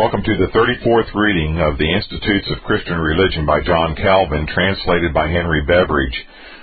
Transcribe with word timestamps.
Welcome 0.00 0.24
to 0.24 0.36
the 0.40 0.48
34th 0.56 1.12
reading 1.12 1.60
of 1.60 1.76
the 1.76 1.92
Institutes 1.92 2.48
of 2.48 2.64
Christian 2.64 2.96
Religion 2.96 3.44
by 3.44 3.60
John 3.60 3.92
Calvin, 3.92 4.48
translated 4.48 5.12
by 5.12 5.28
Henry 5.28 5.60
Beveridge. 5.68 6.16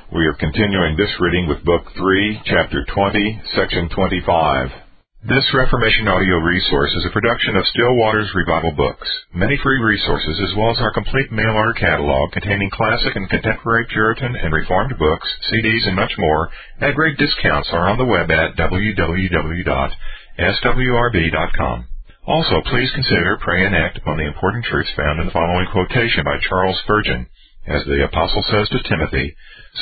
We 0.10 0.26
are 0.26 0.34
continuing 0.42 0.98
this 0.98 1.14
reading 1.22 1.46
with 1.46 1.62
Book 1.62 1.86
3, 1.94 2.42
Chapter 2.50 2.82
20, 2.82 3.42
Section 3.54 3.94
25. 3.94 5.30
This 5.30 5.46
Reformation 5.54 6.10
audio 6.10 6.42
resource 6.42 6.90
is 6.98 7.06
a 7.06 7.14
production 7.14 7.54
of 7.56 7.70
Stillwater's 7.70 8.34
Revival 8.34 8.74
Books. 8.74 9.06
Many 9.38 9.54
free 9.62 9.86
resources, 9.86 10.42
as 10.42 10.58
well 10.58 10.74
as 10.74 10.82
our 10.82 10.98
complete 10.98 11.30
mail 11.30 11.54
order 11.54 11.78
catalog 11.78 12.34
containing 12.34 12.74
classic 12.74 13.14
and 13.14 13.30
contemporary 13.30 13.86
Puritan 13.94 14.34
and 14.34 14.50
Reformed 14.50 14.98
books, 14.98 15.30
CDs, 15.54 15.86
and 15.86 15.96
much 15.96 16.18
more, 16.18 16.50
at 16.82 16.98
great 16.98 17.22
discounts 17.22 17.70
are 17.70 17.86
on 17.86 18.02
the 18.02 18.10
web 18.10 18.34
at 18.34 18.58
www.swrb.com. 18.58 19.78
Also, 22.28 22.60
please 22.68 22.92
consider, 22.92 23.40
pray, 23.40 23.66
and 23.66 23.74
act 23.74 23.98
upon 23.98 24.18
the 24.18 24.28
important 24.28 24.66
truths 24.66 24.92
found 24.98 25.22
in 25.22 25.28
the 25.28 25.32
following 25.32 25.66
quotation 25.72 26.26
by 26.26 26.36
Charles 26.44 26.78
Spurgeon. 26.84 27.26
As 27.66 27.86
the 27.86 28.04
apostle 28.04 28.44
says 28.52 28.68
to 28.68 28.84
Timothy, 28.84 29.34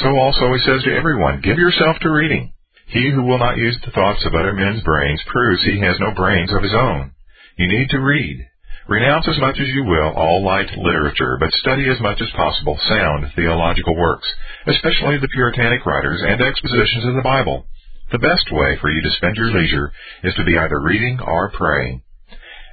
so 0.01 0.09
also 0.15 0.53
he 0.53 0.61
says 0.61 0.83
to 0.83 0.93
everyone, 0.95 1.41
give 1.41 1.57
yourself 1.57 1.97
to 2.01 2.09
reading. 2.09 2.53
He 2.85 3.09
who 3.09 3.23
will 3.23 3.39
not 3.39 3.57
use 3.57 3.77
the 3.81 3.89
thoughts 3.91 4.23
of 4.25 4.35
other 4.35 4.53
men's 4.53 4.83
brains 4.83 5.21
proves 5.25 5.63
he 5.63 5.79
has 5.79 5.99
no 5.99 6.13
brains 6.13 6.53
of 6.53 6.61
his 6.61 6.73
own. 6.73 7.11
You 7.57 7.67
need 7.67 7.89
to 7.89 7.99
read. 7.99 8.45
Renounce 8.87 9.27
as 9.27 9.39
much 9.39 9.57
as 9.59 9.69
you 9.69 9.83
will 9.83 10.13
all 10.13 10.45
light 10.45 10.69
literature, 10.77 11.37
but 11.39 11.51
study 11.53 11.89
as 11.89 11.99
much 11.99 12.21
as 12.21 12.29
possible 12.37 12.77
sound 12.87 13.25
theological 13.35 13.97
works, 13.97 14.27
especially 14.67 15.17
the 15.17 15.33
Puritanic 15.33 15.83
writers 15.83 16.21
and 16.21 16.39
expositions 16.41 17.05
of 17.05 17.15
the 17.15 17.25
Bible. 17.25 17.65
The 18.11 18.19
best 18.19 18.51
way 18.51 18.77
for 18.79 18.91
you 18.91 19.01
to 19.01 19.15
spend 19.17 19.35
your 19.35 19.49
leisure 19.49 19.91
is 20.23 20.35
to 20.35 20.45
be 20.45 20.57
either 20.57 20.79
reading 20.79 21.19
or 21.25 21.49
praying. 21.49 22.03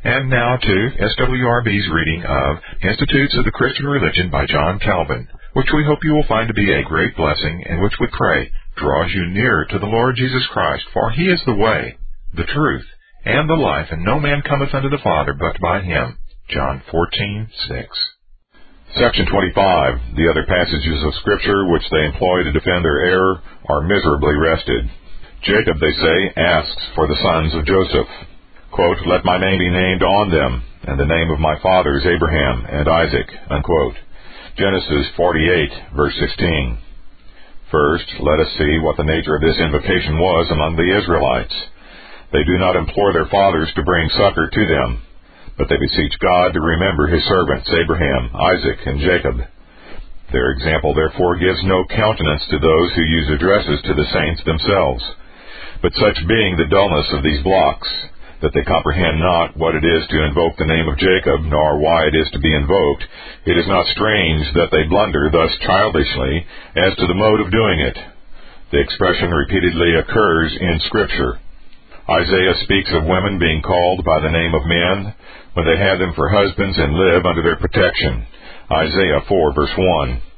And 0.05 0.29
now 0.29 0.56
to 0.56 0.91
SWRB's 0.98 1.88
reading 1.95 2.24
of 2.27 2.56
Institutes 2.83 3.37
of 3.38 3.45
the 3.45 3.52
Christian 3.55 3.87
Religion 3.87 4.30
by 4.30 4.46
John 4.46 4.80
Calvin, 4.80 5.29
which 5.52 5.68
we 5.73 5.85
hope 5.85 6.01
you 6.02 6.13
will 6.13 6.26
find 6.26 6.49
to 6.49 6.54
be 6.54 6.73
a 6.73 6.82
great 6.82 7.15
blessing 7.15 7.63
and 7.68 7.80
which 7.80 7.95
we 8.01 8.09
pray 8.10 8.51
draws 8.76 9.13
you 9.15 9.26
nearer 9.30 9.65
to 9.71 9.79
the 9.79 9.87
Lord 9.87 10.16
Jesus 10.16 10.45
Christ, 10.51 10.82
for 10.93 11.13
he 11.13 11.30
is 11.30 11.41
the 11.46 11.54
way, 11.54 11.99
the 12.35 12.43
truth, 12.43 12.85
and 13.24 13.49
the 13.49 13.54
life, 13.54 13.93
and 13.93 14.04
no 14.04 14.18
man 14.18 14.43
cometh 14.43 14.74
unto 14.74 14.91
the 14.91 14.99
Father 15.04 15.35
but 15.35 15.60
by 15.60 15.82
him. 15.82 16.19
John 16.48 16.82
14:6. 16.91 17.87
Section 18.98 19.26
25. 19.26 20.16
The 20.16 20.29
other 20.29 20.45
passages 20.48 21.01
of 21.04 21.15
Scripture 21.15 21.71
which 21.71 21.88
they 21.93 22.07
employ 22.07 22.43
to 22.43 22.51
defend 22.51 22.85
their 22.85 23.07
error 23.07 23.41
are 23.69 23.82
miserably 23.82 24.35
wrested. 24.35 24.91
Jacob, 25.43 25.79
they 25.79 25.93
say, 25.93 26.32
asks 26.37 26.87
for 26.96 27.07
the 27.07 27.23
sons 27.23 27.54
of 27.54 27.66
Joseph. 27.66 28.09
Quote, 28.73 29.04
Let 29.04 29.23
my 29.23 29.37
name 29.37 29.59
be 29.59 29.68
named 29.68 30.02
on 30.02 30.30
them, 30.32 30.65
and 30.88 30.98
the 30.98 31.04
name 31.04 31.28
of 31.28 31.38
my 31.38 31.60
fathers 31.60 32.09
Abraham 32.09 32.65
and 32.65 32.88
Isaac. 32.88 33.29
Unquote. 33.51 33.96
Genesis 34.56 35.12
48, 35.14 35.92
verse 35.95 36.16
16. 36.16 36.79
First, 37.70 38.09
let 38.20 38.40
us 38.40 38.48
see 38.56 38.80
what 38.80 38.96
the 38.96 39.04
nature 39.04 39.37
of 39.37 39.45
this 39.45 39.60
invocation 39.60 40.16
was 40.16 40.48
among 40.48 40.76
the 40.76 40.88
Israelites. 40.88 41.52
They 42.32 42.45
do 42.48 42.56
not 42.56 42.76
implore 42.76 43.12
their 43.12 43.29
fathers 43.29 43.68
to 43.76 43.84
bring 43.84 44.09
succor 44.09 44.48
to 44.48 44.64
them, 44.64 45.02
but 45.60 45.68
they 45.68 45.76
beseech 45.76 46.16
God 46.24 46.57
to 46.57 46.60
remember 46.64 47.12
his 47.12 47.24
servants 47.29 47.68
Abraham, 47.76 48.32
Isaac, 48.32 48.80
and 48.88 49.04
Jacob. 49.04 49.36
Their 50.32 50.48
example 50.57 50.96
therefore 50.96 51.36
gives 51.36 51.60
no 51.64 51.84
countenance 51.92 52.45
to 52.48 52.59
those 52.59 52.88
who 52.96 53.04
use 53.04 53.29
addresses 53.36 53.84
to 53.84 53.92
the 53.92 54.09
saints 54.16 54.40
themselves. 54.48 55.04
But 55.84 55.92
such 56.01 56.24
being 56.24 56.57
the 56.57 56.73
dullness 56.73 57.12
of 57.12 57.23
these 57.23 57.45
blocks, 57.45 57.88
that 58.43 58.51
they 58.52 58.66
comprehend 58.66 59.23
not 59.23 59.57
what 59.57 59.74
it 59.79 59.87
is 59.87 60.02
to 60.10 60.26
invoke 60.26 60.59
the 60.59 60.66
name 60.66 60.90
of 60.90 60.98
Jacob, 60.98 61.46
nor 61.46 61.79
why 61.79 62.10
it 62.10 62.15
is 62.15 62.29
to 62.35 62.43
be 62.43 62.52
invoked, 62.52 63.07
it 63.46 63.57
is 63.57 63.66
not 63.71 63.87
strange 63.95 64.43
that 64.59 64.71
they 64.75 64.82
blunder 64.91 65.31
thus 65.31 65.54
childishly 65.62 66.44
as 66.75 66.93
to 66.98 67.06
the 67.06 67.15
mode 67.15 67.41
of 67.41 67.54
doing 67.54 67.78
it. 67.81 67.97
The 68.75 68.82
expression 68.82 69.30
repeatedly 69.30 69.94
occurs 69.94 70.50
in 70.58 70.80
Scripture. 70.86 71.38
Isaiah 72.10 72.58
speaks 72.66 72.91
of 72.91 73.06
women 73.06 73.38
being 73.38 73.62
called 73.62 74.04
by 74.04 74.19
the 74.19 74.34
name 74.34 74.54
of 74.59 74.66
men 74.66 75.14
when 75.54 75.66
they 75.66 75.78
have 75.78 76.03
them 76.03 76.12
for 76.19 76.28
husbands 76.28 76.76
and 76.76 76.98
live 76.98 77.24
under 77.24 77.42
their 77.42 77.62
protection. 77.62 78.26
Isaiah 78.70 79.22
4 79.28 79.54
verse 79.54 79.76
1. 79.76 80.31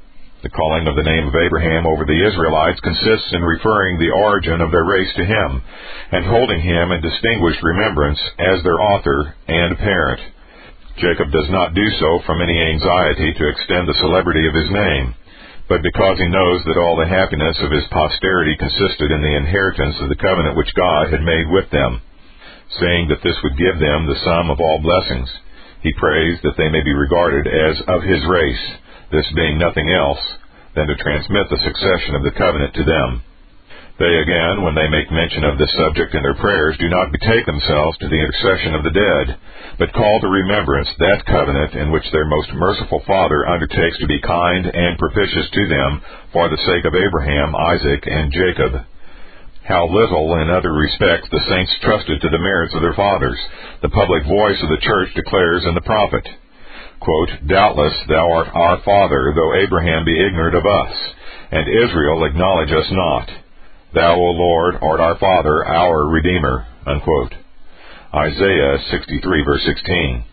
The 0.44 0.52
calling 0.52 0.84
of 0.84 0.92
the 0.92 1.08
name 1.08 1.24
of 1.24 1.40
Abraham 1.40 1.88
over 1.88 2.04
the 2.04 2.20
Israelites 2.20 2.76
consists 2.84 3.32
in 3.32 3.40
referring 3.40 3.96
the 3.96 4.12
origin 4.12 4.60
of 4.60 4.68
their 4.68 4.84
race 4.84 5.08
to 5.16 5.24
him, 5.24 5.64
and 6.12 6.20
holding 6.28 6.60
him 6.60 6.92
in 6.92 7.00
distinguished 7.00 7.64
remembrance 7.64 8.20
as 8.36 8.60
their 8.60 8.76
author 8.76 9.32
and 9.48 9.72
parent. 9.80 10.20
Jacob 11.00 11.32
does 11.32 11.48
not 11.48 11.72
do 11.72 11.88
so 11.96 12.20
from 12.28 12.42
any 12.44 12.60
anxiety 12.60 13.32
to 13.32 13.48
extend 13.48 13.88
the 13.88 13.96
celebrity 14.04 14.44
of 14.44 14.52
his 14.52 14.68
name, 14.68 15.14
but 15.66 15.80
because 15.80 16.18
he 16.20 16.28
knows 16.28 16.60
that 16.68 16.76
all 16.76 17.00
the 17.00 17.08
happiness 17.08 17.56
of 17.64 17.72
his 17.72 17.88
posterity 17.88 18.54
consisted 18.60 19.16
in 19.16 19.24
the 19.24 19.36
inheritance 19.40 19.96
of 20.04 20.12
the 20.12 20.20
covenant 20.20 20.60
which 20.60 20.76
God 20.76 21.08
had 21.08 21.24
made 21.24 21.48
with 21.48 21.70
them, 21.70 22.02
saying 22.84 23.08
that 23.08 23.24
this 23.24 23.40
would 23.42 23.56
give 23.56 23.80
them 23.80 24.04
the 24.04 24.20
sum 24.28 24.50
of 24.52 24.60
all 24.60 24.78
blessings. 24.84 25.32
He 25.80 25.96
prays 25.96 26.36
that 26.44 26.60
they 26.60 26.68
may 26.68 26.84
be 26.84 26.92
regarded 26.92 27.48
as 27.48 27.80
of 27.88 28.04
his 28.04 28.20
race 28.28 28.83
this 29.14 29.30
being 29.38 29.62
nothing 29.62 29.86
else 29.94 30.18
than 30.74 30.90
to 30.90 30.98
transmit 30.98 31.46
the 31.46 31.62
succession 31.62 32.18
of 32.18 32.26
the 32.26 32.34
covenant 32.34 32.74
to 32.74 32.82
them. 32.82 33.22
They 33.94 34.10
again, 34.10 34.66
when 34.66 34.74
they 34.74 34.90
make 34.90 35.06
mention 35.14 35.46
of 35.46 35.54
this 35.54 35.70
subject 35.78 36.18
in 36.18 36.22
their 36.26 36.34
prayers, 36.34 36.74
do 36.82 36.90
not 36.90 37.14
betake 37.14 37.46
themselves 37.46 37.94
to 38.02 38.10
the 38.10 38.18
intercession 38.18 38.74
of 38.74 38.82
the 38.82 38.90
dead, 38.90 39.38
but 39.78 39.94
call 39.94 40.18
to 40.18 40.26
remembrance 40.26 40.90
that 40.98 41.22
covenant 41.30 41.78
in 41.78 41.94
which 41.94 42.10
their 42.10 42.26
most 42.26 42.50
merciful 42.58 43.06
Father 43.06 43.46
undertakes 43.46 44.02
to 44.02 44.10
be 44.10 44.18
kind 44.18 44.66
and 44.66 44.98
propitious 44.98 45.46
to 45.46 45.68
them 45.70 46.02
for 46.34 46.50
the 46.50 46.58
sake 46.66 46.82
of 46.82 46.98
Abraham, 46.98 47.54
Isaac, 47.54 48.02
and 48.10 48.34
Jacob. 48.34 48.82
How 49.62 49.86
little 49.86 50.42
in 50.42 50.50
other 50.50 50.74
respects 50.74 51.30
the 51.30 51.46
saints 51.46 51.70
trusted 51.86 52.20
to 52.20 52.30
the 52.34 52.42
merits 52.42 52.74
of 52.74 52.82
their 52.82 52.98
fathers, 52.98 53.38
the 53.80 53.94
public 53.94 54.26
voice 54.26 54.58
of 54.58 54.74
the 54.74 54.82
church 54.82 55.14
declares 55.14 55.62
in 55.64 55.74
the 55.78 55.86
prophet 55.86 56.26
quote, 57.04 57.30
Doubtless 57.46 57.94
thou 58.08 58.32
art 58.32 58.48
our 58.54 58.82
father, 58.82 59.32
though 59.36 59.54
Abraham 59.54 60.04
be 60.04 60.26
ignorant 60.26 60.56
of 60.56 60.66
us, 60.66 60.96
and 61.52 61.68
Israel 61.68 62.24
acknowledge 62.24 62.72
us 62.72 62.90
not. 62.90 63.28
Thou, 63.94 64.14
O 64.16 64.30
Lord, 64.32 64.74
art 64.82 65.00
our 65.00 65.18
father, 65.18 65.64
our 65.64 66.08
Redeemer. 66.08 66.66
Unquote. 66.86 67.32
Isaiah 68.12 68.78
63 68.90 69.44
verse 69.44 69.62
16. 69.64 70.24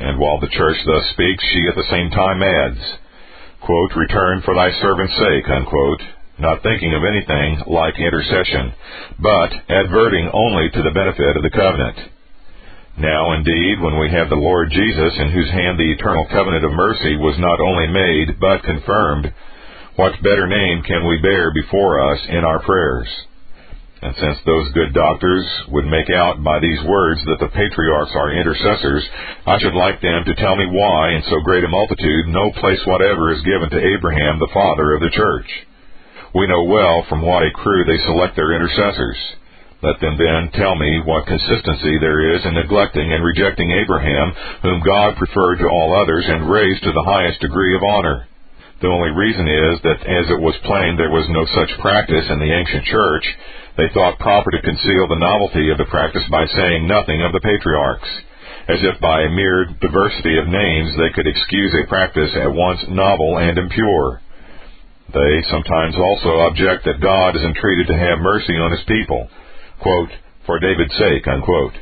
And 0.00 0.18
while 0.18 0.40
the 0.40 0.48
church 0.48 0.76
thus 0.84 1.04
speaks, 1.12 1.44
she 1.52 1.68
at 1.68 1.76
the 1.76 1.90
same 1.90 2.10
time 2.10 2.42
adds, 2.42 2.80
quote, 3.60 3.92
Return 3.94 4.42
for 4.44 4.54
thy 4.54 4.72
servant's 4.80 5.14
sake, 5.14 5.48
unquote, 5.48 6.02
not 6.38 6.62
thinking 6.62 6.92
of 6.94 7.04
anything 7.04 7.62
like 7.66 7.94
intercession, 7.98 8.74
but 9.20 9.52
adverting 9.68 10.30
only 10.32 10.70
to 10.70 10.82
the 10.82 10.90
benefit 10.90 11.36
of 11.36 11.42
the 11.42 11.50
covenant. 11.54 11.98
Now, 12.98 13.32
indeed, 13.32 13.80
when 13.80 13.98
we 13.98 14.10
have 14.10 14.28
the 14.28 14.36
Lord 14.36 14.70
Jesus, 14.70 15.12
in 15.18 15.32
whose 15.32 15.50
hand 15.50 15.78
the 15.78 15.92
eternal 15.92 16.26
covenant 16.30 16.64
of 16.64 16.72
mercy 16.72 17.16
was 17.16 17.38
not 17.38 17.60
only 17.60 17.86
made, 17.88 18.38
but 18.38 18.62
confirmed, 18.62 19.32
what 19.96 20.22
better 20.22 20.46
name 20.46 20.82
can 20.82 21.06
we 21.06 21.18
bear 21.18 21.52
before 21.52 22.00
us 22.12 22.20
in 22.28 22.44
our 22.44 22.60
prayers? 22.62 23.08
And 24.02 24.14
since 24.16 24.38
those 24.44 24.72
good 24.72 24.92
doctors 24.92 25.46
would 25.68 25.86
make 25.86 26.10
out 26.10 26.42
by 26.42 26.58
these 26.58 26.82
words 26.84 27.22
that 27.24 27.38
the 27.38 27.54
patriarchs 27.54 28.10
are 28.16 28.34
intercessors, 28.34 29.04
I 29.46 29.58
should 29.60 29.74
like 29.74 30.00
them 30.02 30.24
to 30.26 30.34
tell 30.34 30.56
me 30.56 30.66
why, 30.66 31.12
in 31.12 31.22
so 31.30 31.40
great 31.44 31.62
a 31.62 31.68
multitude, 31.68 32.26
no 32.26 32.50
place 32.58 32.80
whatever 32.84 33.32
is 33.32 33.46
given 33.46 33.70
to 33.70 33.86
Abraham, 33.94 34.38
the 34.38 34.50
father 34.52 34.94
of 34.94 35.00
the 35.00 35.14
church. 35.14 35.46
We 36.34 36.48
know 36.48 36.64
well 36.64 37.06
from 37.08 37.22
what 37.22 37.44
a 37.44 37.50
crew 37.52 37.84
they 37.84 38.02
select 38.04 38.34
their 38.34 38.52
intercessors. 38.52 39.18
Let 39.82 39.98
them 39.98 40.14
then 40.14 40.54
tell 40.54 40.78
me 40.78 41.02
what 41.02 41.26
consistency 41.26 41.98
there 41.98 42.38
is 42.38 42.46
in 42.46 42.54
neglecting 42.54 43.12
and 43.12 43.24
rejecting 43.24 43.66
Abraham, 43.72 44.30
whom 44.62 44.86
God 44.86 45.16
preferred 45.18 45.58
to 45.58 45.66
all 45.66 45.98
others 45.98 46.22
and 46.28 46.48
raised 46.48 46.84
to 46.84 46.92
the 46.92 47.02
highest 47.02 47.40
degree 47.40 47.74
of 47.74 47.82
honor. 47.82 48.28
The 48.80 48.86
only 48.86 49.10
reason 49.10 49.48
is 49.50 49.82
that 49.82 50.06
as 50.06 50.30
it 50.30 50.38
was 50.38 50.54
plain 50.62 50.94
there 50.94 51.10
was 51.10 51.26
no 51.34 51.42
such 51.50 51.80
practice 51.82 52.30
in 52.30 52.38
the 52.38 52.54
ancient 52.54 52.84
church, 52.86 53.26
they 53.76 53.90
thought 53.90 54.22
proper 54.22 54.52
to 54.52 54.62
conceal 54.62 55.08
the 55.10 55.18
novelty 55.18 55.70
of 55.70 55.78
the 55.78 55.90
practice 55.90 56.26
by 56.30 56.46
saying 56.46 56.86
nothing 56.86 57.20
of 57.22 57.32
the 57.34 57.42
patriarchs, 57.42 58.10
as 58.70 58.78
if 58.86 59.00
by 59.00 59.22
a 59.22 59.34
mere 59.34 59.66
diversity 59.82 60.38
of 60.38 60.46
names 60.46 60.94
they 60.94 61.10
could 61.10 61.26
excuse 61.26 61.74
a 61.74 61.88
practice 61.90 62.30
at 62.38 62.54
once 62.54 62.86
novel 62.86 63.38
and 63.38 63.58
impure. 63.58 64.22
They 65.10 65.42
sometimes 65.50 65.98
also 65.98 66.46
object 66.46 66.86
that 66.86 67.02
God 67.02 67.34
is 67.34 67.42
entreated 67.42 67.88
to 67.88 67.98
have 67.98 68.22
mercy 68.22 68.54
on 68.54 68.70
his 68.70 68.86
people 68.86 69.26
quote, 69.82 70.10
for 70.46 70.58
David's 70.58 70.94
sake, 70.96 71.26
unquote. 71.26 71.74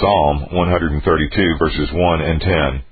Psalm 0.00 0.48
132 0.56 1.58
verses 1.58 1.90
1 1.92 2.20
and 2.22 2.40
10. 2.40 2.82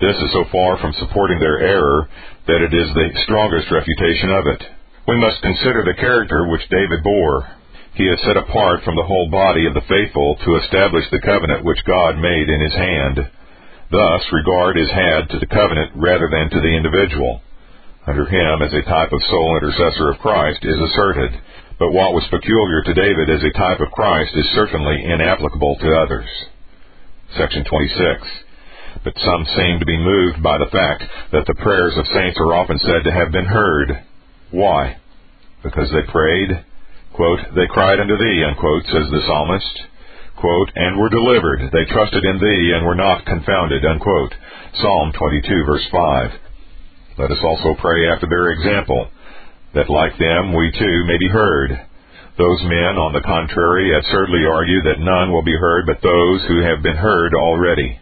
This 0.00 0.16
is 0.16 0.32
so 0.32 0.44
far 0.52 0.78
from 0.78 0.94
supporting 0.96 1.38
their 1.38 1.58
error 1.58 2.08
that 2.46 2.62
it 2.62 2.72
is 2.72 2.88
the 2.94 3.10
strongest 3.24 3.68
refutation 3.70 4.30
of 4.30 4.46
it. 4.46 4.62
We 5.08 5.20
must 5.20 5.42
consider 5.42 5.84
the 5.84 6.00
character 6.00 6.48
which 6.48 6.68
David 6.68 7.02
bore. 7.02 7.48
He 7.94 8.04
is 8.04 8.20
set 8.24 8.36
apart 8.36 8.84
from 8.84 8.96
the 8.96 9.08
whole 9.08 9.30
body 9.30 9.66
of 9.66 9.74
the 9.74 9.88
faithful 9.88 10.36
to 10.36 10.56
establish 10.64 11.04
the 11.10 11.24
covenant 11.24 11.64
which 11.64 11.84
God 11.86 12.18
made 12.18 12.48
in 12.48 12.60
his 12.60 12.74
hand. 12.74 13.16
Thus, 13.90 14.22
regard 14.32 14.76
is 14.76 14.90
had 14.90 15.30
to 15.30 15.38
the 15.38 15.46
covenant 15.46 15.92
rather 15.94 16.28
than 16.28 16.50
to 16.50 16.60
the 16.60 16.76
individual. 16.76 17.40
Under 18.06 18.26
him, 18.26 18.62
as 18.62 18.72
a 18.72 18.82
type 18.82 19.12
of 19.12 19.22
sole 19.30 19.56
intercessor 19.56 20.10
of 20.10 20.18
Christ, 20.18 20.60
is 20.62 20.76
asserted, 20.76 21.40
but 21.78 21.92
what 21.92 22.14
was 22.14 22.26
peculiar 22.30 22.82
to 22.82 22.94
David 22.94 23.28
as 23.28 23.44
a 23.44 23.58
type 23.58 23.80
of 23.80 23.92
Christ 23.92 24.32
is 24.34 24.54
certainly 24.54 25.04
inapplicable 25.04 25.76
to 25.80 25.96
others. 25.96 26.28
Section 27.36 27.64
26. 27.64 28.46
But 29.04 29.18
some 29.18 29.44
seem 29.56 29.78
to 29.78 29.86
be 29.86 29.98
moved 29.98 30.42
by 30.42 30.56
the 30.58 30.72
fact 30.72 31.04
that 31.32 31.44
the 31.46 31.60
prayers 31.60 31.92
of 31.96 32.06
saints 32.08 32.38
are 32.40 32.54
often 32.54 32.78
said 32.78 33.04
to 33.04 33.12
have 33.12 33.30
been 33.30 33.44
heard. 33.44 34.02
Why? 34.50 34.96
Because 35.62 35.90
they 35.92 36.10
prayed, 36.10 36.64
quote, 37.12 37.40
they 37.54 37.66
cried 37.68 38.00
unto 38.00 38.16
thee, 38.16 38.44
unquote, 38.46 38.84
says 38.86 39.10
the 39.12 39.24
psalmist, 39.26 39.80
quote, 40.40 40.70
and 40.76 40.98
were 40.98 41.12
delivered. 41.12 41.60
They 41.72 41.84
trusted 41.92 42.24
in 42.24 42.40
thee 42.40 42.72
and 42.72 42.86
were 42.86 42.96
not 42.96 43.26
confounded, 43.26 43.84
unquote. 43.84 44.32
Psalm 44.80 45.12
22 45.12 45.64
verse 45.66 45.86
5. 45.92 46.30
Let 47.18 47.30
us 47.30 47.42
also 47.44 47.74
pray 47.80 48.08
after 48.08 48.26
their 48.28 48.52
example, 48.52 49.08
that 49.76 49.92
like 49.92 50.16
them 50.16 50.56
we 50.56 50.72
too 50.72 51.04
may 51.04 51.20
be 51.20 51.28
heard. 51.28 51.70
Those 52.40 52.60
men, 52.64 52.96
on 52.96 53.12
the 53.12 53.24
contrary, 53.24 53.92
absurdly 53.92 54.44
argue 54.48 54.82
that 54.88 55.04
none 55.04 55.32
will 55.32 55.44
be 55.44 55.56
heard 55.56 55.84
but 55.84 56.00
those 56.00 56.40
who 56.48 56.64
have 56.64 56.82
been 56.82 56.96
heard 56.96 57.36
already. 57.36 58.00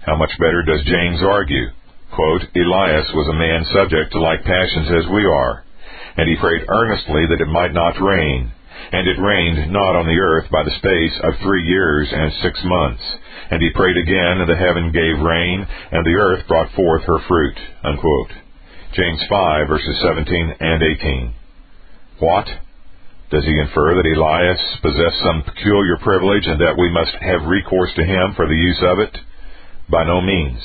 How 0.00 0.16
much 0.16 0.32
better 0.40 0.64
does 0.64 0.84
James 0.84 1.20
argue? 1.20 1.68
Quote, 2.12 2.44
Elias 2.56 3.08
was 3.12 3.28
a 3.28 3.40
man 3.40 3.64
subject 3.72 4.12
to 4.12 4.20
like 4.20 4.44
passions 4.44 4.88
as 5.04 5.12
we 5.12 5.24
are, 5.24 5.64
and 6.16 6.28
he 6.28 6.40
prayed 6.40 6.64
earnestly 6.68 7.28
that 7.28 7.40
it 7.40 7.52
might 7.52 7.72
not 7.72 8.00
rain. 8.00 8.52
And 8.92 9.08
it 9.08 9.20
rained 9.20 9.72
not 9.72 9.96
on 9.96 10.06
the 10.06 10.20
earth 10.20 10.50
by 10.52 10.62
the 10.62 10.76
space 10.76 11.16
of 11.24 11.40
three 11.40 11.64
years 11.64 12.08
and 12.12 12.32
six 12.42 12.60
months. 12.64 13.02
And 13.50 13.62
he 13.62 13.72
prayed 13.74 13.96
again, 13.96 14.44
and 14.44 14.48
the 14.48 14.60
heaven 14.60 14.92
gave 14.92 15.24
rain, 15.24 15.66
and 15.90 16.04
the 16.04 16.20
earth 16.20 16.46
brought 16.46 16.70
forth 16.72 17.02
her 17.04 17.18
fruit. 17.26 17.56
Unquote. 17.82 18.43
James 18.94 19.20
5, 19.28 19.66
verses 19.66 20.00
17 20.06 20.54
and 20.60 20.80
18. 20.80 21.34
What? 22.20 22.46
Does 23.28 23.44
he 23.44 23.58
infer 23.58 23.96
that 23.96 24.06
Elias 24.06 24.62
possessed 24.82 25.18
some 25.18 25.42
peculiar 25.42 25.98
privilege 25.98 26.46
and 26.46 26.60
that 26.60 26.78
we 26.78 26.94
must 26.94 27.10
have 27.18 27.50
recourse 27.50 27.90
to 27.96 28.04
him 28.04 28.34
for 28.36 28.46
the 28.46 28.54
use 28.54 28.78
of 28.86 29.00
it? 29.00 29.18
By 29.90 30.04
no 30.04 30.20
means. 30.20 30.62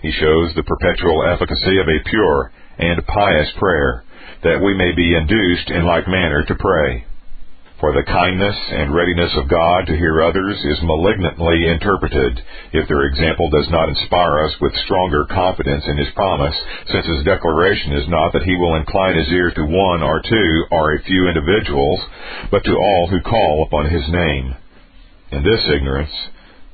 He 0.00 0.10
shows 0.10 0.56
the 0.56 0.64
perpetual 0.64 1.20
efficacy 1.28 1.76
of 1.76 1.88
a 1.88 2.08
pure 2.08 2.50
and 2.78 3.06
pious 3.06 3.52
prayer, 3.58 4.04
that 4.42 4.64
we 4.64 4.72
may 4.72 4.96
be 4.96 5.14
induced 5.14 5.68
in 5.68 5.84
like 5.84 6.08
manner 6.08 6.42
to 6.42 6.54
pray. 6.54 7.04
For 7.80 7.96
the 7.96 8.04
kindness 8.04 8.56
and 8.76 8.92
readiness 8.92 9.32
of 9.40 9.48
God 9.48 9.86
to 9.88 9.96
hear 9.96 10.20
others 10.20 10.60
is 10.68 10.84
malignantly 10.84 11.64
interpreted 11.64 12.36
if 12.76 12.86
their 12.86 13.08
example 13.08 13.48
does 13.48 13.70
not 13.70 13.88
inspire 13.88 14.44
us 14.44 14.52
with 14.60 14.76
stronger 14.84 15.24
confidence 15.24 15.88
in 15.88 15.96
His 15.96 16.12
promise, 16.14 16.54
since 16.92 17.06
His 17.06 17.24
declaration 17.24 17.96
is 17.96 18.06
not 18.12 18.34
that 18.34 18.44
He 18.44 18.54
will 18.54 18.76
incline 18.76 19.16
His 19.16 19.32
ear 19.32 19.50
to 19.56 19.64
one 19.64 20.02
or 20.04 20.20
two 20.20 20.66
or 20.70 20.92
a 20.92 21.02
few 21.04 21.26
individuals, 21.26 22.00
but 22.50 22.62
to 22.64 22.76
all 22.76 23.08
who 23.08 23.20
call 23.24 23.64
upon 23.64 23.88
His 23.88 24.04
name. 24.12 24.54
In 25.32 25.42
this 25.42 25.64
ignorance, 25.72 26.12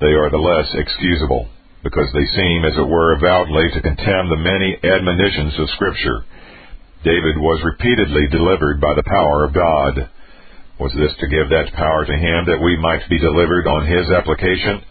they 0.01 0.11
are 0.11 0.31
the 0.31 0.43
less 0.43 0.75
excusable, 0.75 1.47
because 1.85 2.11
they 2.15 2.27
seem, 2.35 2.65
as 2.65 2.75
it 2.77 2.89
were, 2.89 3.15
avowedly 3.15 3.71
to 3.75 3.81
contemn 3.81 4.27
the 4.29 4.43
many 4.43 4.75
admonitions 4.83 5.55
of 5.61 5.71
Scripture. 5.71 6.27
David 7.05 7.39
was 7.39 7.63
repeatedly 7.63 8.27
delivered 8.27 8.81
by 8.81 8.95
the 8.97 9.07
power 9.07 9.45
of 9.45 9.55
God. 9.55 10.11
Was 10.79 10.93
this 10.93 11.17
to 11.21 11.29
give 11.29 11.49
that 11.49 11.73
power 11.73 12.05
to 12.05 12.13
him 12.13 12.45
that 12.47 12.61
we 12.61 12.77
might 12.77 13.09
be 13.09 13.19
delivered 13.19 13.67
on 13.67 13.89
his 13.89 14.11
application? 14.13 14.83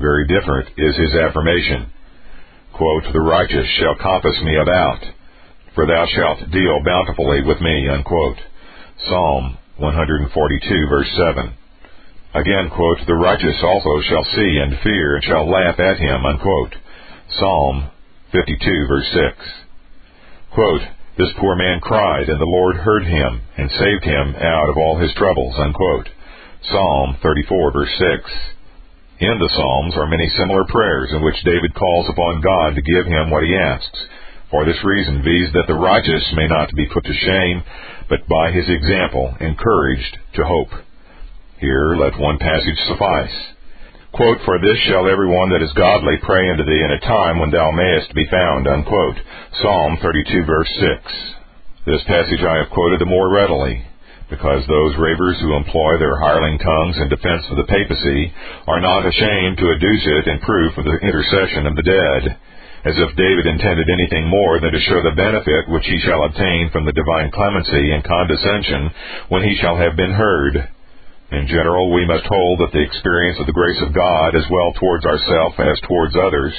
Very 0.00 0.26
different 0.26 0.68
is 0.78 0.94
his 0.96 1.14
affirmation. 1.18 1.90
Quote, 2.72 3.04
the 3.12 3.20
righteous 3.20 3.66
shall 3.80 3.96
compass 3.96 4.38
me 4.44 4.54
about, 4.54 5.02
for 5.74 5.86
thou 5.86 6.06
shalt 6.14 6.50
deal 6.52 6.78
bountifully 6.84 7.42
with 7.42 7.60
me, 7.60 7.88
unquote. 7.88 8.38
Psalm 9.08 9.58
142 9.78 10.88
verse 10.88 11.10
7. 11.34 11.52
Again, 12.34 12.70
quote, 12.70 12.98
the 13.06 13.14
righteous 13.14 13.58
also 13.64 14.02
shall 14.08 14.24
see 14.24 14.58
and 14.62 14.78
fear 14.84 15.16
and 15.16 15.24
shall 15.24 15.50
laugh 15.50 15.80
at 15.80 15.98
him, 15.98 16.24
unquote. 16.24 16.74
Psalm 17.38 17.90
52 18.30 18.86
verse 18.86 19.10
6. 19.12 19.52
Quote, 20.54 20.82
this 21.16 21.32
poor 21.40 21.56
man 21.56 21.80
cried, 21.80 22.28
and 22.28 22.40
the 22.40 22.44
Lord 22.44 22.76
heard 22.76 23.04
him, 23.04 23.40
and 23.56 23.70
saved 23.70 24.04
him 24.04 24.34
out 24.36 24.68
of 24.68 24.76
all 24.76 24.98
his 24.98 25.12
troubles. 25.14 25.54
Unquote. 25.58 26.08
Psalm 26.70 27.16
34, 27.22 27.72
verse 27.72 27.94
6. 27.98 28.30
In 29.20 29.38
the 29.38 29.48
Psalms 29.48 29.96
are 29.96 30.06
many 30.06 30.28
similar 30.36 30.64
prayers 30.68 31.10
in 31.12 31.22
which 31.24 31.42
David 31.44 31.74
calls 31.74 32.08
upon 32.10 32.42
God 32.42 32.74
to 32.74 32.82
give 32.82 33.06
him 33.06 33.30
what 33.30 33.44
he 33.44 33.56
asks. 33.56 33.98
For 34.50 34.64
this 34.64 34.82
reason, 34.84 35.24
viz., 35.24 35.52
that 35.54 35.64
the 35.66 35.74
righteous 35.74 36.32
may 36.36 36.46
not 36.46 36.74
be 36.74 36.86
put 36.92 37.04
to 37.04 37.14
shame, 37.14 37.62
but 38.08 38.28
by 38.28 38.52
his 38.52 38.68
example 38.68 39.34
encouraged 39.40 40.18
to 40.34 40.44
hope. 40.44 40.68
Here 41.58 41.96
let 41.96 42.20
one 42.20 42.38
passage 42.38 42.78
suffice. 42.88 43.55
Quote, 44.16 44.40
For 44.48 44.56
this 44.56 44.80
shall 44.88 45.12
every 45.12 45.28
one 45.28 45.52
that 45.52 45.60
is 45.60 45.76
godly 45.76 46.16
pray 46.24 46.48
unto 46.48 46.64
thee 46.64 46.80
in 46.80 46.96
a 46.96 47.04
time 47.04 47.36
when 47.38 47.52
thou 47.52 47.68
mayest 47.70 48.14
be 48.16 48.24
found. 48.32 48.66
Unquote. 48.66 49.20
Psalm 49.60 49.98
32, 50.00 50.44
verse 50.48 50.72
6. 50.80 51.84
This 51.84 52.00
passage 52.08 52.40
I 52.40 52.64
have 52.64 52.72
quoted 52.72 53.04
the 53.04 53.12
more 53.12 53.28
readily, 53.28 53.84
because 54.32 54.64
those 54.64 54.96
ravers 54.96 55.36
who 55.44 55.52
employ 55.52 56.00
their 56.00 56.16
hireling 56.16 56.56
tongues 56.56 56.96
in 56.96 57.12
defense 57.12 57.44
of 57.52 57.60
the 57.60 57.68
papacy 57.68 58.32
are 58.66 58.80
not 58.80 59.04
ashamed 59.04 59.60
to 59.60 59.76
adduce 59.76 60.06
it 60.08 60.32
in 60.32 60.40
proof 60.40 60.72
of 60.80 60.88
the 60.88 60.96
intercession 60.96 61.68
of 61.68 61.76
the 61.76 61.84
dead, 61.84 62.40
as 62.88 62.96
if 62.96 63.20
David 63.20 63.44
intended 63.44 63.84
anything 63.92 64.32
more 64.32 64.64
than 64.64 64.72
to 64.72 64.80
show 64.88 65.02
the 65.04 65.12
benefit 65.12 65.68
which 65.68 65.84
he 65.84 66.00
shall 66.08 66.24
obtain 66.24 66.70
from 66.72 66.86
the 66.88 66.96
divine 66.96 67.30
clemency 67.30 67.92
and 67.92 68.00
condescension 68.02 68.88
when 69.28 69.44
he 69.44 69.60
shall 69.60 69.76
have 69.76 69.94
been 69.94 70.16
heard. 70.16 70.72
In 71.32 71.48
general, 71.48 71.90
we 71.90 72.06
must 72.06 72.24
hold 72.26 72.60
that 72.60 72.70
the 72.70 72.86
experience 72.86 73.38
of 73.40 73.46
the 73.46 73.56
grace 73.56 73.82
of 73.82 73.92
God, 73.92 74.36
as 74.36 74.46
well 74.48 74.72
towards 74.78 75.04
ourselves 75.04 75.58
as 75.58 75.80
towards 75.80 76.14
others, 76.14 76.54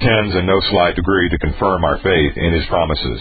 tends 0.00 0.34
in 0.34 0.46
no 0.46 0.60
slight 0.70 0.96
degree 0.96 1.28
to 1.28 1.38
confirm 1.38 1.84
our 1.84 1.98
faith 1.98 2.32
in 2.36 2.52
His 2.52 2.64
promises. 2.66 3.20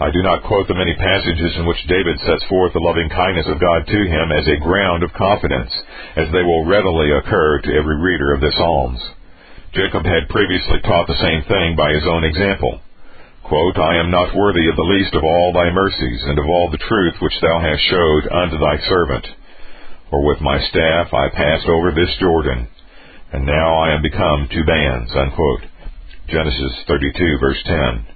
I 0.00 0.10
do 0.14 0.22
not 0.22 0.44
quote 0.44 0.68
the 0.68 0.78
many 0.78 0.94
passages 0.94 1.56
in 1.58 1.66
which 1.66 1.86
David 1.90 2.20
sets 2.20 2.44
forth 2.48 2.72
the 2.72 2.80
loving 2.80 3.10
kindness 3.10 3.50
of 3.50 3.58
God 3.58 3.84
to 3.84 4.00
him 4.06 4.30
as 4.30 4.46
a 4.46 4.62
ground 4.62 5.02
of 5.02 5.12
confidence, 5.12 5.74
as 6.14 6.30
they 6.30 6.46
will 6.46 6.64
readily 6.64 7.10
occur 7.10 7.58
to 7.58 7.74
every 7.74 7.98
reader 7.98 8.32
of 8.32 8.40
the 8.40 8.52
Psalms. 8.52 9.02
Jacob 9.74 10.06
had 10.06 10.30
previously 10.30 10.78
taught 10.86 11.08
the 11.08 11.18
same 11.20 11.42
thing 11.50 11.74
by 11.74 11.92
his 11.92 12.06
own 12.06 12.22
example. 12.22 12.80
Quote, 13.42 13.76
I 13.76 13.96
am 13.98 14.10
not 14.12 14.36
worthy 14.36 14.68
of 14.70 14.76
the 14.76 14.86
least 14.86 15.14
of 15.14 15.24
all 15.24 15.52
thy 15.52 15.68
mercies, 15.70 16.22
and 16.30 16.38
of 16.38 16.46
all 16.46 16.70
the 16.70 16.78
truth 16.78 17.20
which 17.20 17.40
thou 17.42 17.58
hast 17.58 17.82
showed 17.90 18.28
unto 18.30 18.56
thy 18.56 18.78
servant. 18.88 19.26
For 20.10 20.24
with 20.24 20.40
my 20.40 20.58
staff 20.70 21.12
I 21.12 21.28
passed 21.28 21.68
over 21.68 21.92
this 21.92 22.16
Jordan, 22.18 22.66
and 23.32 23.44
now 23.44 23.76
I 23.76 23.92
am 23.94 24.00
become 24.00 24.48
two 24.48 24.64
bands. 24.64 25.12
Unquote. 25.14 25.60
Genesis 26.28 26.72
32 26.86 27.38
verse 27.40 27.62
10. 27.64 28.06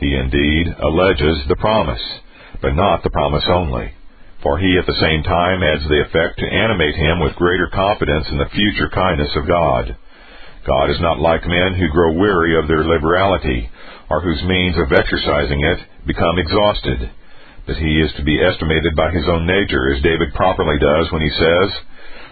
He 0.00 0.14
indeed 0.14 0.66
alleges 0.74 1.38
the 1.46 1.56
promise, 1.56 2.02
but 2.60 2.74
not 2.74 3.02
the 3.02 3.14
promise 3.14 3.44
only. 3.46 3.92
For 4.42 4.58
he 4.58 4.76
at 4.76 4.86
the 4.86 5.00
same 5.00 5.22
time 5.22 5.62
adds 5.62 5.86
the 5.86 6.02
effect 6.02 6.38
to 6.38 6.52
animate 6.52 6.96
him 6.96 7.20
with 7.20 7.36
greater 7.36 7.70
confidence 7.72 8.26
in 8.30 8.38
the 8.38 8.50
future 8.50 8.90
kindness 8.90 9.30
of 9.36 9.46
God. 9.46 9.96
God 10.66 10.90
is 10.90 11.00
not 11.00 11.20
like 11.20 11.46
men 11.46 11.74
who 11.74 11.94
grow 11.94 12.12
weary 12.18 12.58
of 12.58 12.66
their 12.66 12.84
liberality, 12.84 13.70
or 14.10 14.20
whose 14.20 14.42
means 14.42 14.76
of 14.78 14.90
exercising 14.92 15.62
it 15.62 15.78
become 16.06 16.38
exhausted 16.38 17.10
that 17.66 17.76
he 17.76 18.00
is 18.00 18.12
to 18.16 18.24
be 18.24 18.40
estimated 18.40 18.94
by 18.96 19.10
his 19.10 19.24
own 19.28 19.46
nature, 19.46 19.92
as 19.92 20.02
David 20.02 20.34
properly 20.34 20.78
does 20.78 21.10
when 21.12 21.22
he 21.22 21.30
says, 21.30 21.68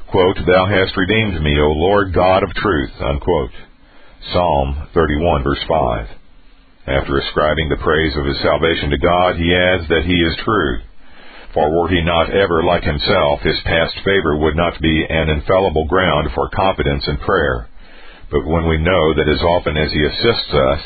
quote, 0.08 0.36
Thou 0.44 0.66
hast 0.66 0.96
redeemed 0.96 1.40
me, 1.40 1.58
O 1.58 1.72
Lord 1.72 2.12
God 2.12 2.42
of 2.42 2.54
truth, 2.54 2.92
unquote. 3.00 3.52
Psalm 4.32 4.88
31 4.94 5.42
verse 5.42 5.64
5. 5.66 6.08
After 6.86 7.18
ascribing 7.18 7.68
the 7.68 7.82
praise 7.82 8.16
of 8.16 8.26
his 8.26 8.38
salvation 8.42 8.90
to 8.90 8.98
God, 8.98 9.36
he 9.36 9.54
adds 9.54 9.88
that 9.88 10.04
he 10.04 10.14
is 10.14 10.44
true. 10.44 10.80
For 11.54 11.70
were 11.70 11.88
he 11.88 12.02
not 12.02 12.30
ever 12.30 12.62
like 12.64 12.82
himself, 12.82 13.40
his 13.40 13.60
past 13.64 13.94
favor 14.04 14.36
would 14.36 14.56
not 14.56 14.80
be 14.80 15.04
an 15.08 15.28
infallible 15.28 15.86
ground 15.86 16.30
for 16.34 16.48
confidence 16.48 17.04
in 17.06 17.18
prayer. 17.18 17.68
But 18.30 18.46
when 18.46 18.66
we 18.66 18.78
know 18.78 19.14
that 19.14 19.28
as 19.28 19.42
often 19.42 19.76
as 19.76 19.92
he 19.92 20.02
assists 20.02 20.54
us, 20.54 20.80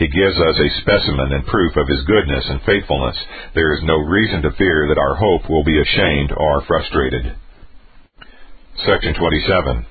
he 0.00 0.08
gives 0.08 0.32
us 0.32 0.56
a 0.56 0.80
specimen 0.80 1.28
and 1.36 1.44
proof 1.44 1.76
of 1.76 1.84
his 1.86 2.00
goodness 2.08 2.48
and 2.48 2.64
faithfulness. 2.64 3.16
There 3.52 3.76
is 3.76 3.84
no 3.84 4.00
reason 4.00 4.40
to 4.42 4.56
fear 4.56 4.88
that 4.88 4.96
our 4.96 5.14
hope 5.14 5.44
will 5.44 5.62
be 5.62 5.76
ashamed 5.76 6.32
or 6.32 6.64
frustrated. 6.64 7.36
Section 8.88 9.12
27. 9.12 9.84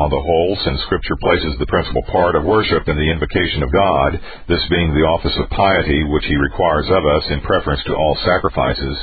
On 0.00 0.08
the 0.08 0.16
whole, 0.16 0.56
since 0.64 0.80
Scripture 0.88 1.20
places 1.20 1.60
the 1.60 1.68
principal 1.68 2.00
part 2.08 2.40
of 2.40 2.48
worship 2.48 2.88
in 2.88 2.96
the 2.96 3.12
invocation 3.12 3.60
of 3.60 3.68
God, 3.68 4.16
this 4.48 4.64
being 4.72 4.96
the 4.96 5.04
office 5.04 5.36
of 5.36 5.52
piety 5.52 6.08
which 6.08 6.24
He 6.24 6.40
requires 6.40 6.88
of 6.88 7.04
us 7.04 7.28
in 7.28 7.44
preference 7.44 7.84
to 7.84 7.92
all 7.92 8.16
sacrifices, 8.24 8.96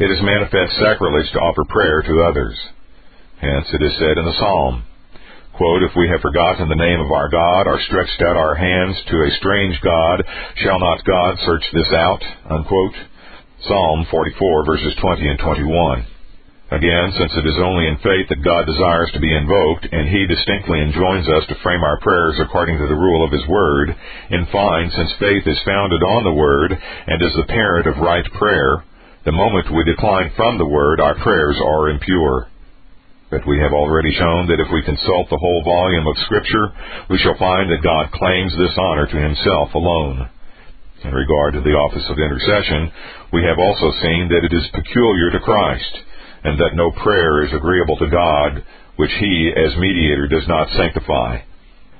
it 0.00 0.08
is 0.08 0.24
manifest 0.24 0.72
sacrilege 0.80 1.28
to 1.36 1.44
offer 1.44 1.68
prayer 1.68 2.00
to 2.00 2.24
others. 2.24 2.56
Hence 3.44 3.68
it 3.76 3.82
is 3.84 3.92
said 4.00 4.16
in 4.16 4.24
the 4.24 4.38
Psalm, 4.40 4.87
quote, 5.58 5.82
If 5.82 5.92
we 5.98 6.08
have 6.08 6.22
forgotten 6.22 6.70
the 6.70 6.78
name 6.78 7.02
of 7.02 7.10
our 7.10 7.28
God, 7.28 7.66
or 7.66 7.82
stretched 7.82 8.22
out 8.22 8.38
our 8.38 8.54
hands 8.54 8.96
to 9.10 9.16
a 9.26 9.36
strange 9.42 9.74
God, 9.82 10.22
shall 10.62 10.78
not 10.78 11.04
God 11.04 11.36
search 11.44 11.66
this 11.74 11.92
out? 11.92 12.22
Unquote. 12.48 12.94
Psalm 13.66 14.06
44 14.08 14.64
verses 14.64 14.94
20 15.02 15.28
and 15.28 15.38
21. 15.42 16.06
Again, 16.70 17.10
since 17.18 17.32
it 17.34 17.46
is 17.48 17.58
only 17.58 17.88
in 17.88 17.98
faith 17.98 18.28
that 18.30 18.44
God 18.44 18.70
desires 18.70 19.10
to 19.12 19.20
be 19.20 19.34
invoked, 19.34 19.88
and 19.90 20.06
He 20.06 20.30
distinctly 20.30 20.78
enjoins 20.78 21.26
us 21.26 21.42
to 21.50 21.58
frame 21.64 21.82
our 21.82 21.98
prayers 21.98 22.38
according 22.38 22.78
to 22.78 22.86
the 22.86 22.94
rule 22.94 23.26
of 23.26 23.32
His 23.32 23.46
Word, 23.48 23.90
in 24.30 24.46
fine, 24.52 24.92
since 24.94 25.10
faith 25.18 25.42
is 25.42 25.58
founded 25.66 26.02
on 26.06 26.22
the 26.22 26.38
Word, 26.38 26.70
and 26.70 27.18
is 27.20 27.34
the 27.34 27.50
parent 27.50 27.88
of 27.88 27.98
right 27.98 28.26
prayer, 28.38 28.84
the 29.24 29.32
moment 29.32 29.74
we 29.74 29.82
decline 29.84 30.30
from 30.36 30.56
the 30.56 30.70
Word, 30.70 31.00
our 31.00 31.16
prayers 31.16 31.58
are 31.58 31.90
impure. 31.90 32.46
But 33.30 33.46
we 33.46 33.60
have 33.60 33.72
already 33.72 34.12
shown 34.16 34.48
that 34.48 34.60
if 34.60 34.72
we 34.72 34.82
consult 34.82 35.28
the 35.28 35.36
whole 35.36 35.62
volume 35.62 36.06
of 36.06 36.16
Scripture, 36.24 36.72
we 37.10 37.18
shall 37.18 37.36
find 37.36 37.68
that 37.68 37.84
God 37.84 38.10
claims 38.12 38.52
this 38.56 38.76
honor 38.78 39.06
to 39.06 39.20
Himself 39.20 39.74
alone. 39.74 40.30
In 41.04 41.12
regard 41.12 41.54
to 41.54 41.60
the 41.60 41.76
office 41.76 42.08
of 42.08 42.18
intercession, 42.18 42.90
we 43.32 43.44
have 43.44 43.58
also 43.58 43.92
seen 44.00 44.28
that 44.32 44.44
it 44.44 44.52
is 44.52 44.74
peculiar 44.74 45.30
to 45.30 45.40
Christ 45.44 45.94
and 46.44 46.58
that 46.58 46.74
no 46.74 46.90
prayer 46.90 47.44
is 47.44 47.52
agreeable 47.52 47.96
to 47.98 48.10
God 48.10 48.64
which 48.96 49.12
he, 49.20 49.52
as 49.54 49.76
mediator, 49.78 50.26
does 50.26 50.48
not 50.48 50.68
sanctify. 50.70 51.38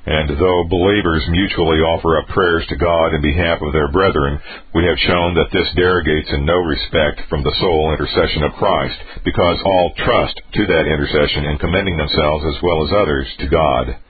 And 0.09 0.41
though 0.41 0.65
believers 0.73 1.29
mutually 1.29 1.85
offer 1.85 2.17
up 2.17 2.33
prayers 2.33 2.65
to 2.73 2.81
God 2.81 3.13
in 3.13 3.21
behalf 3.21 3.61
of 3.61 3.77
their 3.77 3.93
brethren, 3.93 4.41
we 4.73 4.89
have 4.89 4.97
shown 5.05 5.37
that 5.37 5.53
this 5.53 5.69
derogates 5.77 6.33
in 6.33 6.49
no 6.49 6.57
respect 6.65 7.29
from 7.29 7.45
the 7.45 7.53
sole 7.61 7.93
intercession 7.93 8.41
of 8.41 8.57
Christ, 8.57 8.97
because 9.21 9.61
all 9.61 9.93
trust 10.01 10.41
to 10.41 10.65
that 10.65 10.89
intercession 10.89 11.45
in 11.45 11.61
commending 11.61 12.01
themselves 12.01 12.41
as 12.49 12.57
well 12.65 12.89
as 12.89 12.93
others 12.97 13.29
to 13.37 13.53
God. 13.53 14.01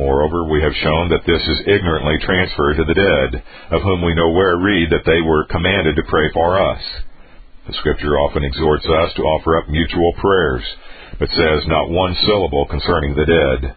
Moreover, 0.00 0.48
we 0.48 0.64
have 0.64 0.72
shown 0.80 1.12
that 1.12 1.28
this 1.28 1.44
is 1.44 1.68
ignorantly 1.68 2.16
transferred 2.24 2.80
to 2.80 2.88
the 2.88 2.96
dead, 2.96 3.44
of 3.76 3.84
whom 3.84 4.00
we 4.00 4.16
nowhere 4.16 4.56
read 4.56 4.88
that 4.88 5.04
they 5.04 5.20
were 5.20 5.44
commanded 5.52 5.96
to 5.96 6.08
pray 6.08 6.32
for 6.32 6.56
us. 6.56 6.80
The 7.68 7.76
Scripture 7.76 8.16
often 8.16 8.40
exhorts 8.42 8.88
us 8.88 9.12
to 9.20 9.28
offer 9.36 9.60
up 9.60 9.68
mutual 9.68 10.14
prayers, 10.16 10.64
but 11.18 11.28
says 11.28 11.68
not 11.68 11.92
one 11.92 12.16
syllable 12.24 12.64
concerning 12.72 13.12
the 13.12 13.28
dead. 13.28 13.76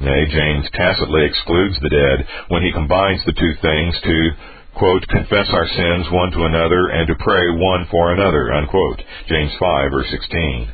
Nay, 0.00 0.26
James 0.30 0.66
tacitly 0.74 1.24
excludes 1.24 1.78
the 1.80 1.90
dead 1.90 2.26
when 2.48 2.62
he 2.62 2.72
combines 2.72 3.20
the 3.24 3.32
two 3.32 3.54
things 3.60 3.94
to, 4.04 4.30
quote, 4.74 5.06
confess 5.08 5.48
our 5.50 5.66
sins 5.66 6.06
one 6.10 6.30
to 6.32 6.44
another 6.44 6.88
and 6.88 7.06
to 7.08 7.14
pray 7.18 7.50
one 7.50 7.86
for 7.90 8.12
another, 8.12 8.52
unquote. 8.52 9.02
James 9.28 9.52
5, 9.58 9.90
verse 9.90 10.10
16. 10.10 10.72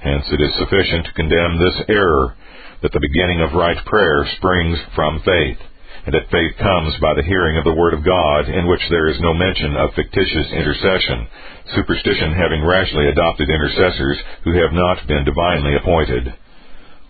Hence 0.00 0.24
it 0.32 0.40
is 0.40 0.54
sufficient 0.58 1.06
to 1.06 1.12
condemn 1.12 1.58
this 1.58 1.78
error 1.88 2.34
that 2.82 2.92
the 2.92 3.04
beginning 3.04 3.42
of 3.42 3.52
right 3.52 3.78
prayer 3.84 4.26
springs 4.36 4.78
from 4.94 5.20
faith 5.20 5.58
and 6.04 6.14
that 6.14 6.30
faith 6.30 6.56
comes 6.58 6.96
by 7.00 7.14
the 7.14 7.22
hearing 7.22 7.56
of 7.56 7.64
the 7.64 7.78
Word 7.78 7.94
of 7.94 8.04
God, 8.04 8.48
in 8.48 8.66
which 8.66 8.82
there 8.90 9.06
is 9.06 9.20
no 9.20 9.34
mention 9.34 9.76
of 9.76 9.94
fictitious 9.94 10.50
intercession, 10.50 11.28
superstition 11.76 12.32
having 12.34 12.64
rashly 12.64 13.06
adopted 13.06 13.48
intercessors 13.48 14.18
who 14.42 14.52
have 14.58 14.72
not 14.72 15.06
been 15.06 15.24
divinely 15.24 15.76
appointed. 15.76 16.34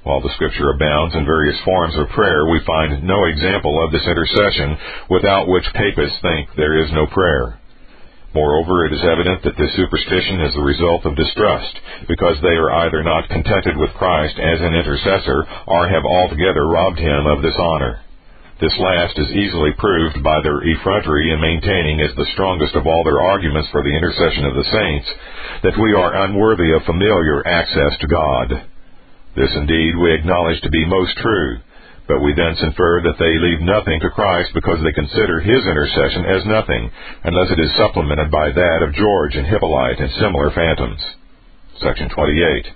While 0.03 0.21
the 0.21 0.35
Scripture 0.35 0.71
abounds 0.71 1.15
in 1.15 1.25
various 1.25 1.61
forms 1.65 1.95
of 1.97 2.09
prayer, 2.11 2.45
we 2.51 2.59
find 2.67 3.05
no 3.05 3.25
example 3.25 3.79
of 3.85 3.93
this 3.93 4.03
intercession 4.03 4.77
without 5.09 5.47
which 5.47 5.65
papists 5.75 6.19
think 6.21 6.51
there 6.57 6.75
is 6.83 6.91
no 6.91 7.07
prayer. 7.07 7.59
Moreover, 8.35 8.87
it 8.87 8.93
is 8.93 9.05
evident 9.05 9.45
that 9.45 9.57
this 9.57 9.77
superstition 9.77 10.41
is 10.41 10.55
the 10.55 10.67
result 10.67 11.07
of 11.07 11.15
distrust, 11.15 11.79
because 12.09 12.41
they 12.41 12.57
are 12.59 12.73
either 12.83 13.05
not 13.05 13.29
contented 13.29 13.77
with 13.77 13.95
Christ 13.95 14.39
as 14.41 14.59
an 14.61 14.75
intercessor, 14.75 15.47
or 15.67 15.87
have 15.87 16.05
altogether 16.05 16.67
robbed 16.67 16.99
him 16.99 17.27
of 17.27 17.43
this 17.43 17.57
honor. 17.57 18.01
This 18.59 18.75
last 18.79 19.19
is 19.19 19.31
easily 19.31 19.71
proved 19.79 20.23
by 20.23 20.41
their 20.43 20.63
effrontery 20.67 21.31
in 21.31 21.41
maintaining 21.41 22.01
as 22.01 22.15
the 22.17 22.31
strongest 22.33 22.75
of 22.75 22.87
all 22.87 23.05
their 23.05 23.21
arguments 23.21 23.69
for 23.71 23.83
the 23.85 23.95
intercession 23.95 24.47
of 24.47 24.55
the 24.55 24.65
saints, 24.65 25.09
that 25.63 25.79
we 25.79 25.95
are 25.95 26.25
unworthy 26.25 26.73
of 26.73 26.83
familiar 26.85 27.47
access 27.47 27.99
to 28.01 28.07
God. 28.09 28.72
This 29.35 29.51
indeed 29.57 29.97
we 29.97 30.13
acknowledge 30.13 30.61
to 30.61 30.71
be 30.71 30.85
most 30.85 31.17
true, 31.17 31.59
but 32.07 32.21
we 32.21 32.35
thence 32.35 32.61
infer 32.61 33.01
that 33.01 33.17
they 33.19 33.39
leave 33.39 33.65
nothing 33.65 34.01
to 34.01 34.11
Christ 34.11 34.53
because 34.53 34.83
they 34.83 34.93
consider 34.93 35.41
his 35.41 35.65
intercession 35.65 36.27
as 36.27 36.45
nothing, 36.45 36.91
unless 37.25 37.51
it 37.51 37.61
is 37.61 37.73
supplemented 37.77 38.31
by 38.31 38.51
that 38.53 38.83
of 38.83 38.93
George 38.93 39.35
and 39.35 39.47
Hippolyte 39.47 40.01
and 40.01 40.11
similar 40.21 40.51
phantoms. 40.51 41.01
Section 41.81 42.11
28. 42.11 42.67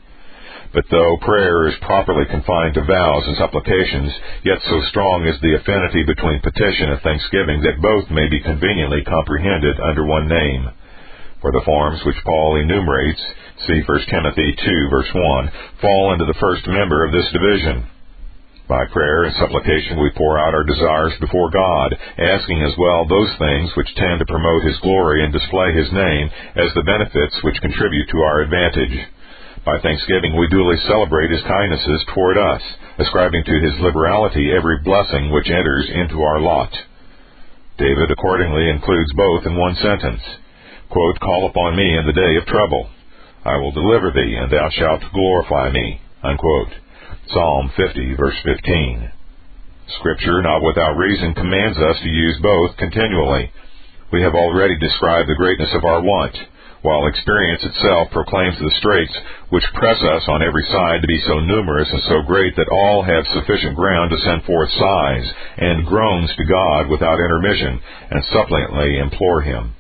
But 0.72 0.84
though 0.90 1.16
prayer 1.20 1.68
is 1.68 1.75
properly 1.82 2.25
confined 2.26 2.75
to 2.75 2.84
vows 2.84 3.25
and 3.26 3.36
supplications, 3.36 4.12
yet 4.44 4.58
so 4.64 4.80
strong 4.88 5.26
is 5.26 5.40
the 5.40 5.56
affinity 5.56 6.04
between 6.04 6.40
petition 6.40 6.90
and 6.90 7.00
thanksgiving 7.02 7.60
that 7.62 7.80
both 7.80 8.10
may 8.10 8.28
be 8.28 8.40
conveniently 8.40 9.04
comprehended 9.04 9.78
under 9.80 10.04
one 10.04 10.28
name. 10.28 10.70
For 11.40 11.52
the 11.52 11.62
forms 11.64 12.00
which 12.04 12.25
Paul 12.25 12.56
enumerates, 12.56 13.22
see 13.64 13.80
1 13.80 14.00
Timothy 14.10 14.54
2 14.54 14.88
verse 14.90 15.10
1, 15.14 15.52
fall 15.80 16.12
into 16.12 16.26
the 16.26 16.40
first 16.40 16.66
member 16.66 17.04
of 17.04 17.12
this 17.12 17.30
division. 17.32 17.88
By 18.68 18.84
prayer 18.90 19.25
and 19.25 19.34
supplication 19.36 20.02
we 20.02 20.10
pour 20.16 20.38
out 20.38 20.52
our 20.52 20.64
desires 20.64 21.14
before 21.20 21.50
God, 21.50 21.96
asking 22.18 22.62
as 22.62 22.75
well 22.76 23.06
those 23.06 23.32
things 23.38 23.70
which 23.76 23.94
tend 23.94 24.18
to 24.18 24.26
promote 24.26 24.64
His 24.64 24.78
glory 24.82 25.22
and 25.22 25.32
display 25.32 25.72
His 25.72 25.90
name 25.92 26.30
as 26.56 26.75
the 26.75 26.82
benefits 26.82 27.38
which 27.42 27.60
contribute 27.62 28.08
to 28.10 28.18
our 28.18 28.40
advantage. 28.42 29.06
By 29.64 29.78
thanksgiving 29.82 30.36
we 30.36 30.46
duly 30.46 30.76
celebrate 30.86 31.30
his 31.30 31.42
kindnesses 31.42 32.04
toward 32.14 32.38
us, 32.38 32.62
ascribing 32.98 33.42
to 33.42 33.60
his 33.60 33.80
liberality 33.80 34.52
every 34.54 34.78
blessing 34.82 35.30
which 35.32 35.50
enters 35.50 35.90
into 35.90 36.22
our 36.22 36.38
lot. 36.38 36.70
David 37.76 38.10
accordingly 38.10 38.70
includes 38.70 39.12
both 39.14 39.44
in 39.44 39.56
one 39.56 39.75
sentence. 39.82 40.22
Quote, 40.88 41.18
Call 41.18 41.48
upon 41.50 41.76
me 41.76 41.98
in 41.98 42.06
the 42.06 42.12
day 42.12 42.36
of 42.36 42.46
trouble. 42.46 42.88
I 43.47 43.57
will 43.59 43.71
deliver 43.71 44.11
thee, 44.11 44.35
and 44.35 44.50
thou 44.50 44.69
shalt 44.71 45.03
glorify 45.12 45.71
me. 45.71 46.00
Unquote. 46.23 46.75
Psalm 47.29 47.71
50, 47.76 48.15
verse 48.17 48.37
15. 48.43 49.11
Scripture, 49.99 50.43
not 50.43 50.62
without 50.62 50.97
reason, 50.97 51.33
commands 51.35 51.79
us 51.79 51.99
to 52.03 52.09
use 52.09 52.38
both 52.43 52.76
continually. 52.76 53.53
We 54.12 54.23
have 54.23 54.35
already 54.35 54.76
described 54.79 55.29
the 55.29 55.38
greatness 55.38 55.71
of 55.75 55.85
our 55.85 56.03
want 56.03 56.37
while 56.83 57.07
experience 57.07 57.62
itself 57.65 58.11
proclaims 58.11 58.59
the 58.59 58.71
straits 58.79 59.15
which 59.50 59.75
press 59.75 59.99
us 60.03 60.23
on 60.29 60.43
every 60.43 60.62
side 60.71 61.03
to 61.03 61.09
be 61.09 61.21
so 61.26 61.41
numerous 61.41 61.88
and 61.91 62.03
so 62.07 62.23
great 62.23 62.55
that 62.57 62.71
all 62.71 63.03
have 63.03 63.26
sufficient 63.35 63.75
ground 63.75 64.11
to 64.11 64.19
send 64.19 64.43
forth 64.45 64.71
sighs 64.71 65.26
and 65.59 65.87
groans 65.87 66.31
to 66.37 66.45
God 66.45 66.88
without 66.88 67.19
intermission, 67.19 67.81
and 68.11 68.23
suppliantly 68.31 68.99
implore 68.99 69.43
Him. 69.43 69.75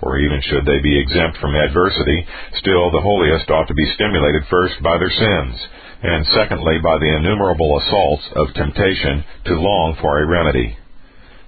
For 0.00 0.18
even 0.18 0.40
should 0.40 0.64
they 0.64 0.80
be 0.80 0.98
exempt 0.98 1.38
from 1.38 1.54
adversity, 1.54 2.26
still 2.56 2.90
the 2.90 3.04
holiest 3.04 3.50
ought 3.50 3.68
to 3.68 3.74
be 3.74 3.92
stimulated 3.94 4.42
first 4.48 4.82
by 4.82 4.96
their 4.96 5.10
sins, 5.12 5.56
and 6.02 6.26
secondly 6.32 6.78
by 6.82 6.96
the 6.98 7.14
innumerable 7.16 7.78
assaults 7.78 8.24
of 8.34 8.54
temptation 8.54 9.24
to 9.44 9.60
long 9.60 9.96
for 10.00 10.18
a 10.18 10.26
remedy. 10.26 10.76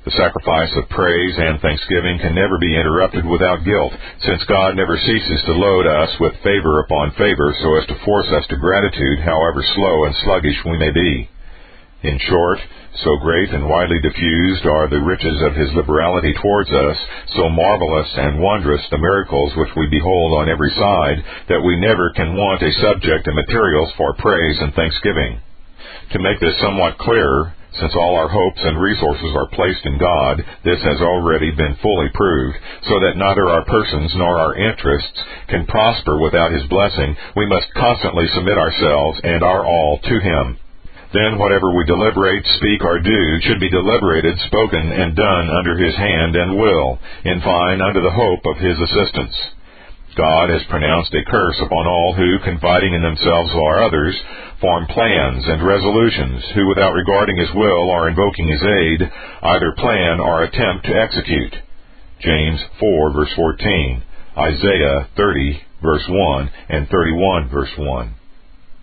The 0.04 0.18
sacrifice 0.18 0.74
of 0.76 0.90
praise 0.90 1.38
and 1.38 1.60
thanksgiving 1.60 2.18
can 2.18 2.34
never 2.34 2.58
be 2.58 2.76
interrupted 2.76 3.24
without 3.24 3.64
guilt, 3.64 3.94
since 4.20 4.44
God 4.44 4.76
never 4.76 4.98
ceases 4.98 5.42
to 5.46 5.52
load 5.52 5.86
us 5.86 6.10
with 6.20 6.42
favor 6.42 6.80
upon 6.80 7.12
favor 7.12 7.54
so 7.62 7.76
as 7.78 7.86
to 7.86 8.04
force 8.04 8.28
us 8.36 8.46
to 8.48 8.56
gratitude, 8.56 9.20
however 9.20 9.62
slow 9.62 10.04
and 10.04 10.14
sluggish 10.24 10.58
we 10.66 10.76
may 10.76 10.90
be. 10.90 11.30
In 12.02 12.18
short, 12.18 12.58
so 13.04 13.16
great 13.22 13.50
and 13.50 13.68
widely 13.68 14.00
diffused 14.00 14.66
are 14.66 14.88
the 14.88 15.00
riches 15.00 15.40
of 15.42 15.54
His 15.54 15.72
liberality 15.72 16.34
towards 16.34 16.68
us, 16.68 16.98
so 17.36 17.48
marvelous 17.48 18.10
and 18.16 18.42
wondrous 18.42 18.82
the 18.90 18.98
miracles 18.98 19.54
which 19.54 19.70
we 19.76 19.86
behold 19.86 20.38
on 20.40 20.50
every 20.50 20.70
side, 20.70 21.24
that 21.48 21.62
we 21.62 21.78
never 21.78 22.10
can 22.10 22.34
want 22.34 22.60
a 22.60 22.72
subject 22.82 23.28
and 23.28 23.36
materials 23.36 23.92
for 23.96 24.14
praise 24.14 24.58
and 24.60 24.74
thanksgiving. 24.74 25.40
To 26.10 26.18
make 26.18 26.40
this 26.40 26.58
somewhat 26.60 26.98
clearer, 26.98 27.54
since 27.78 27.94
all 27.94 28.16
our 28.16 28.28
hopes 28.28 28.60
and 28.60 28.82
resources 28.82 29.32
are 29.36 29.54
placed 29.54 29.86
in 29.86 29.96
God, 29.96 30.44
this 30.64 30.82
has 30.82 31.00
already 31.00 31.52
been 31.52 31.76
fully 31.80 32.08
proved, 32.12 32.58
so 32.82 32.98
that 32.98 33.16
neither 33.16 33.48
our 33.48 33.64
persons 33.64 34.12
nor 34.16 34.36
our 34.38 34.54
interests 34.56 35.22
can 35.48 35.66
prosper 35.66 36.18
without 36.18 36.50
His 36.50 36.66
blessing. 36.66 37.16
We 37.36 37.46
must 37.46 37.72
constantly 37.74 38.26
submit 38.34 38.58
ourselves 38.58 39.20
and 39.22 39.44
our 39.44 39.64
all 39.64 40.00
to 40.02 40.20
Him. 40.20 40.58
Then 41.12 41.38
whatever 41.38 41.76
we 41.76 41.84
deliberate, 41.84 42.44
speak, 42.56 42.84
or 42.84 42.98
do 42.98 43.40
should 43.42 43.60
be 43.60 43.68
deliberated, 43.68 44.38
spoken, 44.46 44.92
and 44.92 45.14
done 45.14 45.50
under 45.50 45.76
His 45.76 45.94
hand 45.96 46.36
and 46.36 46.56
will, 46.56 46.98
in 47.24 47.40
fine, 47.40 47.80
under 47.80 48.00
the 48.00 48.16
hope 48.16 48.40
of 48.46 48.56
His 48.56 48.80
assistance. 48.80 49.36
God 50.16 50.50
has 50.50 50.62
pronounced 50.68 51.14
a 51.14 51.24
curse 51.24 51.58
upon 51.60 51.86
all 51.86 52.14
who, 52.14 52.38
confiding 52.44 52.92
in 52.92 53.02
themselves 53.02 53.50
or 53.54 53.82
others, 53.82 54.14
form 54.60 54.86
plans 54.86 55.44
and 55.46 55.66
resolutions, 55.66 56.44
who 56.54 56.68
without 56.68 56.92
regarding 56.92 57.36
his 57.36 57.48
will 57.54 57.88
or 57.88 58.08
invoking 58.08 58.48
his 58.48 58.62
aid, 58.62 59.10
either 59.42 59.72
plan 59.78 60.20
or 60.20 60.42
attempt 60.42 60.84
to 60.84 61.00
execute. 61.00 61.54
James 62.20 62.60
4 62.78 63.12
verse 63.12 63.32
14, 63.34 64.02
Isaiah 64.36 65.08
30 65.16 65.62
verse 65.82 66.04
1, 66.08 66.50
and 66.68 66.88
31 66.88 67.48
verse 67.48 67.72
1. 67.78 68.14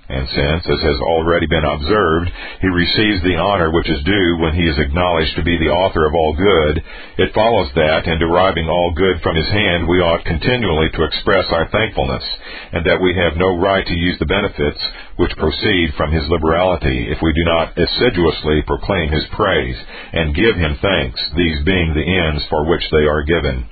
And 0.10 0.26
since, 0.26 0.66
as 0.66 0.82
has 0.82 1.00
already 1.06 1.46
been 1.46 1.64
observed, 1.64 2.34
he 2.62 2.68
receives 2.68 3.22
the 3.22 3.38
honor 3.38 3.70
which 3.70 3.88
is 3.90 4.02
due 4.02 4.38
when 4.42 4.56
he 4.58 4.66
is 4.66 4.80
acknowledged 4.80 5.36
to 5.36 5.44
be 5.44 5.54
the 5.62 5.70
author 5.70 6.08
of 6.10 6.16
all 6.16 6.34
good, 6.34 6.82
it 7.22 7.34
follows 7.34 7.70
that, 7.76 8.08
in 8.10 8.18
deriving 8.18 8.68
all 8.68 8.92
good 8.98 9.22
from 9.22 9.36
his 9.36 9.46
hand, 9.54 9.88
we 9.88 10.02
ought 10.02 10.26
continually 10.26 10.90
to 10.98 11.04
express 11.06 11.46
our 11.54 11.70
thankfulness, 11.70 12.26
and 12.74 12.84
that 12.90 13.00
we 13.00 13.14
have 13.14 13.38
no 13.38 13.62
right 13.62 13.86
to 13.86 13.94
use 13.94 14.18
the 14.18 14.26
benefits 14.26 14.82
which 15.18 15.38
proceed 15.38 15.94
from 15.94 16.12
his 16.12 16.28
liberality 16.28 17.14
if 17.14 17.22
we 17.22 17.32
do 17.34 17.46
not 17.46 17.78
assiduously 17.78 18.64
proclaim 18.66 19.12
his 19.14 19.28
praise, 19.38 19.78
and 20.14 20.34
give 20.34 20.56
him 20.56 20.74
thanks, 20.82 21.22
these 21.38 21.62
being 21.62 21.94
the 21.94 22.02
ends 22.02 22.44
for 22.50 22.66
which 22.66 22.84
they 22.90 23.06
are 23.06 23.22
given 23.22 23.70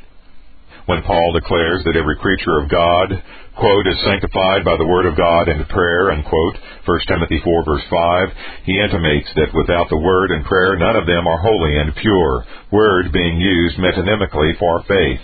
when 0.87 1.03
Paul 1.03 1.35
declares 1.35 1.83
that 1.83 1.99
every 1.99 2.15
creature 2.15 2.63
of 2.63 2.71
God, 2.71 3.11
quote, 3.59 3.87
is 3.87 3.99
sanctified 4.07 4.63
by 4.63 4.79
the 4.79 4.87
word 4.87 5.05
of 5.05 5.19
God 5.19 5.51
and 5.51 5.67
prayer, 5.67 6.11
unquote, 6.11 6.55
1 6.87 6.99
Timothy 7.11 7.43
4 7.43 7.65
verse 7.67 7.83
5, 7.91 8.29
he 8.63 8.79
intimates 8.79 9.27
that 9.35 9.51
without 9.51 9.91
the 9.91 9.99
word 9.99 10.31
and 10.31 10.47
prayer 10.47 10.79
none 10.79 10.95
of 10.95 11.05
them 11.05 11.27
are 11.27 11.43
holy 11.43 11.75
and 11.75 11.95
pure, 11.95 12.45
word 12.71 13.11
being 13.11 13.35
used 13.35 13.75
metonymically 13.77 14.57
for 14.57 14.83
faith. 14.87 15.19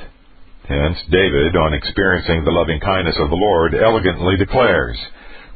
Hence, 0.68 1.00
David, 1.10 1.56
on 1.56 1.74
experiencing 1.74 2.44
the 2.44 2.52
loving 2.52 2.80
kindness 2.80 3.16
of 3.20 3.30
the 3.30 3.40
Lord, 3.40 3.74
elegantly 3.74 4.36
declares, 4.36 5.00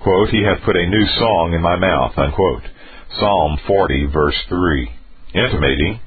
quote, 0.01 0.29
He 0.29 0.43
hath 0.43 0.63
put 0.63 0.75
a 0.75 0.87
new 0.87 1.05
song 1.19 1.51
in 1.53 1.61
my 1.61 1.75
mouth, 1.75 2.17
unquote. 2.17 2.63
Psalm 3.19 3.59
40 3.67 4.07
verse 4.13 4.39
3, 4.47 4.89
intimating 5.33 5.99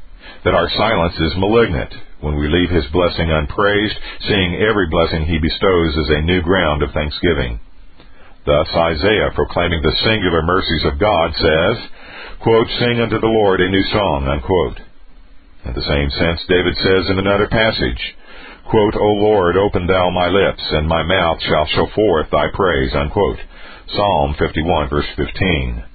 that 0.45 0.55
our 0.55 0.69
silence 0.71 1.15
is 1.21 1.37
malignant, 1.37 1.93
when 2.21 2.37
we 2.37 2.49
leave 2.49 2.71
his 2.71 2.87
blessing 2.93 3.31
unpraised, 3.31 3.97
seeing 4.29 4.61
every 4.61 4.89
blessing 4.89 5.25
he 5.25 5.39
bestows 5.39 5.97
as 5.97 6.11
a 6.11 6.23
new 6.23 6.43
ground 6.43 6.83
of 6.83 6.93
thanksgiving. 6.93 7.61
Thus 8.45 8.69
Isaiah, 8.73 9.33
proclaiming 9.35 9.83
the 9.83 9.97
singular 10.05 10.43
mercies 10.43 10.85
of 10.85 10.99
God, 10.99 11.33
says, 11.35 11.77
quote, 12.41 12.69
Sing 12.79 13.01
unto 13.01 13.21
the 13.21 13.27
Lord 13.27 13.61
a 13.61 13.69
new 13.69 13.85
song, 13.93 14.29
unquote. 14.29 14.81
In 15.65 15.75
the 15.75 15.85
same 15.85 16.11
sense, 16.11 16.41
David 16.49 16.75
says 16.77 17.11
in 17.11 17.19
another 17.19 17.49
passage, 17.49 18.01
quote, 18.71 18.97
O 18.97 19.13
Lord, 19.21 19.57
open 19.57 19.87
thou 19.87 20.09
my 20.11 20.29
lips, 20.29 20.65
and 20.73 20.89
my 20.89 21.03
mouth 21.03 21.39
shall 21.43 21.67
show 21.67 21.87
forth 21.95 22.31
thy 22.31 22.49
praise, 22.55 22.95
unquote. 22.95 23.39
Psalm 23.89 24.35
51, 24.39 24.89
verse 24.89 25.09
15. 25.17 25.90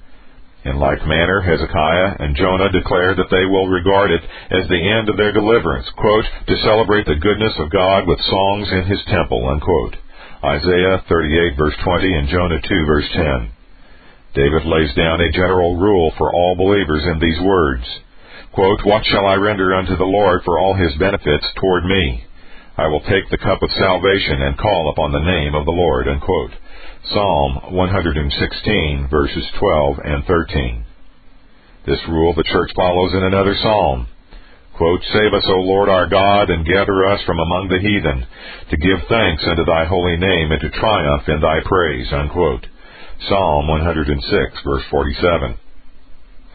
In 0.66 0.82
like 0.82 1.06
manner, 1.06 1.40
Hezekiah 1.46 2.16
and 2.18 2.34
Jonah 2.34 2.72
declare 2.72 3.14
that 3.14 3.30
they 3.30 3.46
will 3.46 3.68
regard 3.70 4.10
it 4.10 4.22
as 4.50 4.66
the 4.66 4.82
end 4.82 5.08
of 5.08 5.16
their 5.16 5.30
deliverance, 5.30 5.86
quote, 5.94 6.24
to 6.48 6.64
celebrate 6.66 7.06
the 7.06 7.22
goodness 7.22 7.54
of 7.58 7.70
God 7.70 8.02
with 8.08 8.18
songs 8.18 8.72
in 8.72 8.82
his 8.82 8.98
temple, 9.06 9.46
unquote. 9.48 9.94
Isaiah 10.42 11.04
38 11.08 11.56
verse 11.56 11.76
20 11.84 12.14
and 12.14 12.28
Jonah 12.28 12.60
2 12.60 12.84
verse 12.84 13.08
10. 13.14 13.50
David 14.34 14.66
lays 14.66 14.92
down 14.94 15.20
a 15.20 15.30
general 15.30 15.76
rule 15.76 16.12
for 16.18 16.34
all 16.34 16.56
believers 16.58 17.06
in 17.14 17.20
these 17.20 17.40
words. 17.46 17.86
Quote, 18.50 18.82
What 18.82 19.04
shall 19.06 19.24
I 19.24 19.34
render 19.34 19.72
unto 19.72 19.96
the 19.96 20.04
Lord 20.04 20.42
for 20.44 20.58
all 20.58 20.74
his 20.74 20.98
benefits 20.98 21.46
toward 21.60 21.84
me? 21.84 22.26
I 22.76 22.88
will 22.88 23.06
take 23.06 23.30
the 23.30 23.38
cup 23.38 23.62
of 23.62 23.70
salvation 23.70 24.42
and 24.42 24.58
call 24.58 24.90
upon 24.90 25.12
the 25.12 25.30
name 25.30 25.54
of 25.54 25.64
the 25.64 25.78
Lord, 25.78 26.08
unquote. 26.08 26.50
Psalm 27.12 27.70
116, 27.70 29.08
verses 29.08 29.46
12 29.60 29.98
and 30.02 30.24
13. 30.24 30.84
This 31.86 32.00
rule 32.08 32.34
the 32.34 32.42
church 32.42 32.72
follows 32.74 33.14
in 33.14 33.22
another 33.22 33.54
psalm. 33.62 34.08
Quote, 34.74 35.00
Save 35.12 35.32
us, 35.32 35.44
O 35.46 35.60
Lord 35.60 35.88
our 35.88 36.08
God, 36.08 36.50
and 36.50 36.66
gather 36.66 37.06
us 37.06 37.22
from 37.22 37.38
among 37.38 37.68
the 37.68 37.78
heathen, 37.78 38.26
to 38.70 38.76
give 38.76 39.06
thanks 39.08 39.44
unto 39.46 39.64
thy 39.64 39.84
holy 39.84 40.16
name 40.16 40.50
and 40.50 40.60
to 40.60 40.70
triumph 40.70 41.28
in 41.28 41.40
thy 41.40 41.60
praise. 41.64 42.12
Unquote. 42.12 42.66
Psalm 43.28 43.68
106, 43.68 44.62
verse 44.64 44.82
47. 44.90 45.58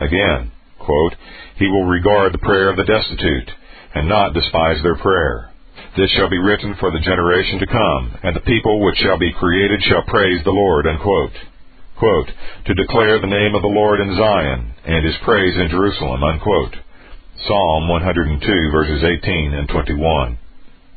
Again, 0.01 0.51
quote, 0.79 1.15
He 1.55 1.67
will 1.67 1.86
regard 1.86 2.34
the 2.34 2.43
prayer 2.43 2.70
of 2.70 2.75
the 2.75 2.84
destitute, 2.84 3.51
and 3.96 4.09
not 4.09 4.33
despise 4.33 4.83
their 4.83 4.98
prayer. 4.98 5.50
This 5.97 6.09
shall 6.11 6.29
be 6.29 6.39
written 6.39 6.75
for 6.79 6.89
the 6.91 7.03
generation 7.03 7.59
to 7.59 7.67
come, 7.67 8.15
and 8.23 8.33
the 8.33 8.47
people 8.47 8.79
which 8.79 8.95
shall 9.03 9.19
be 9.19 9.33
created 9.33 9.83
shall 9.83 10.03
praise 10.07 10.39
the 10.43 10.55
Lord. 10.55 10.87
Unquote. 10.87 11.35
Quote, 11.99 12.31
to 12.65 12.73
declare 12.73 13.19
the 13.19 13.27
name 13.27 13.53
of 13.55 13.61
the 13.61 13.67
Lord 13.67 13.99
in 13.99 14.15
Zion, 14.15 14.73
and 14.85 15.05
his 15.05 15.17
praise 15.23 15.53
in 15.53 15.67
Jerusalem. 15.69 16.23
Unquote. 16.23 16.75
Psalm 17.45 17.89
102, 17.89 18.71
verses 18.71 19.03
18 19.03 19.53
and 19.53 19.67
21. 19.67 20.37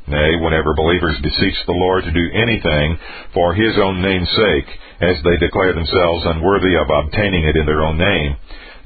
Nay, 0.07 0.37
whenever 0.37 0.75
believers 0.75 1.19
beseech 1.23 1.59
the 1.67 1.73
Lord 1.73 2.05
to 2.05 2.13
do 2.13 2.31
anything 2.33 2.99
for 3.33 3.55
his 3.55 3.75
own 3.83 4.01
name's 4.01 4.31
sake, 4.31 4.69
as 5.01 5.17
they 5.25 5.37
declare 5.43 5.73
themselves 5.73 6.27
unworthy 6.27 6.77
of 6.77 6.87
obtaining 6.89 7.45
it 7.45 7.57
in 7.57 7.67
their 7.67 7.83
own 7.83 7.99
name, 7.99 8.37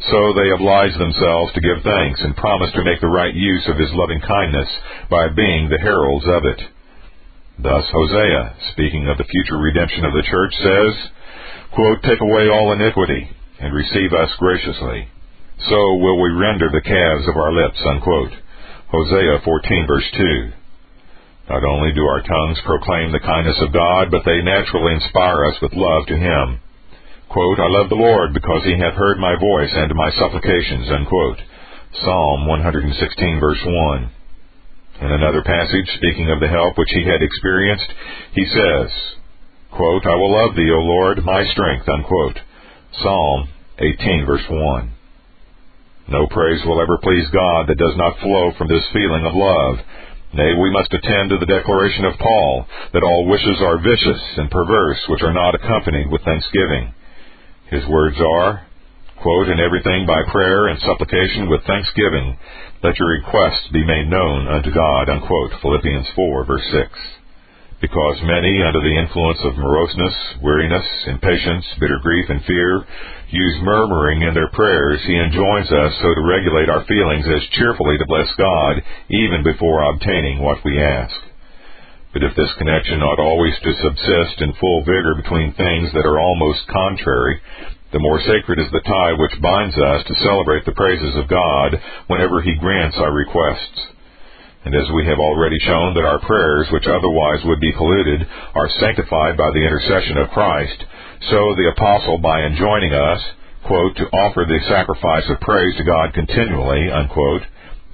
so 0.07 0.33
they 0.33 0.51
oblige 0.55 0.95
themselves 0.95 1.53
to 1.53 1.61
give 1.61 1.83
thanks 1.83 2.21
and 2.23 2.37
promise 2.37 2.71
to 2.73 2.85
make 2.85 3.01
the 3.01 3.11
right 3.11 3.35
use 3.35 3.67
of 3.67 3.77
his 3.77 3.91
loving 3.93 4.21
kindness 4.21 4.69
by 5.11 5.29
being 5.35 5.69
the 5.69 5.83
heralds 5.83 6.27
of 6.27 6.45
it. 6.45 6.61
Thus 7.59 7.85
Hosea, 7.91 8.55
speaking 8.73 9.09
of 9.09 9.19
the 9.19 9.27
future 9.27 9.59
redemption 9.59 10.05
of 10.05 10.13
the 10.15 10.23
church, 10.31 10.55
says, 10.63 10.95
quote, 11.75 12.03
Take 12.05 12.21
away 12.21 12.49
all 12.49 12.73
iniquity, 12.73 13.29
and 13.59 13.75
receive 13.75 14.13
us 14.13 14.31
graciously. 14.39 15.09
So 15.67 15.95
will 15.99 16.23
we 16.23 16.31
render 16.39 16.71
the 16.71 16.87
calves 16.87 17.27
of 17.27 17.37
our 17.37 17.53
lips, 17.53 17.83
unquote. 17.85 18.31
Hosea 18.91 19.41
14 19.45 19.87
verse 19.89 20.09
2. 20.17 20.53
Not 21.51 21.65
only 21.65 21.93
do 21.93 22.07
our 22.07 22.23
tongues 22.23 22.61
proclaim 22.65 23.11
the 23.11 23.21
kindness 23.21 23.57
of 23.61 23.73
God, 23.73 24.11
but 24.11 24.23
they 24.25 24.43
naturally 24.43 24.95
inspire 24.95 25.45
us 25.47 25.57
with 25.61 25.73
love 25.73 26.07
to 26.07 26.17
Him. 26.17 26.61
Quote, 27.29 27.61
I 27.61 27.69
love 27.69 27.89
the 27.91 28.01
Lord 28.01 28.33
because 28.33 28.65
he 28.65 28.73
hath 28.73 28.95
heard 28.95 29.19
my 29.19 29.37
voice 29.37 29.71
and 29.73 29.95
my 29.95 30.11
supplications, 30.17 30.89
unquote. 30.91 31.39
Psalm 32.01 32.47
116 32.47 33.41
verse 33.41 33.61
1. 33.65 34.11
In 35.01 35.13
another 35.13 35.43
passage, 35.43 35.89
speaking 35.97 36.31
of 36.31 36.41
the 36.41 36.49
help 36.49 36.79
which 36.79 36.89
he 36.91 37.05
had 37.05 37.23
experienced, 37.23 37.87
he 38.33 38.45
says, 38.47 38.89
quote, 39.71 40.07
I 40.07 40.17
will 40.17 40.33
love 40.33 40.57
thee, 40.57 40.73
O 40.73 40.81
Lord, 40.81 41.25
my 41.25 41.45
strength, 41.53 41.89
unquote. 41.89 42.41
Psalm 43.03 43.49
18 43.79 44.25
verse 44.27 44.45
1. 44.49 44.93
No 46.09 46.27
praise 46.29 46.65
will 46.65 46.81
ever 46.81 46.97
please 47.03 47.29
God 47.29 47.69
that 47.69 47.79
does 47.79 47.97
not 47.97 48.19
flow 48.21 48.53
from 48.57 48.69
this 48.69 48.85
feeling 48.93 49.27
of 49.27 49.35
love. 49.37 49.85
Nay, 50.33 50.55
we 50.57 50.73
must 50.73 50.93
attend 50.93 51.29
to 51.31 51.39
the 51.39 51.47
declaration 51.47 52.07
of 52.07 52.19
Paul 52.19 52.67
that 52.93 53.03
all 53.05 53.29
wishes 53.29 53.61
are 53.61 53.79
vicious 53.79 54.23
and 54.39 54.51
perverse 54.51 55.01
which 55.09 55.23
are 55.23 55.33
not 55.33 55.55
accompanied 55.55 56.11
with 56.11 56.25
thanksgiving. 56.25 56.95
His 57.71 57.87
words 57.87 58.17
are, 58.17 58.67
quote, 59.21 59.49
In 59.49 59.61
everything 59.61 60.07
by 60.07 60.23
prayer 60.33 60.69
and 60.69 60.81
supplication 60.81 61.51
with 61.51 61.65
thanksgiving, 61.65 62.39
let 62.83 62.99
your 62.99 63.09
requests 63.09 63.69
be 63.73 63.85
made 63.85 64.09
known 64.09 64.49
unto 64.49 64.73
God, 64.73 65.09
unquote, 65.09 65.53
Philippians 65.61 66.07
4, 66.15 66.45
verse 66.45 66.65
6. 66.73 66.89
Because 67.81 68.17
many, 68.23 68.63
under 68.63 68.81
the 68.81 68.99
influence 68.99 69.39
of 69.45 69.57
moroseness, 69.57 70.15
weariness, 70.43 70.87
impatience, 71.07 71.65
bitter 71.79 72.01
grief, 72.03 72.27
and 72.29 72.45
fear, 72.45 72.85
use 73.31 73.57
murmuring 73.63 74.23
in 74.23 74.35
their 74.35 74.51
prayers, 74.51 75.01
he 75.07 75.15
enjoins 75.15 75.71
us 75.71 75.93
so 76.01 76.15
to 76.15 76.27
regulate 76.27 76.71
our 76.71 76.85
feelings 76.87 77.27
as 77.29 77.49
cheerfully 77.53 77.99
to 77.99 78.07
bless 78.07 78.29
God, 78.37 78.83
even 79.11 79.45
before 79.45 79.83
obtaining 79.83 80.41
what 80.43 80.65
we 80.65 80.81
ask. 80.81 81.15
But 82.13 82.25
if 82.25 82.35
this 82.37 82.53
connection 82.57 83.03
ought 83.03 83.21
always 83.21 83.55
to 83.63 83.83
subsist 83.83 84.41
in 84.41 84.55
full 84.61 84.81
vigor 84.85 85.15
between 85.15 85.53
things 85.53 85.93
that 85.93 86.07
are 86.09 86.19
almost 86.19 86.67
contrary, 86.69 87.41
the 87.93 87.99
more 88.01 88.21
sacred 88.21 88.59
is 88.59 88.71
the 88.73 88.85
tie 88.85 89.13
which 89.13 89.41
binds 89.41 89.77
us 89.77 90.05
to 90.07 90.23
celebrate 90.25 90.65
the 90.65 90.77
praises 90.77 91.17
of 91.17 91.29
God 91.29 91.77
whenever 92.09 92.41
He 92.41 92.55
grants 92.57 92.97
our 92.97 93.13
requests. 93.13 93.93
And 94.65 94.75
as 94.75 94.91
we 94.93 95.07
have 95.07 95.19
already 95.19 95.59
shown 95.61 95.95
that 95.95 96.05
our 96.05 96.21
prayers, 96.21 96.69
which 96.73 96.87
otherwise 96.87 97.41
would 97.45 97.61
be 97.61 97.73
polluted, 97.73 98.27
are 98.55 98.69
sanctified 98.81 99.37
by 99.37 99.51
the 99.53 99.65
intercession 99.65 100.19
of 100.19 100.31
Christ, 100.31 100.85
so 101.31 101.55
the 101.57 101.73
Apostle, 101.77 102.19
by 102.19 102.43
enjoining 102.43 102.93
us, 102.93 103.21
quote, 103.65 103.97
to 103.97 104.11
offer 104.13 104.45
the 104.45 104.61
sacrifice 104.69 105.25
of 105.31 105.41
praise 105.41 105.77
to 105.77 105.85
God 105.85 106.13
continually, 106.13 106.91
unquote, 106.91 107.43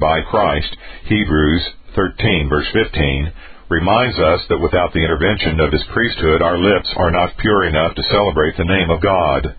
by 0.01 0.23
Christ, 0.23 0.75
Hebrews 1.07 1.63
13, 1.95 2.49
verse 2.49 2.67
15, 2.73 3.33
reminds 3.69 4.19
us 4.19 4.41
that 4.49 4.61
without 4.61 4.93
the 4.93 5.03
intervention 5.03 5.61
of 5.61 5.73
his 5.73 5.85
priesthood, 5.93 6.43
our 6.43 6.59
lips 6.59 6.89
are 6.97 7.11
not 7.11 7.37
pure 7.39 7.65
enough 7.65 7.95
to 7.95 8.11
celebrate 8.11 8.57
the 8.57 8.69
name 8.69 8.91
of 8.91 9.01
God. 9.01 9.57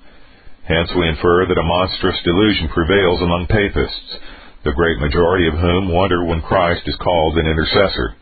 Hence 0.67 0.89
we 0.95 1.07
infer 1.09 1.45
that 1.45 1.57
a 1.57 1.63
monstrous 1.63 2.17
delusion 2.23 2.69
prevails 2.69 3.21
among 3.21 3.47
papists, 3.49 4.17
the 4.63 4.73
great 4.73 4.99
majority 4.99 5.47
of 5.47 5.53
whom 5.57 5.93
wonder 5.93 6.23
when 6.23 6.41
Christ 6.41 6.81
is 6.85 6.97
called 6.97 7.37
an 7.37 7.45
intercessor. 7.45 8.15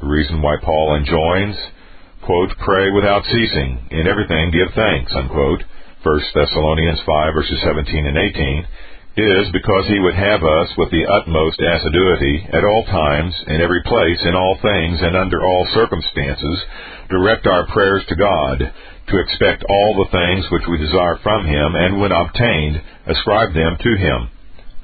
The 0.00 0.08
reason 0.08 0.40
why 0.40 0.56
Paul 0.62 0.96
enjoins, 0.96 1.56
quote, 2.24 2.52
pray 2.64 2.90
without 2.90 3.24
ceasing, 3.24 3.88
in 3.90 4.06
everything 4.06 4.50
give 4.50 4.72
thanks, 4.74 5.12
unquote, 5.12 5.62
1 6.02 6.20
Thessalonians 6.34 7.00
5 7.04 7.34
verses 7.34 7.60
17 7.62 8.06
and 8.06 8.16
18, 8.16 8.66
is 9.16 9.50
because 9.52 9.86
he 9.88 9.98
would 9.98 10.14
have 10.14 10.42
us 10.42 10.68
with 10.78 10.90
the 10.90 11.04
utmost 11.06 11.60
assiduity 11.60 12.46
at 12.52 12.64
all 12.64 12.84
times, 12.84 13.34
in 13.48 13.60
every 13.60 13.82
place, 13.82 14.18
in 14.22 14.34
all 14.34 14.56
things, 14.62 15.00
and 15.02 15.16
under 15.16 15.42
all 15.42 15.66
circumstances, 15.74 16.58
direct 17.08 17.46
our 17.46 17.66
prayers 17.66 18.04
to 18.08 18.16
God, 18.16 18.58
to 19.08 19.18
expect 19.18 19.64
all 19.68 19.94
the 19.98 20.10
things 20.10 20.46
which 20.50 20.66
we 20.70 20.78
desire 20.78 21.18
from 21.22 21.44
him, 21.44 21.74
and 21.74 22.00
when 22.00 22.12
obtained, 22.12 22.80
ascribe 23.06 23.52
them 23.52 23.76
to 23.80 23.96
him, 23.96 24.30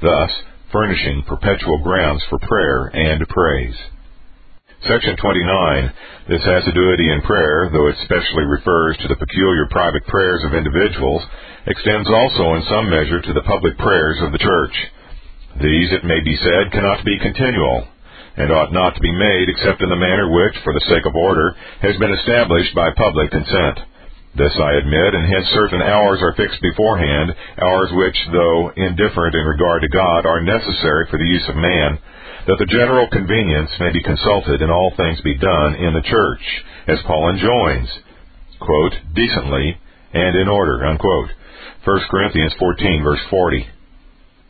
thus 0.02 0.30
furnishing 0.72 1.22
perpetual 1.26 1.78
grounds 1.82 2.22
for 2.28 2.38
prayer 2.40 2.86
and 2.92 3.26
praise. 3.28 3.76
Section 4.84 5.16
29. 5.16 6.28
This 6.28 6.44
assiduity 6.44 7.08
in 7.08 7.22
prayer, 7.22 7.70
though 7.72 7.88
it 7.88 7.96
specially 8.04 8.44
refers 8.44 8.96
to 8.98 9.08
the 9.08 9.16
peculiar 9.16 9.64
private 9.70 10.04
prayers 10.06 10.44
of 10.44 10.52
individuals, 10.52 11.24
extends 11.66 12.06
also 12.06 12.54
in 12.54 12.62
some 12.68 12.90
measure 12.90 13.22
to 13.22 13.32
the 13.32 13.48
public 13.48 13.78
prayers 13.78 14.20
of 14.20 14.32
the 14.32 14.38
church. 14.38 14.76
These, 15.64 15.92
it 15.96 16.04
may 16.04 16.20
be 16.20 16.36
said, 16.36 16.72
cannot 16.72 17.04
be 17.06 17.18
continual, 17.18 17.88
and 18.36 18.52
ought 18.52 18.72
not 18.72 18.94
to 18.94 19.00
be 19.00 19.16
made 19.16 19.48
except 19.48 19.80
in 19.80 19.88
the 19.88 19.96
manner 19.96 20.28
which, 20.28 20.60
for 20.62 20.74
the 20.74 20.84
sake 20.92 21.06
of 21.08 21.16
order, 21.16 21.56
has 21.80 21.96
been 21.96 22.12
established 22.12 22.74
by 22.76 22.92
public 23.00 23.30
consent. 23.30 23.80
This 24.36 24.52
I 24.60 24.76
admit, 24.76 25.14
and 25.16 25.24
hence 25.24 25.48
certain 25.56 25.80
hours 25.80 26.20
are 26.20 26.36
fixed 26.36 26.60
beforehand, 26.60 27.34
hours 27.64 27.88
which, 27.96 28.18
though 28.30 28.76
indifferent 28.76 29.34
in 29.34 29.46
regard 29.48 29.80
to 29.80 29.88
God, 29.88 30.26
are 30.26 30.44
necessary 30.44 31.08
for 31.08 31.16
the 31.16 31.24
use 31.24 31.48
of 31.48 31.56
man, 31.56 31.98
that 32.46 32.56
the 32.58 32.66
general 32.66 33.08
convenience 33.10 33.70
may 33.80 33.92
be 33.92 34.02
consulted 34.02 34.62
and 34.62 34.70
all 34.70 34.92
things 34.96 35.20
be 35.22 35.36
done 35.36 35.74
in 35.74 35.94
the 35.94 36.06
church, 36.06 36.42
as 36.86 37.02
Paul 37.06 37.30
enjoins, 37.30 37.90
quote, 38.60 38.94
decently 39.14 39.78
and 40.12 40.36
in 40.36 40.48
order, 40.48 40.86
unquote. 40.86 41.30
1 41.84 42.00
Corinthians 42.10 42.54
14 42.58 43.02
verse 43.02 43.20
40. 43.30 43.66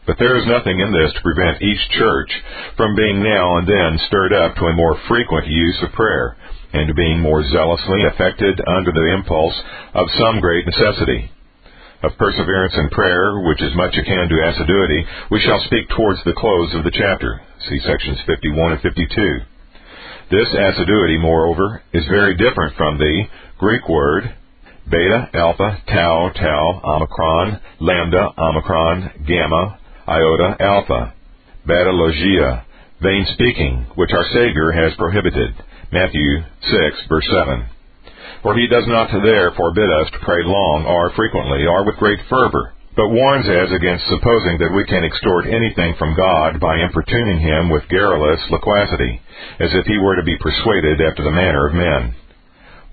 But 0.07 0.17
there 0.19 0.37
is 0.37 0.47
nothing 0.47 0.79
in 0.79 0.93
this 0.93 1.13
to 1.15 1.23
prevent 1.23 1.61
each 1.63 1.83
church 1.99 2.31
from 2.77 2.95
being 2.95 3.23
now 3.23 3.59
and 3.59 3.67
then 3.67 3.99
stirred 4.07 4.33
up 4.33 4.55
to 4.57 4.67
a 4.67 4.77
more 4.77 4.97
frequent 5.09 5.49
use 5.49 5.79
of 5.83 5.93
prayer, 5.93 6.37
and 6.73 6.95
being 6.95 7.21
more 7.21 7.43
zealously 7.51 8.05
affected 8.05 8.61
under 8.69 8.93
the 8.93 9.13
impulse 9.15 9.55
of 9.95 10.07
some 10.19 10.41
great 10.41 10.65
necessity. 10.67 11.31
Of 12.03 12.19
perseverance 12.19 12.75
in 12.77 12.91
prayer, 12.91 13.41
which 13.41 13.63
is 13.63 13.75
much 13.75 13.97
akin 13.97 14.29
to 14.29 14.49
assiduity, 14.49 15.07
we 15.31 15.41
shall 15.41 15.61
speak 15.65 15.89
towards 15.89 16.23
the 16.25 16.35
close 16.35 16.75
of 16.75 16.85
the 16.85 16.91
chapter. 16.91 17.41
See 17.69 17.81
sections 17.81 18.19
51 18.27 18.73
and 18.73 18.81
52. 18.83 19.39
This 20.31 20.49
assiduity, 20.53 21.19
moreover, 21.19 21.83
is 21.93 22.05
very 22.07 22.37
different 22.37 22.77
from 22.77 22.99
the 22.99 23.25
Greek 23.59 23.89
word 23.89 24.35
beta, 24.91 25.29
alpha, 25.35 25.83
tau, 25.89 26.31
tau, 26.35 26.81
omicron, 26.85 27.61
lambda, 27.81 28.29
omicron, 28.39 29.11
gamma, 29.27 29.79
iota, 30.07 30.57
alpha, 30.61 31.15
battologia, 31.67 32.65
vain 33.03 33.27
speaking, 33.33 33.87
which 33.97 34.13
our 34.13 34.25
Savior 34.33 34.71
has 34.71 34.95
prohibited. 34.97 35.55
Matthew 35.91 36.43
6, 36.63 36.97
verse 37.09 37.27
7. 37.31 37.67
For 38.47 38.55
he 38.55 38.71
does 38.71 38.87
not 38.87 39.11
there 39.11 39.51
forbid 39.59 39.91
us 39.91 40.07
to 40.13 40.23
pray 40.23 40.39
long 40.47 40.87
or 40.87 41.11
frequently 41.19 41.67
or 41.67 41.83
with 41.83 41.99
great 41.99 42.23
fervor, 42.31 42.75
but 42.95 43.11
warns 43.11 43.43
us 43.43 43.75
against 43.75 44.07
supposing 44.07 44.63
that 44.63 44.71
we 44.71 44.87
can 44.87 45.03
extort 45.03 45.51
anything 45.51 45.99
from 45.99 46.15
God 46.15 46.61
by 46.63 46.79
importuning 46.79 47.43
him 47.43 47.75
with 47.75 47.91
garrulous 47.91 48.39
loquacity, 48.55 49.19
as 49.59 49.75
if 49.75 49.85
he 49.91 49.99
were 49.99 50.15
to 50.15 50.23
be 50.23 50.39
persuaded 50.39 51.03
after 51.03 51.25
the 51.27 51.35
manner 51.35 51.67
of 51.67 51.75
men. 51.75 52.15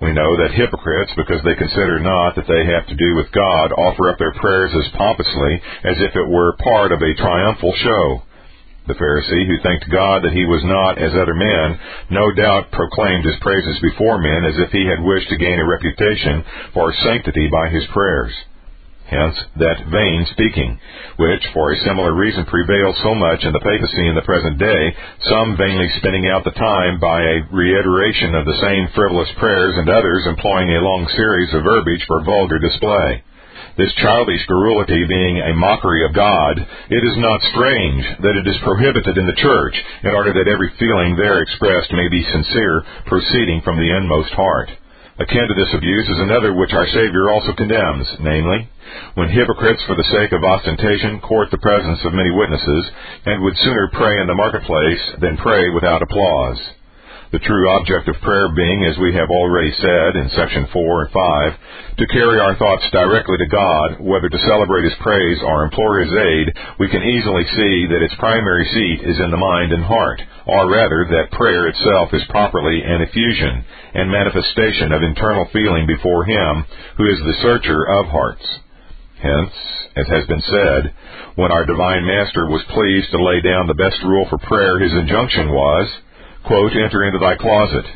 We 0.02 0.10
know 0.10 0.26
that 0.42 0.58
hypocrites, 0.58 1.14
because 1.14 1.38
they 1.46 1.54
consider 1.54 2.00
not 2.00 2.34
that 2.34 2.50
they 2.50 2.66
have 2.74 2.90
to 2.90 2.98
do 2.98 3.14
with 3.14 3.30
God, 3.30 3.70
offer 3.78 4.10
up 4.10 4.18
their 4.18 4.34
prayers 4.34 4.74
as 4.74 4.98
pompously 4.98 5.62
as 5.84 6.02
if 6.02 6.16
it 6.16 6.34
were 6.34 6.58
part 6.66 6.90
of 6.90 6.98
a 6.98 7.14
triumphal 7.14 7.74
show. 7.78 8.26
The 8.86 8.94
Pharisee, 8.94 9.46
who 9.46 9.58
thanked 9.62 9.88
God 9.88 10.22
that 10.22 10.36
he 10.36 10.44
was 10.44 10.62
not 10.64 10.98
as 10.98 11.14
other 11.14 11.32
men, 11.32 11.78
no 12.10 12.32
doubt 12.32 12.70
proclaimed 12.70 13.24
his 13.24 13.40
praises 13.40 13.80
before 13.80 14.18
men 14.18 14.44
as 14.44 14.58
if 14.58 14.70
he 14.72 14.84
had 14.84 15.00
wished 15.00 15.28
to 15.30 15.40
gain 15.40 15.58
a 15.58 15.64
reputation 15.64 16.44
for 16.74 16.92
sanctity 16.92 17.48
by 17.48 17.68
his 17.68 17.86
prayers. 17.86 18.34
Hence, 19.06 19.36
that 19.56 19.86
vain 19.88 20.26
speaking, 20.32 20.78
which 21.16 21.46
for 21.52 21.72
a 21.72 21.80
similar 21.84 22.12
reason 22.12 22.44
prevails 22.44 22.96
so 23.02 23.14
much 23.14 23.44
in 23.44 23.52
the 23.52 23.60
papacy 23.60 24.08
in 24.08 24.14
the 24.14 24.28
present 24.28 24.58
day, 24.58 24.96
some 25.32 25.56
vainly 25.56 25.88
spinning 25.96 26.26
out 26.26 26.44
the 26.44 26.56
time 26.56 27.00
by 27.00 27.20
a 27.20 27.42
reiteration 27.52 28.34
of 28.34 28.44
the 28.44 28.60
same 28.60 28.88
frivolous 28.94 29.30
prayers 29.38 29.76
and 29.76 29.88
others 29.88 30.26
employing 30.26 30.68
a 30.70 30.84
long 30.84 31.08
series 31.16 31.52
of 31.54 31.64
verbiage 31.64 32.04
for 32.06 32.24
vulgar 32.24 32.58
display. 32.58 33.22
This 33.76 33.92
childish 33.94 34.46
garrulity 34.46 35.04
being 35.08 35.38
a 35.42 35.54
mockery 35.54 36.04
of 36.04 36.14
God, 36.14 36.58
it 36.90 37.02
is 37.02 37.16
not 37.18 37.42
strange 37.50 38.06
that 38.22 38.38
it 38.38 38.46
is 38.46 38.62
prohibited 38.62 39.18
in 39.18 39.26
the 39.26 39.42
church, 39.42 39.74
in 40.04 40.10
order 40.14 40.32
that 40.32 40.46
every 40.46 40.70
feeling 40.78 41.16
there 41.16 41.42
expressed 41.42 41.92
may 41.92 42.06
be 42.08 42.22
sincere, 42.22 42.84
proceeding 43.06 43.62
from 43.62 43.76
the 43.76 43.90
inmost 43.96 44.30
heart. 44.34 44.70
Akin 45.18 45.48
to 45.48 45.54
this 45.54 45.74
abuse 45.74 46.08
is 46.08 46.20
another 46.20 46.54
which 46.54 46.72
our 46.72 46.86
Savior 46.86 47.30
also 47.30 47.52
condemns, 47.54 48.06
namely, 48.20 48.68
when 49.14 49.28
hypocrites 49.28 49.82
for 49.86 49.96
the 49.96 50.10
sake 50.10 50.30
of 50.30 50.44
ostentation 50.44 51.20
court 51.20 51.50
the 51.50 51.58
presence 51.58 51.98
of 52.04 52.14
many 52.14 52.30
witnesses, 52.30 52.90
and 53.26 53.42
would 53.42 53.56
sooner 53.58 53.90
pray 53.92 54.20
in 54.20 54.26
the 54.26 54.34
marketplace 54.34 55.02
than 55.20 55.36
pray 55.36 55.70
without 55.70 56.02
applause. 56.02 56.58
The 57.34 57.50
true 57.50 57.66
object 57.68 58.06
of 58.06 58.22
prayer 58.22 58.46
being, 58.54 58.86
as 58.86 58.96
we 59.02 59.12
have 59.18 59.26
already 59.28 59.74
said 59.82 60.14
in 60.14 60.30
section 60.38 60.68
4 60.72 61.02
and 61.02 61.10
5, 61.10 61.98
to 61.98 62.06
carry 62.14 62.38
our 62.38 62.54
thoughts 62.54 62.86
directly 62.92 63.36
to 63.38 63.50
God, 63.50 63.98
whether 63.98 64.28
to 64.28 64.46
celebrate 64.46 64.84
His 64.84 64.94
praise 65.02 65.42
or 65.42 65.64
implore 65.64 65.98
His 65.98 66.14
aid, 66.14 66.54
we 66.78 66.86
can 66.86 67.02
easily 67.02 67.42
see 67.58 67.90
that 67.90 68.06
its 68.06 68.14
primary 68.22 68.62
seat 68.70 69.02
is 69.02 69.18
in 69.18 69.32
the 69.32 69.36
mind 69.36 69.72
and 69.72 69.82
heart, 69.82 70.22
or 70.46 70.70
rather 70.70 71.10
that 71.10 71.34
prayer 71.34 71.66
itself 71.66 72.14
is 72.14 72.22
properly 72.30 72.80
an 72.86 73.02
effusion 73.02 73.64
and 73.94 74.14
manifestation 74.14 74.92
of 74.92 75.02
internal 75.02 75.50
feeling 75.52 75.88
before 75.88 76.22
Him 76.22 76.64
who 76.98 77.10
is 77.10 77.18
the 77.18 77.42
searcher 77.42 77.82
of 77.82 78.14
hearts. 78.14 78.46
Hence, 79.18 79.50
as 79.96 80.06
has 80.06 80.24
been 80.26 80.42
said, 80.46 80.94
when 81.34 81.50
our 81.50 81.66
divine 81.66 82.06
master 82.06 82.46
was 82.46 82.62
pleased 82.70 83.10
to 83.10 83.18
lay 83.18 83.40
down 83.40 83.66
the 83.66 83.74
best 83.74 83.98
rule 84.04 84.26
for 84.30 84.38
prayer, 84.38 84.78
his 84.78 84.92
injunction 84.92 85.50
was, 85.50 85.90
quote, 86.44 86.72
enter 86.72 87.04
into 87.04 87.18
thy 87.18 87.36
closet. 87.36 87.86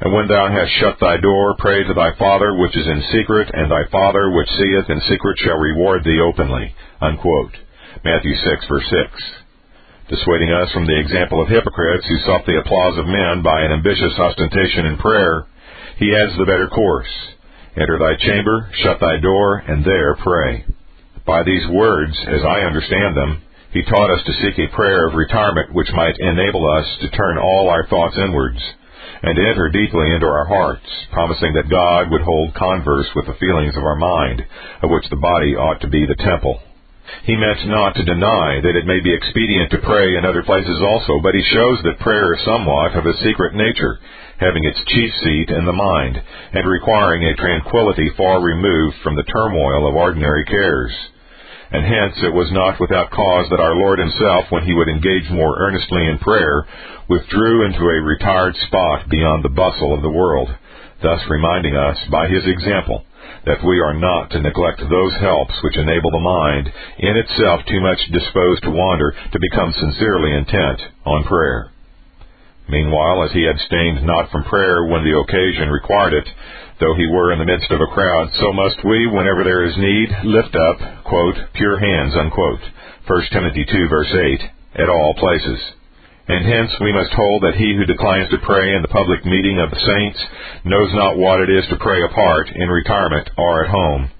And 0.00 0.12
when 0.12 0.28
thou 0.28 0.48
hast 0.50 0.70
shut 0.80 0.98
thy 1.00 1.16
door, 1.18 1.56
pray 1.58 1.84
to 1.84 1.94
thy 1.94 2.14
Father 2.18 2.56
which 2.56 2.76
is 2.76 2.86
in 2.86 3.02
secret, 3.12 3.50
and 3.52 3.70
thy 3.70 3.86
Father 3.90 4.30
which 4.30 4.48
seeth 4.48 4.90
in 4.90 5.00
secret 5.08 5.38
shall 5.38 5.56
reward 5.56 6.04
thee 6.04 6.20
openly. 6.20 6.74
Unquote. 7.00 7.56
Matthew 8.04 8.34
6, 8.34 8.66
verse 8.68 8.84
6. 8.90 9.22
Dissuading 10.10 10.52
us 10.52 10.70
from 10.72 10.86
the 10.86 11.00
example 11.00 11.40
of 11.40 11.48
hypocrites 11.48 12.04
who 12.06 12.18
sought 12.26 12.44
the 12.44 12.58
applause 12.58 12.98
of 12.98 13.06
men 13.06 13.42
by 13.42 13.62
an 13.62 13.72
ambitious 13.72 14.18
ostentation 14.18 14.84
in 14.86 14.98
prayer, 14.98 15.46
he 15.96 16.14
adds 16.14 16.36
the 16.36 16.44
better 16.44 16.68
course. 16.68 17.08
Enter 17.76 17.98
thy 17.98 18.14
chamber, 18.20 18.70
shut 18.82 19.00
thy 19.00 19.18
door, 19.18 19.56
and 19.56 19.84
there 19.84 20.14
pray. 20.16 20.66
By 21.24 21.42
these 21.42 21.66
words, 21.70 22.14
as 22.28 22.42
I 22.44 22.66
understand 22.66 23.16
them, 23.16 23.42
he 23.74 23.82
taught 23.82 24.08
us 24.08 24.22
to 24.24 24.32
seek 24.38 24.56
a 24.56 24.74
prayer 24.74 25.08
of 25.08 25.18
retirement 25.18 25.74
which 25.74 25.90
might 25.92 26.14
enable 26.20 26.62
us 26.78 26.86
to 27.02 27.10
turn 27.10 27.38
all 27.38 27.68
our 27.68 27.84
thoughts 27.88 28.16
inwards 28.16 28.62
and 29.20 29.36
enter 29.36 29.68
deeply 29.68 30.14
into 30.14 30.26
our 30.26 30.46
hearts, 30.46 30.86
promising 31.10 31.52
that 31.54 31.68
God 31.68 32.08
would 32.10 32.22
hold 32.22 32.54
converse 32.54 33.10
with 33.16 33.26
the 33.26 33.34
feelings 33.42 33.76
of 33.76 33.82
our 33.82 33.96
mind, 33.96 34.46
of 34.80 34.90
which 34.90 35.10
the 35.10 35.18
body 35.18 35.56
ought 35.56 35.80
to 35.80 35.88
be 35.88 36.06
the 36.06 36.22
temple. 36.22 36.60
He 37.24 37.34
meant 37.34 37.66
not 37.66 37.96
to 37.96 38.04
deny 38.04 38.60
that 38.62 38.76
it 38.78 38.86
may 38.86 39.00
be 39.00 39.12
expedient 39.12 39.72
to 39.72 39.82
pray 39.82 40.16
in 40.16 40.24
other 40.24 40.44
places 40.44 40.80
also, 40.80 41.18
but 41.20 41.34
he 41.34 41.42
shows 41.42 41.82
that 41.82 41.98
prayer 41.98 42.34
is 42.34 42.44
somewhat 42.44 42.94
of 42.94 43.06
a 43.06 43.18
secret 43.26 43.54
nature, 43.54 43.98
having 44.38 44.64
its 44.64 44.78
chief 44.86 45.10
seat 45.24 45.50
in 45.50 45.66
the 45.66 45.72
mind, 45.72 46.22
and 46.52 46.68
requiring 46.68 47.24
a 47.24 47.34
tranquillity 47.34 48.08
far 48.16 48.40
removed 48.40 48.96
from 49.02 49.16
the 49.16 49.26
turmoil 49.26 49.88
of 49.88 49.96
ordinary 49.96 50.44
cares 50.44 50.94
and 51.74 51.82
hence 51.82 52.14
it 52.22 52.30
was 52.30 52.54
not 52.54 52.78
without 52.78 53.10
cause 53.10 53.50
that 53.50 53.58
our 53.58 53.74
Lord 53.74 53.98
himself, 53.98 54.46
when 54.54 54.62
he 54.62 54.74
would 54.78 54.86
engage 54.86 55.26
more 55.34 55.58
earnestly 55.58 56.06
in 56.06 56.22
prayer, 56.22 56.62
withdrew 57.10 57.66
into 57.66 57.82
a 57.82 58.06
retired 58.06 58.54
spot 58.70 59.10
beyond 59.10 59.42
the 59.42 59.50
bustle 59.50 59.90
of 59.90 60.00
the 60.00 60.14
world, 60.14 60.54
thus 61.02 61.18
reminding 61.26 61.74
us, 61.74 61.98
by 62.14 62.30
his 62.30 62.46
example, 62.46 63.02
that 63.46 63.66
we 63.66 63.82
are 63.82 63.92
not 63.92 64.30
to 64.30 64.40
neglect 64.40 64.86
those 64.86 65.14
helps 65.18 65.58
which 65.66 65.76
enable 65.76 66.14
the 66.14 66.22
mind, 66.22 66.70
in 67.02 67.16
itself 67.18 67.66
too 67.66 67.80
much 67.82 67.98
disposed 68.06 68.62
to 68.62 68.70
wander, 68.70 69.10
to 69.32 69.42
become 69.42 69.74
sincerely 69.74 70.30
intent 70.30 70.78
on 71.04 71.26
prayer. 71.26 71.74
Meanwhile, 72.68 73.24
as 73.24 73.32
he 73.32 73.50
abstained 73.50 74.06
not 74.06 74.30
from 74.30 74.44
prayer 74.44 74.86
when 74.86 75.02
the 75.02 75.18
occasion 75.18 75.68
required 75.68 76.14
it, 76.14 76.28
though 76.80 76.94
he 76.94 77.06
were 77.06 77.32
in 77.32 77.38
the 77.38 77.44
midst 77.44 77.70
of 77.70 77.80
a 77.80 77.92
crowd, 77.94 78.30
so 78.40 78.52
must 78.52 78.84
we, 78.84 79.06
whenever 79.06 79.44
there 79.44 79.64
is 79.64 79.76
need, 79.76 80.10
lift 80.24 80.54
up, 80.54 81.04
quote, 81.04 81.36
pure 81.54 81.78
hands, 81.78 82.14
unquote. 82.16 82.60
1 83.06 83.22
Timothy 83.32 83.64
2 83.64 83.88
verse 83.88 84.12
8, 84.12 84.82
at 84.82 84.88
all 84.88 85.14
places. 85.18 85.60
And 86.26 86.46
hence 86.46 86.72
we 86.80 86.92
must 86.92 87.12
hold 87.12 87.42
that 87.42 87.56
he 87.60 87.76
who 87.76 87.84
declines 87.84 88.30
to 88.30 88.46
pray 88.46 88.74
in 88.74 88.82
the 88.82 88.88
public 88.88 89.24
meeting 89.26 89.60
of 89.60 89.70
the 89.70 89.84
saints 89.84 90.18
knows 90.64 90.88
not 90.94 91.18
what 91.18 91.40
it 91.40 91.50
is 91.50 91.68
to 91.68 91.76
pray 91.76 92.00
apart, 92.02 92.48
in 92.48 92.68
retirement, 92.68 93.28
or 93.36 93.64
at 93.64 93.70
home. 93.70 94.10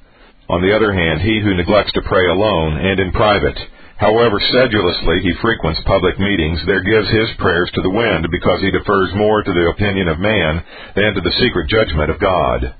On 0.48 0.60
the 0.60 0.76
other 0.76 0.92
hand, 0.92 1.22
he 1.22 1.40
who 1.40 1.56
neglects 1.56 1.92
to 1.92 2.02
pray 2.02 2.26
alone 2.28 2.76
and 2.76 3.00
in 3.00 3.12
private, 3.12 3.58
however 3.96 4.40
sedulously 4.40 5.20
he 5.22 5.32
frequents 5.40 5.80
public 5.86 6.18
meetings, 6.18 6.60
there 6.66 6.82
gives 6.82 7.10
his 7.10 7.30
prayers 7.38 7.70
to 7.74 7.82
the 7.82 7.90
wind 7.90 8.26
because 8.30 8.60
he 8.60 8.70
defers 8.70 9.10
more 9.14 9.42
to 9.42 9.52
the 9.52 9.70
opinion 9.74 10.08
of 10.08 10.18
man 10.18 10.62
than 10.94 11.14
to 11.14 11.20
the 11.20 11.36
secret 11.40 11.68
judgment 11.68 12.10
of 12.10 12.20
God. 12.20 12.74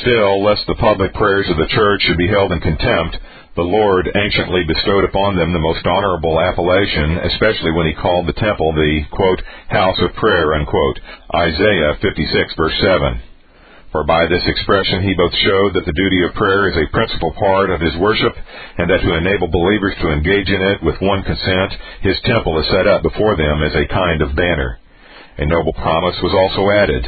Still, 0.00 0.44
lest 0.44 0.66
the 0.66 0.78
public 0.78 1.12
prayers 1.14 1.50
of 1.50 1.56
the 1.56 1.66
church 1.74 2.02
should 2.02 2.18
be 2.18 2.28
held 2.28 2.52
in 2.52 2.60
contempt, 2.60 3.18
the 3.56 3.62
Lord 3.62 4.08
anciently 4.14 4.62
bestowed 4.64 5.04
upon 5.04 5.34
them 5.34 5.52
the 5.52 5.58
most 5.58 5.84
honorable 5.84 6.38
appellation, 6.38 7.18
especially 7.18 7.72
when 7.72 7.86
he 7.86 7.94
called 7.94 8.28
the 8.28 8.38
temple 8.38 8.72
the, 8.72 9.02
quote, 9.10 9.42
house 9.68 9.98
of 10.00 10.14
prayer, 10.14 10.54
unquote, 10.54 11.00
Isaiah 11.34 11.98
56 12.00 12.54
verse 12.56 12.78
7. 12.80 13.29
For 13.92 14.04
by 14.04 14.26
this 14.26 14.46
expression 14.46 15.02
he 15.02 15.14
both 15.14 15.34
showed 15.34 15.74
that 15.74 15.84
the 15.84 15.98
duty 15.98 16.22
of 16.22 16.34
prayer 16.34 16.70
is 16.70 16.76
a 16.78 16.92
principal 16.94 17.32
part 17.34 17.70
of 17.70 17.80
his 17.80 17.96
worship, 17.96 18.34
and 18.78 18.88
that 18.88 19.02
to 19.02 19.18
enable 19.18 19.48
believers 19.48 19.94
to 20.00 20.12
engage 20.12 20.48
in 20.48 20.62
it 20.62 20.82
with 20.82 21.00
one 21.02 21.22
consent, 21.24 21.74
his 22.02 22.20
temple 22.24 22.58
is 22.60 22.70
set 22.70 22.86
up 22.86 23.02
before 23.02 23.34
them 23.36 23.62
as 23.62 23.74
a 23.74 23.90
kind 23.90 24.22
of 24.22 24.36
banner. 24.36 24.78
A 25.38 25.46
noble 25.46 25.72
promise 25.72 26.16
was 26.22 26.34
also 26.34 26.70
added, 26.70 27.02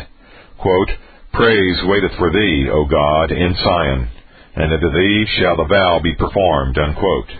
quote, 0.59 0.90
Praise 1.33 1.79
waiteth 1.85 2.16
for 2.18 2.31
thee, 2.31 2.68
O 2.71 2.85
God, 2.85 3.31
in 3.31 3.55
Sion, 3.55 4.11
and 4.57 4.73
unto 4.73 4.90
thee 4.90 5.25
shall 5.38 5.57
the 5.57 5.71
vow 5.71 6.01
be 6.03 6.14
performed. 6.14 6.77
Unquote. 6.77 7.31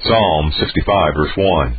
Psalm 0.00 0.52
65 0.58 1.14
verse 1.14 1.36
1. 1.36 1.78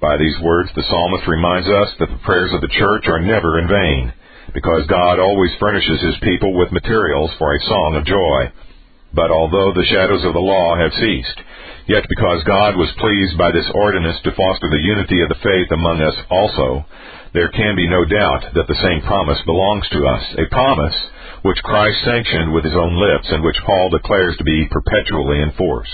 By 0.00 0.16
these 0.16 0.38
words 0.40 0.70
the 0.74 0.82
psalmist 0.82 1.28
reminds 1.28 1.68
us 1.68 1.94
that 1.98 2.08
the 2.08 2.24
prayers 2.24 2.52
of 2.54 2.62
the 2.62 2.68
church 2.68 3.06
are 3.06 3.20
never 3.20 3.58
in 3.58 3.68
vain, 3.68 4.12
because 4.54 4.86
God 4.86 5.18
always 5.18 5.50
furnishes 5.60 6.00
his 6.00 6.18
people 6.22 6.56
with 6.56 6.72
materials 6.72 7.30
for 7.38 7.54
a 7.54 7.60
song 7.60 7.96
of 7.96 8.04
joy. 8.04 8.52
But 9.12 9.30
although 9.30 9.72
the 9.72 9.88
shadows 9.88 10.24
of 10.24 10.34
the 10.34 10.44
law 10.44 10.76
have 10.76 10.92
ceased, 11.00 11.38
yet 11.88 12.04
because 12.08 12.44
God 12.44 12.76
was 12.76 12.92
pleased 13.00 13.38
by 13.38 13.52
this 13.52 13.68
ordinance 13.74 14.20
to 14.24 14.36
foster 14.36 14.68
the 14.68 14.84
unity 14.84 15.22
of 15.22 15.28
the 15.28 15.42
faith 15.42 15.72
among 15.72 16.00
us 16.02 16.16
also, 16.30 16.84
there 17.32 17.48
can 17.48 17.76
be 17.76 17.88
no 17.88 18.04
doubt 18.04 18.52
that 18.54 18.68
the 18.68 18.82
same 18.84 19.00
promise 19.06 19.40
belongs 19.44 19.88
to 19.90 20.06
us, 20.06 20.24
a 20.36 20.50
promise 20.52 20.96
which 21.42 21.62
Christ 21.62 22.04
sanctioned 22.04 22.52
with 22.52 22.64
his 22.64 22.74
own 22.74 23.00
lips 23.00 23.28
and 23.30 23.44
which 23.44 23.56
Paul 23.64 23.90
declares 23.90 24.36
to 24.36 24.44
be 24.44 24.68
perpetually 24.70 25.40
in 25.40 25.52
force. 25.56 25.90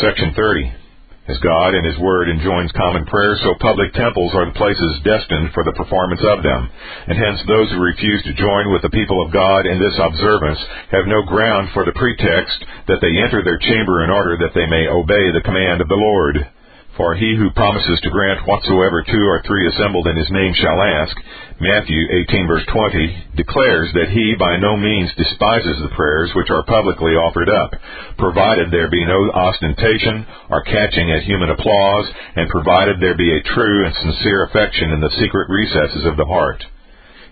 Section 0.00 0.32
30. 0.34 0.87
As 1.28 1.36
God 1.44 1.76
in 1.76 1.84
His 1.84 1.98
Word 2.00 2.30
enjoins 2.32 2.72
common 2.72 3.04
prayer, 3.04 3.36
so 3.44 3.52
public 3.60 3.92
temples 3.92 4.32
are 4.32 4.48
the 4.48 4.56
places 4.56 5.04
destined 5.04 5.52
for 5.52 5.60
the 5.62 5.76
performance 5.76 6.24
of 6.24 6.42
them. 6.42 6.70
And 7.04 7.20
hence 7.20 7.44
those 7.44 7.68
who 7.68 7.84
refuse 7.84 8.24
to 8.24 8.32
join 8.32 8.72
with 8.72 8.80
the 8.80 8.96
people 8.96 9.20
of 9.20 9.30
God 9.30 9.66
in 9.68 9.76
this 9.76 9.92
observance 10.00 10.58
have 10.90 11.04
no 11.04 11.20
ground 11.28 11.68
for 11.76 11.84
the 11.84 11.92
pretext 11.92 12.64
that 12.88 13.04
they 13.04 13.12
enter 13.20 13.44
their 13.44 13.60
chamber 13.60 14.04
in 14.04 14.10
order 14.10 14.40
that 14.40 14.56
they 14.56 14.64
may 14.64 14.88
obey 14.88 15.28
the 15.28 15.44
command 15.44 15.84
of 15.84 15.88
the 15.92 16.00
Lord. 16.00 16.48
For 16.96 17.14
he 17.14 17.36
who 17.36 17.52
promises 17.52 18.00
to 18.02 18.10
grant 18.10 18.48
whatsoever 18.48 19.04
two 19.04 19.24
or 19.28 19.44
three 19.44 19.68
assembled 19.68 20.08
in 20.08 20.16
his 20.16 20.30
name 20.32 20.54
shall 20.56 20.80
ask, 20.80 21.14
Matthew 21.60 22.06
18 22.30 22.46
verse 22.46 22.62
20, 22.70 23.34
declares 23.34 23.90
that 23.94 24.14
he 24.14 24.36
by 24.38 24.58
no 24.58 24.76
means 24.76 25.10
despises 25.18 25.82
the 25.82 25.90
prayers 25.96 26.30
which 26.36 26.50
are 26.50 26.62
publicly 26.62 27.18
offered 27.18 27.50
up, 27.50 27.74
provided 28.16 28.70
there 28.70 28.88
be 28.88 29.04
no 29.04 29.30
ostentation 29.34 30.24
or 30.50 30.62
catching 30.62 31.10
at 31.10 31.26
human 31.26 31.50
applause, 31.50 32.06
and 32.36 32.48
provided 32.48 33.00
there 33.00 33.16
be 33.16 33.34
a 33.34 33.42
true 33.42 33.86
and 33.86 33.94
sincere 33.96 34.44
affection 34.44 34.92
in 34.92 35.00
the 35.00 35.10
secret 35.18 35.50
recesses 35.50 36.06
of 36.06 36.16
the 36.16 36.30
heart. 36.30 36.62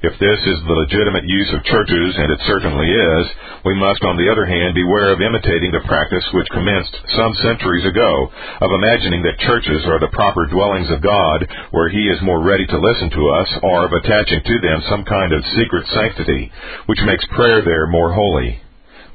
If 0.05 0.13
this 0.21 0.41
is 0.45 0.61
the 0.61 0.77
legitimate 0.77 1.25
use 1.25 1.51
of 1.57 1.65
churches, 1.65 2.17
and 2.21 2.29
it 2.29 2.41
certainly 2.45 2.85
is, 2.85 3.25
we 3.65 3.75
must 3.81 4.05
on 4.05 4.21
the 4.21 4.29
other 4.29 4.45
hand 4.45 4.75
beware 4.77 5.09
of 5.13 5.25
imitating 5.25 5.73
the 5.73 5.89
practice 5.89 6.25
which 6.37 6.53
commenced 6.53 6.93
some 7.17 7.33
centuries 7.41 7.87
ago 7.89 8.29
of 8.61 8.77
imagining 8.77 9.23
that 9.25 9.41
churches 9.41 9.81
are 9.89 9.99
the 9.99 10.13
proper 10.13 10.45
dwellings 10.53 10.91
of 10.93 11.01
God 11.01 11.49
where 11.73 11.89
He 11.89 12.13
is 12.13 12.21
more 12.21 12.45
ready 12.45 12.67
to 12.67 12.79
listen 12.79 13.09
to 13.09 13.29
us, 13.41 13.49
or 13.63 13.87
of 13.89 13.93
attaching 13.93 14.43
to 14.45 14.57
them 14.61 14.83
some 14.89 15.05
kind 15.05 15.33
of 15.33 15.45
secret 15.57 15.87
sanctity 15.89 16.53
which 16.85 17.01
makes 17.09 17.25
prayer 17.33 17.65
there 17.65 17.87
more 17.87 18.13
holy. 18.13 18.61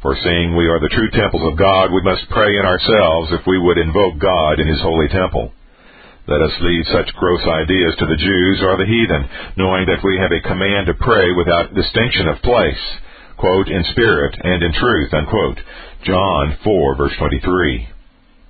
For 0.02 0.18
seeing 0.18 0.58
we 0.58 0.66
are 0.66 0.80
the 0.82 0.90
true 0.90 1.12
temples 1.14 1.46
of 1.46 1.60
God, 1.62 1.94
we 1.94 2.02
must 2.02 2.28
pray 2.34 2.58
in 2.58 2.66
ourselves 2.66 3.38
if 3.38 3.46
we 3.46 3.60
would 3.60 3.78
invoke 3.78 4.18
God 4.18 4.60
in 4.60 4.66
His 4.66 4.82
holy 4.82 5.10
temple. 5.10 5.54
Let 6.32 6.48
us 6.48 6.64
leave 6.64 6.86
such 6.88 7.14
gross 7.20 7.44
ideas 7.44 7.92
to 8.00 8.06
the 8.08 8.16
Jews 8.16 8.64
or 8.64 8.78
the 8.80 8.88
heathen, 8.88 9.28
knowing 9.58 9.84
that 9.92 10.00
we 10.00 10.16
have 10.16 10.32
a 10.32 10.48
command 10.48 10.88
to 10.88 10.94
pray 10.94 11.28
without 11.36 11.76
distinction 11.76 12.30
of 12.30 12.42
place, 12.42 12.80
quote, 13.36 13.68
in 13.68 13.84
spirit 13.92 14.40
and 14.40 14.64
in 14.64 14.72
truth, 14.72 15.14
unquote. 15.14 15.60
John 16.08 16.56
4 16.64 16.96
verse 16.96 17.12
23. 17.20 17.86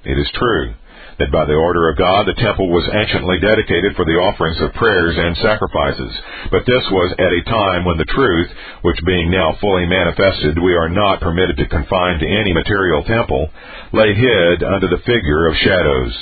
It 0.06 0.14
is 0.14 0.30
true 0.38 0.76
that 1.18 1.32
by 1.32 1.46
the 1.46 1.58
order 1.58 1.90
of 1.90 1.98
God 1.98 2.28
the 2.28 2.38
temple 2.38 2.70
was 2.70 2.86
anciently 2.94 3.40
dedicated 3.42 3.96
for 3.96 4.06
the 4.06 4.22
offerings 4.30 4.62
of 4.62 4.78
prayers 4.78 5.18
and 5.18 5.36
sacrifices, 5.42 6.14
but 6.54 6.62
this 6.70 6.86
was 6.94 7.18
at 7.18 7.34
a 7.34 7.50
time 7.50 7.86
when 7.86 7.98
the 7.98 8.14
truth, 8.14 8.50
which 8.86 9.02
being 9.10 9.32
now 9.32 9.58
fully 9.60 9.88
manifested 9.88 10.62
we 10.62 10.76
are 10.78 10.90
not 10.90 11.20
permitted 11.20 11.58
to 11.58 11.66
confine 11.66 12.20
to 12.20 12.30
any 12.30 12.54
material 12.54 13.02
temple, 13.10 13.50
lay 13.92 14.14
hid 14.14 14.62
under 14.62 14.88
the 14.88 15.02
figure 15.02 15.50
of 15.50 15.58
shadows. 15.66 16.14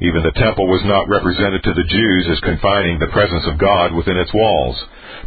Even 0.00 0.22
the 0.22 0.36
temple 0.36 0.68
was 0.68 0.84
not 0.84 1.08
represented 1.08 1.62
to 1.64 1.72
the 1.72 1.88
Jews 1.88 2.28
as 2.28 2.40
confining 2.40 2.98
the 2.98 3.12
presence 3.16 3.46
of 3.48 3.56
God 3.56 3.94
within 3.94 4.16
its 4.16 4.32
walls, 4.34 4.76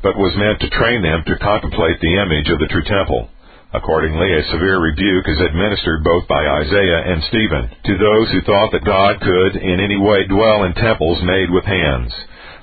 but 0.03 0.17
was 0.17 0.38
meant 0.38 0.62
to 0.62 0.69
train 0.77 1.01
them 1.01 1.23
to 1.25 1.41
contemplate 1.41 1.99
the 1.99 2.21
image 2.21 2.49
of 2.53 2.60
the 2.60 2.69
true 2.69 2.86
temple. 2.86 3.29
Accordingly, 3.73 4.34
a 4.34 4.49
severe 4.49 4.79
rebuke 4.79 5.25
is 5.27 5.41
administered 5.41 6.03
both 6.03 6.27
by 6.27 6.45
Isaiah 6.45 7.01
and 7.05 7.23
Stephen 7.23 7.69
to 7.86 7.97
those 7.97 8.29
who 8.32 8.41
thought 8.41 8.71
that 8.71 8.86
God 8.86 9.21
could 9.21 9.58
in 9.58 9.79
any 9.79 9.97
way 9.97 10.25
dwell 10.25 10.63
in 10.63 10.73
temples 10.73 11.21
made 11.23 11.49
with 11.49 11.65
hands. 11.65 12.13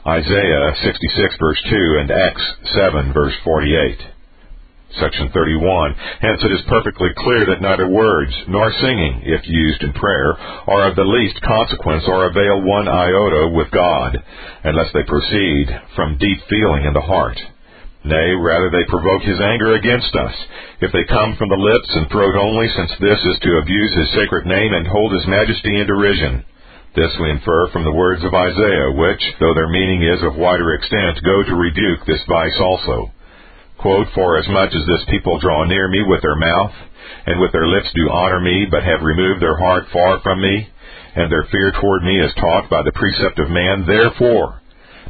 Isaiah 0.06 0.74
66 0.82 1.36
verse 1.38 1.62
2 1.70 1.98
and 2.00 2.10
Acts 2.10 2.46
7 2.74 3.12
verse 3.12 3.34
48. 3.42 4.15
Section 5.00 5.30
31. 5.32 5.94
Hence 6.20 6.40
it 6.42 6.52
is 6.52 6.62
perfectly 6.68 7.10
clear 7.16 7.46
that 7.46 7.60
neither 7.60 7.88
words 7.88 8.32
nor 8.48 8.72
singing, 8.80 9.22
if 9.24 9.46
used 9.46 9.82
in 9.82 9.92
prayer, 9.92 10.32
are 10.66 10.88
of 10.88 10.96
the 10.96 11.04
least 11.04 11.40
consequence 11.42 12.04
or 12.06 12.26
avail 12.26 12.62
one 12.62 12.88
iota 12.88 13.52
with 13.52 13.70
God, 13.70 14.22
unless 14.64 14.92
they 14.92 15.02
proceed 15.04 15.68
from 15.94 16.18
deep 16.18 16.38
feeling 16.48 16.84
in 16.84 16.94
the 16.94 17.04
heart. 17.04 17.38
Nay, 18.04 18.30
rather 18.38 18.70
they 18.70 18.88
provoke 18.88 19.22
his 19.22 19.40
anger 19.40 19.74
against 19.74 20.14
us, 20.14 20.34
if 20.80 20.92
they 20.92 21.04
come 21.04 21.36
from 21.36 21.48
the 21.48 21.58
lips 21.58 21.90
and 21.90 22.08
throat 22.08 22.36
only, 22.38 22.68
since 22.68 22.92
this 23.00 23.18
is 23.18 23.38
to 23.42 23.58
abuse 23.58 23.92
his 23.98 24.12
sacred 24.14 24.46
name 24.46 24.72
and 24.72 24.86
hold 24.86 25.12
his 25.12 25.26
majesty 25.26 25.80
in 25.80 25.86
derision. 25.86 26.44
This 26.94 27.12
we 27.20 27.30
infer 27.30 27.68
from 27.72 27.84
the 27.84 27.92
words 27.92 28.24
of 28.24 28.32
Isaiah, 28.32 28.92
which, 28.94 29.20
though 29.40 29.52
their 29.52 29.68
meaning 29.68 30.02
is 30.02 30.22
of 30.22 30.36
wider 30.36 30.72
extent, 30.74 31.20
go 31.24 31.42
to 31.42 31.54
rebuke 31.54 32.06
this 32.06 32.22
vice 32.28 32.56
also. 32.58 33.12
Quote, 33.78 34.08
For 34.14 34.36
as 34.38 34.48
much 34.48 34.74
as 34.74 34.86
this 34.86 35.04
people 35.10 35.38
draw 35.38 35.64
near 35.64 35.88
me 35.88 36.02
with 36.02 36.22
their 36.22 36.36
mouth, 36.36 36.72
and 37.26 37.40
with 37.40 37.52
their 37.52 37.66
lips 37.66 37.90
do 37.94 38.10
honor 38.10 38.40
me, 38.40 38.66
but 38.70 38.82
have 38.82 39.02
removed 39.02 39.40
their 39.42 39.56
heart 39.58 39.84
far 39.92 40.20
from 40.20 40.40
me, 40.40 40.68
and 41.14 41.30
their 41.30 41.44
fear 41.50 41.72
toward 41.72 42.02
me 42.02 42.20
is 42.20 42.32
taught 42.34 42.70
by 42.70 42.82
the 42.82 42.92
precept 42.92 43.38
of 43.38 43.50
man, 43.50 43.84
therefore, 43.86 44.60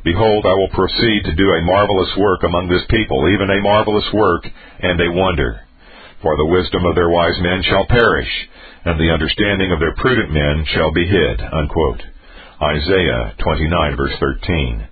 behold, 0.04 0.46
I 0.46 0.54
will 0.54 0.70
proceed 0.70 1.24
to 1.24 1.34
do 1.34 1.50
a 1.50 1.62
marvelous 1.62 2.16
work 2.16 2.42
among 2.42 2.68
this 2.68 2.84
people, 2.90 3.28
even 3.28 3.50
a 3.50 3.62
marvelous 3.62 4.08
work, 4.12 4.46
and 4.80 5.00
a 5.00 5.12
wonder. 5.12 5.60
For 6.22 6.36
the 6.36 6.46
wisdom 6.46 6.84
of 6.86 6.94
their 6.94 7.08
wise 7.08 7.38
men 7.40 7.62
shall 7.62 7.86
perish, 7.86 8.48
and 8.84 8.98
the 8.98 9.12
understanding 9.12 9.72
of 9.72 9.80
their 9.80 9.94
prudent 9.94 10.32
men 10.32 10.64
shall 10.74 10.92
be 10.92 11.06
hid. 11.06 11.40
Unquote. 11.52 12.02
Isaiah 12.62 13.34
29 13.38 13.96
verse 13.96 14.16
13. 14.18 14.88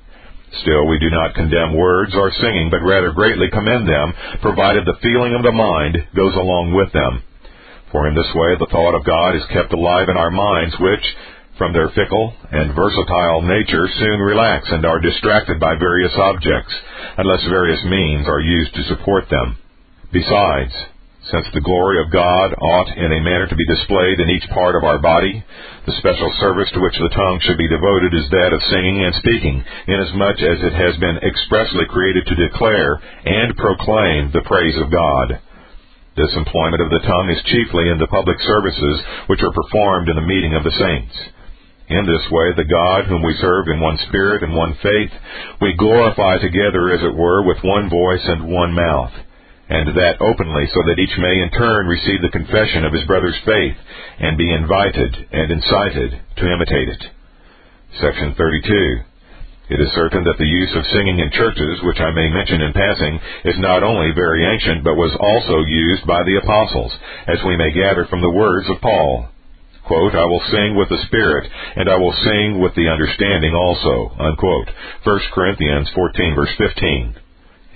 Still, 0.62 0.86
we 0.86 0.98
do 0.98 1.10
not 1.10 1.34
condemn 1.34 1.74
words 1.74 2.14
or 2.14 2.30
singing, 2.30 2.70
but 2.70 2.82
rather 2.82 3.12
greatly 3.12 3.50
commend 3.50 3.88
them, 3.88 4.14
provided 4.40 4.84
the 4.84 4.98
feeling 5.02 5.34
of 5.34 5.42
the 5.42 5.52
mind 5.52 5.96
goes 6.14 6.34
along 6.34 6.74
with 6.74 6.92
them. 6.92 7.22
For 7.90 8.08
in 8.08 8.14
this 8.14 8.30
way 8.34 8.56
the 8.58 8.70
thought 8.70 8.94
of 8.94 9.04
God 9.04 9.36
is 9.36 9.44
kept 9.52 9.72
alive 9.72 10.08
in 10.08 10.16
our 10.16 10.30
minds, 10.30 10.74
which, 10.78 11.04
from 11.58 11.72
their 11.72 11.88
fickle 11.90 12.34
and 12.50 12.74
versatile 12.74 13.42
nature, 13.42 13.86
soon 13.88 14.20
relax 14.20 14.66
and 14.70 14.84
are 14.84 15.00
distracted 15.00 15.60
by 15.60 15.74
various 15.76 16.12
objects, 16.16 16.74
unless 17.18 17.44
various 17.44 17.82
means 17.84 18.26
are 18.26 18.40
used 18.40 18.74
to 18.74 18.82
support 18.84 19.28
them. 19.30 19.56
Besides, 20.12 20.74
since 21.30 21.48
the 21.52 21.64
glory 21.64 22.04
of 22.04 22.12
God 22.12 22.52
ought 22.52 22.90
in 23.00 23.08
a 23.08 23.24
manner 23.24 23.48
to 23.48 23.56
be 23.56 23.64
displayed 23.64 24.20
in 24.20 24.28
each 24.28 24.44
part 24.52 24.76
of 24.76 24.84
our 24.84 25.00
body, 25.00 25.40
the 25.86 25.96
special 25.96 26.28
service 26.36 26.68
to 26.76 26.80
which 26.84 26.96
the 27.00 27.16
tongue 27.16 27.40
should 27.40 27.56
be 27.56 27.68
devoted 27.68 28.12
is 28.12 28.28
that 28.28 28.52
of 28.52 28.60
singing 28.68 29.00
and 29.00 29.14
speaking, 29.16 29.64
inasmuch 29.88 30.36
as 30.44 30.60
it 30.60 30.76
has 30.76 31.00
been 31.00 31.16
expressly 31.24 31.88
created 31.88 32.28
to 32.28 32.44
declare 32.44 33.00
and 33.24 33.56
proclaim 33.56 34.32
the 34.32 34.44
praise 34.44 34.76
of 34.76 34.92
God. 34.92 35.40
This 36.12 36.32
employment 36.36 36.84
of 36.84 36.92
the 36.92 37.02
tongue 37.08 37.28
is 37.32 37.50
chiefly 37.50 37.88
in 37.88 37.98
the 37.98 38.12
public 38.12 38.36
services 38.44 38.96
which 39.26 39.40
are 39.42 39.56
performed 39.56 40.12
in 40.12 40.16
the 40.20 40.28
meeting 40.28 40.52
of 40.54 40.62
the 40.62 40.76
saints. 40.76 41.16
In 41.88 42.04
this 42.04 42.24
way, 42.30 42.52
the 42.52 42.68
God 42.68 43.08
whom 43.08 43.24
we 43.24 43.36
serve 43.40 43.68
in 43.68 43.80
one 43.80 43.98
spirit 44.08 44.42
and 44.42 44.54
one 44.54 44.76
faith, 44.80 45.12
we 45.60 45.76
glorify 45.76 46.38
together, 46.38 46.92
as 46.92 47.00
it 47.00 47.16
were, 47.16 47.44
with 47.44 47.64
one 47.64 47.90
voice 47.90 48.24
and 48.24 48.48
one 48.48 48.72
mouth, 48.72 49.12
and 49.68 49.88
that 49.96 50.20
openly, 50.20 50.66
so 50.72 50.82
that 50.86 50.98
each 50.98 51.16
may 51.18 51.40
in 51.40 51.50
turn 51.50 51.86
receive 51.86 52.20
the 52.22 52.34
confession 52.36 52.84
of 52.84 52.92
his 52.92 53.04
brother's 53.04 53.38
faith, 53.44 53.76
and 54.18 54.36
be 54.36 54.52
invited 54.52 55.14
and 55.32 55.50
incited 55.50 56.20
to 56.36 56.52
imitate 56.52 56.88
it. 56.88 57.02
Section 58.00 58.34
32. 58.36 59.00
It 59.70 59.80
is 59.80 59.88
certain 59.96 60.24
that 60.24 60.36
the 60.36 60.44
use 60.44 60.72
of 60.76 60.84
singing 60.92 61.18
in 61.18 61.30
churches, 61.32 61.80
which 61.82 62.00
I 62.00 62.10
may 62.10 62.28
mention 62.28 62.60
in 62.60 62.72
passing, 62.74 63.18
is 63.44 63.58
not 63.58 63.82
only 63.82 64.12
very 64.12 64.44
ancient, 64.44 64.84
but 64.84 65.00
was 65.00 65.16
also 65.16 65.64
used 65.64 66.06
by 66.06 66.22
the 66.22 66.36
apostles, 66.36 66.92
as 67.26 67.40
we 67.46 67.56
may 67.56 67.72
gather 67.72 68.04
from 68.04 68.20
the 68.20 68.30
words 68.30 68.68
of 68.68 68.80
Paul 68.82 69.28
quote, 69.86 70.14
I 70.14 70.24
will 70.24 70.42
sing 70.50 70.76
with 70.76 70.88
the 70.88 71.02
Spirit, 71.06 71.50
and 71.76 71.88
I 71.88 71.96
will 71.96 72.12
sing 72.24 72.60
with 72.60 72.74
the 72.74 72.88
understanding 72.88 73.54
also, 73.54 74.16
unquote. 74.18 74.68
1 75.04 75.20
Corinthians 75.32 75.90
14 75.94 76.34
verse 76.34 76.54
15. 76.56 77.16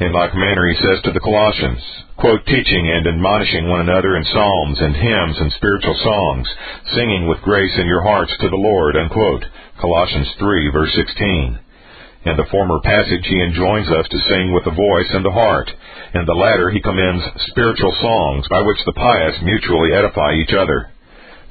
In 0.01 0.13
like 0.13 0.33
manner 0.33 0.69
he 0.69 0.79
says 0.79 1.03
to 1.03 1.11
the 1.11 1.19
Colossians, 1.19 1.83
quote, 2.17 2.47
teaching 2.47 2.87
and 2.87 3.07
admonishing 3.09 3.69
one 3.69 3.81
another 3.81 4.17
in 4.17 4.25
psalms 4.25 4.79
and 4.81 4.95
hymns 4.95 5.39
and 5.41 5.53
spiritual 5.55 5.99
songs, 6.05 6.47
singing 6.95 7.27
with 7.27 7.43
grace 7.43 7.75
in 7.77 7.87
your 7.87 8.03
hearts 8.03 8.31
to 8.39 8.49
the 8.49 8.63
Lord, 8.63 8.95
unquote. 8.95 9.45
Colossians 9.81 10.31
3 10.39 10.71
verse 10.71 10.95
16. 10.95 11.59
In 12.27 12.37
the 12.37 12.47
former 12.51 12.79
passage 12.85 13.27
he 13.27 13.43
enjoins 13.43 13.91
us 13.91 14.07
to 14.09 14.19
sing 14.31 14.55
with 14.55 14.65
the 14.65 14.79
voice 14.79 15.11
and 15.11 15.25
the 15.25 15.35
heart. 15.35 15.69
In 16.15 16.25
the 16.27 16.35
latter 16.47 16.71
he 16.71 16.81
commends 16.81 17.25
spiritual 17.51 17.95
songs 18.01 18.47
by 18.49 18.63
which 18.63 18.79
the 18.87 18.93
pious 18.93 19.43
mutually 19.43 19.95
edify 19.95 20.35
each 20.35 20.55
other. 20.55 20.93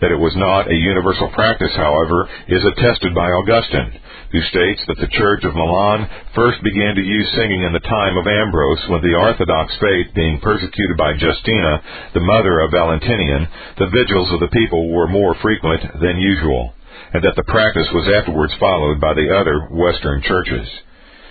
That 0.02 0.12
it 0.14 0.22
was 0.22 0.36
not 0.38 0.70
a 0.70 0.76
universal 0.76 1.30
practice, 1.34 1.74
however, 1.76 2.30
is 2.48 2.64
attested 2.66 3.16
by 3.16 3.34
Augustine, 3.34 3.98
who 4.32 4.42
states 4.42 4.86
that 4.86 5.00
the 5.02 5.16
Church 5.18 5.44
of 5.44 5.56
Milan 5.56 6.10
first 6.36 6.62
began 6.62 6.94
to 6.94 7.02
use 7.02 7.32
singing 7.34 7.64
in 7.64 7.74
the 7.74 7.82
time 7.82 8.16
of 8.18 8.28
Ambrose 8.28 8.86
when 8.90 9.02
the 9.02 9.18
Orthodox 9.18 9.74
faith 9.82 10.14
being 10.14 10.40
persecuted 10.40 10.98
by 10.98 11.18
Justina, 11.18 11.82
the 12.14 12.22
mother 12.22 12.60
of 12.60 12.72
Valentinian, 12.72 13.48
the 13.80 13.90
vigils 13.90 14.32
of 14.34 14.40
the 14.40 14.54
people 14.54 14.94
were 14.94 15.08
more 15.08 15.34
frequent 15.42 15.82
than 16.00 16.22
usual, 16.22 16.74
and 17.14 17.24
that 17.24 17.36
the 17.36 17.50
practice 17.50 17.90
was 17.94 18.14
afterwards 18.22 18.54
followed 18.60 19.02
by 19.02 19.14
the 19.14 19.34
other 19.34 19.66
Western 19.72 20.22
churches. 20.22 20.70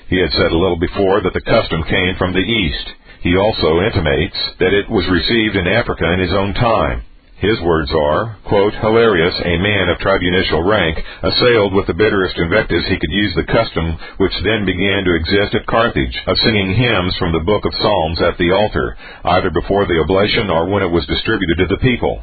He 0.08 0.18
had 0.18 0.30
said 0.32 0.50
a 0.50 0.58
little 0.58 0.78
before 0.78 1.20
that 1.22 1.34
the 1.34 1.46
custom 1.46 1.82
came 1.84 2.16
from 2.16 2.32
the 2.32 2.42
East. 2.42 2.86
He 3.20 3.36
also 3.36 3.80
intimates 3.82 4.38
that 4.58 4.72
it 4.72 4.90
was 4.90 5.06
received 5.06 5.56
in 5.56 5.66
Africa 5.66 6.10
in 6.12 6.20
his 6.20 6.32
own 6.32 6.54
time, 6.54 7.02
his 7.36 7.60
words 7.60 7.92
are, 7.92 8.38
quote, 8.48 8.72
a 8.72 9.56
man 9.60 9.88
of 9.88 9.98
tribunitial 9.98 10.64
rank, 10.64 10.96
assailed 11.22 11.74
with 11.74 11.86
the 11.86 11.94
bitterest 11.94 12.38
invectives 12.38 12.86
he 12.88 12.98
could 12.98 13.12
use 13.12 13.34
the 13.36 13.44
custom 13.52 13.98
which 14.16 14.32
then 14.42 14.64
began 14.64 15.04
to 15.04 15.14
exist 15.14 15.54
at 15.54 15.66
Carthage 15.66 16.16
of 16.26 16.36
singing 16.38 16.74
hymns 16.74 17.14
from 17.18 17.32
the 17.32 17.44
book 17.44 17.64
of 17.66 17.74
Psalms 17.76 18.22
at 18.22 18.38
the 18.38 18.52
altar, 18.52 18.96
either 19.24 19.50
before 19.50 19.84
the 19.84 20.00
oblation 20.00 20.48
or 20.48 20.66
when 20.66 20.82
it 20.82 20.90
was 20.90 21.04
distributed 21.06 21.58
to 21.58 21.66
the 21.76 21.82
people. 21.82 22.22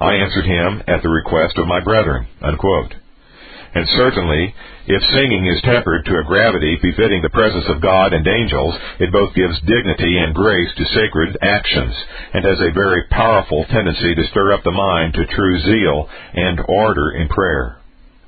I 0.00 0.14
answered 0.14 0.46
him 0.46 0.82
at 0.88 1.02
the 1.02 1.10
request 1.10 1.58
of 1.58 1.68
my 1.68 1.80
brethren. 1.80 2.26
Unquote. 2.40 3.03
And 3.74 3.88
certainly, 3.96 4.54
if 4.86 5.02
singing 5.10 5.46
is 5.46 5.60
tempered 5.62 6.04
to 6.06 6.18
a 6.18 6.24
gravity 6.24 6.78
befitting 6.80 7.22
the 7.22 7.34
presence 7.34 7.64
of 7.68 7.82
God 7.82 8.12
and 8.12 8.26
angels, 8.26 8.74
it 9.00 9.10
both 9.10 9.34
gives 9.34 9.60
dignity 9.66 10.18
and 10.18 10.34
grace 10.34 10.70
to 10.76 10.94
sacred 10.94 11.36
actions, 11.42 11.94
and 12.34 12.44
has 12.44 12.60
a 12.60 12.70
very 12.72 13.02
powerful 13.10 13.64
tendency 13.66 14.14
to 14.14 14.26
stir 14.30 14.52
up 14.52 14.62
the 14.62 14.70
mind 14.70 15.14
to 15.14 15.26
true 15.26 15.58
zeal 15.58 16.08
and 16.34 16.60
order 16.68 17.10
in 17.18 17.26
prayer. 17.28 17.78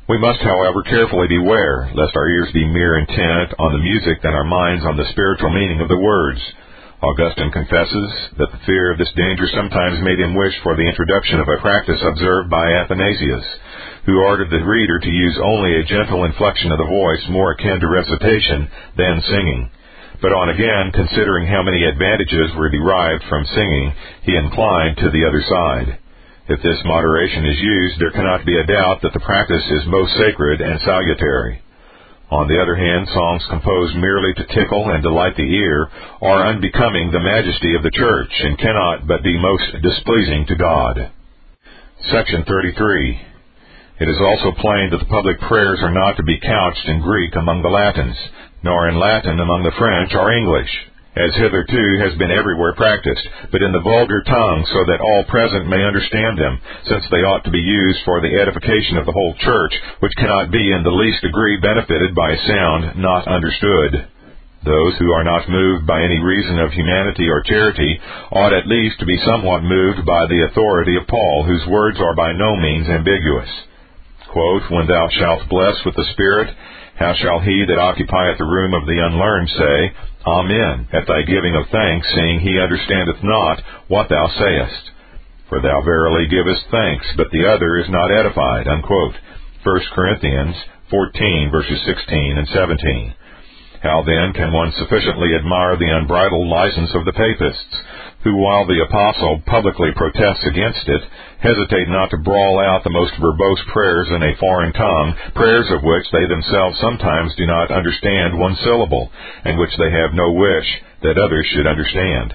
We 0.08 0.18
must, 0.18 0.40
however, 0.40 0.82
carefully 0.82 1.28
beware 1.28 1.90
lest 1.94 2.16
our 2.16 2.28
ears 2.28 2.50
be 2.52 2.66
mere 2.66 2.98
intent 2.98 3.54
on 3.58 3.72
the 3.72 3.82
music 3.82 4.22
and 4.22 4.34
our 4.34 4.44
minds 4.44 4.84
on 4.84 4.96
the 4.96 5.10
spiritual 5.10 5.50
meaning 5.50 5.80
of 5.80 5.88
the 5.88 5.98
words. 5.98 6.40
Augustine 7.02 7.52
confesses 7.52 8.10
that 8.38 8.50
the 8.50 8.64
fear 8.66 8.90
of 8.90 8.98
this 8.98 9.12
danger 9.14 9.46
sometimes 9.54 10.02
made 10.02 10.18
him 10.18 10.34
wish 10.34 10.54
for 10.62 10.74
the 10.74 10.88
introduction 10.88 11.40
of 11.40 11.48
a 11.48 11.60
practice 11.60 12.00
observed 12.02 12.48
by 12.48 12.72
Athanasius, 12.72 13.44
who 14.06 14.22
ordered 14.22 14.50
the 14.50 14.64
reader 14.64 14.98
to 14.98 15.10
use 15.10 15.36
only 15.42 15.76
a 15.76 15.84
gentle 15.84 16.24
inflection 16.24 16.70
of 16.70 16.78
the 16.78 16.86
voice 16.86 17.24
more 17.28 17.52
akin 17.52 17.80
to 17.80 17.88
recitation 17.88 18.70
than 18.96 19.20
singing. 19.26 19.70
But 20.22 20.32
on 20.32 20.48
again 20.48 20.94
considering 20.94 21.46
how 21.46 21.62
many 21.62 21.84
advantages 21.84 22.54
were 22.56 22.70
derived 22.70 23.24
from 23.28 23.44
singing, 23.44 23.92
he 24.22 24.36
inclined 24.36 24.96
to 24.98 25.10
the 25.10 25.26
other 25.26 25.42
side. 25.42 25.98
If 26.48 26.62
this 26.62 26.80
moderation 26.86 27.44
is 27.44 27.58
used, 27.58 28.00
there 28.00 28.12
cannot 28.12 28.46
be 28.46 28.56
a 28.56 28.66
doubt 28.66 29.02
that 29.02 29.12
the 29.12 29.26
practice 29.26 29.66
is 29.70 29.82
most 29.90 30.14
sacred 30.16 30.60
and 30.60 30.80
salutary. 30.80 31.60
On 32.30 32.48
the 32.48 32.62
other 32.62 32.74
hand, 32.74 33.06
songs 33.08 33.44
composed 33.50 33.96
merely 33.96 34.34
to 34.34 34.54
tickle 34.54 34.90
and 34.90 35.02
delight 35.02 35.36
the 35.36 35.42
ear 35.42 35.90
are 36.22 36.46
unbecoming 36.46 37.10
the 37.10 37.20
majesty 37.20 37.74
of 37.74 37.82
the 37.82 37.90
church 37.90 38.30
and 38.30 38.58
cannot 38.58 39.06
but 39.06 39.22
be 39.22 39.38
most 39.38 39.82
displeasing 39.82 40.46
to 40.46 40.56
God. 40.56 41.10
Section 42.10 42.44
33. 42.46 43.35
It 43.98 44.08
is 44.08 44.20
also 44.20 44.52
plain 44.60 44.90
that 44.90 44.98
the 44.98 45.12
public 45.12 45.40
prayers 45.40 45.80
are 45.82 45.94
not 45.94 46.16
to 46.16 46.22
be 46.22 46.38
couched 46.38 46.86
in 46.86 47.00
Greek 47.00 47.34
among 47.34 47.62
the 47.62 47.72
Latins, 47.72 48.16
nor 48.62 48.88
in 48.88 48.98
Latin 48.98 49.40
among 49.40 49.62
the 49.62 49.76
French 49.78 50.14
or 50.14 50.32
English 50.32 50.70
as 51.16 51.32
hitherto 51.40 51.84
has 52.04 52.12
been 52.20 52.30
everywhere 52.30 52.76
practiced, 52.76 53.24
but 53.50 53.64
in 53.64 53.72
the 53.72 53.80
vulgar 53.80 54.22
tongue, 54.28 54.66
so 54.68 54.84
that 54.84 55.00
all 55.00 55.24
present 55.32 55.66
may 55.66 55.82
understand 55.82 56.36
them, 56.36 56.60
since 56.84 57.04
they 57.08 57.24
ought 57.24 57.42
to 57.44 57.50
be 57.50 57.60
used 57.60 58.04
for 58.04 58.20
the 58.20 58.36
edification 58.36 59.00
of 59.00 59.06
the 59.06 59.16
whole 59.16 59.34
church, 59.40 59.72
which 60.00 60.12
cannot 60.20 60.52
be 60.52 60.72
in 60.72 60.84
the 60.84 60.92
least 60.92 61.22
degree 61.22 61.56
benefited 61.56 62.14
by 62.14 62.32
a 62.32 62.46
sound 62.46 63.00
not 63.00 63.26
understood. 63.26 64.12
Those 64.64 64.94
who 64.98 65.10
are 65.12 65.24
not 65.24 65.48
moved 65.48 65.86
by 65.86 66.02
any 66.02 66.18
reason 66.18 66.58
of 66.58 66.72
humanity 66.72 67.30
or 67.30 67.40
charity 67.48 67.98
ought 68.32 68.52
at 68.52 68.68
least 68.68 69.00
to 69.00 69.06
be 69.06 69.16
somewhat 69.24 69.62
moved 69.62 70.04
by 70.04 70.26
the 70.26 70.44
authority 70.50 70.96
of 71.00 71.06
Paul, 71.08 71.44
whose 71.46 71.64
words 71.66 71.98
are 71.98 72.14
by 72.14 72.32
no 72.32 72.56
means 72.56 72.88
ambiguous. 72.88 73.48
When 74.36 74.86
thou 74.86 75.08
shalt 75.08 75.48
bless 75.48 75.80
with 75.86 75.96
the 75.96 76.04
Spirit, 76.12 76.54
how 76.96 77.14
shall 77.14 77.40
he 77.40 77.64
that 77.64 77.80
occupieth 77.80 78.36
the 78.36 78.44
room 78.44 78.74
of 78.74 78.84
the 78.84 79.00
unlearned 79.00 79.48
say, 79.48 79.92
Amen, 80.26 80.88
at 80.92 81.06
thy 81.08 81.22
giving 81.22 81.56
of 81.56 81.64
thanks, 81.72 82.06
seeing 82.14 82.40
he 82.40 82.60
understandeth 82.60 83.22
not 83.22 83.62
what 83.88 84.10
thou 84.10 84.28
sayest? 84.28 84.90
For 85.48 85.62
thou 85.62 85.80
verily 85.80 86.26
givest 86.28 86.68
thanks, 86.70 87.06
but 87.16 87.30
the 87.32 87.48
other 87.48 87.78
is 87.78 87.88
not 87.88 88.12
edified. 88.12 88.68
Unquote. 88.68 89.14
1 89.64 89.80
Corinthians 89.94 90.56
14, 90.90 91.48
verses 91.50 91.80
16 91.86 92.36
and 92.36 92.48
17. 92.48 93.14
How 93.82 94.02
then 94.02 94.32
can 94.34 94.52
one 94.52 94.72
sufficiently 94.72 95.34
admire 95.34 95.76
the 95.76 95.96
unbridled 95.96 96.48
license 96.48 96.90
of 96.94 97.04
the 97.04 97.12
papists, 97.12 97.76
who, 98.26 98.42
while 98.42 98.66
the 98.66 98.82
apostle 98.82 99.38
publicly 99.46 99.94
protests 99.94 100.42
against 100.50 100.82
it, 100.88 101.02
hesitate 101.38 101.86
not 101.86 102.10
to 102.10 102.18
brawl 102.18 102.58
out 102.58 102.82
the 102.82 102.90
most 102.90 103.14
verbose 103.22 103.62
prayers 103.70 104.10
in 104.10 104.18
a 104.18 104.34
foreign 104.42 104.72
tongue, 104.72 105.14
prayers 105.38 105.70
of 105.70 105.86
which 105.86 106.10
they 106.10 106.26
themselves 106.26 106.74
sometimes 106.82 107.38
do 107.38 107.46
not 107.46 107.70
understand 107.70 108.36
one 108.36 108.58
syllable, 108.66 109.12
and 109.44 109.56
which 109.56 109.70
they 109.78 109.94
have 109.94 110.10
no 110.10 110.32
wish 110.32 110.66
that 111.06 111.22
others 111.22 111.46
should 111.54 111.70
understand. 111.70 112.34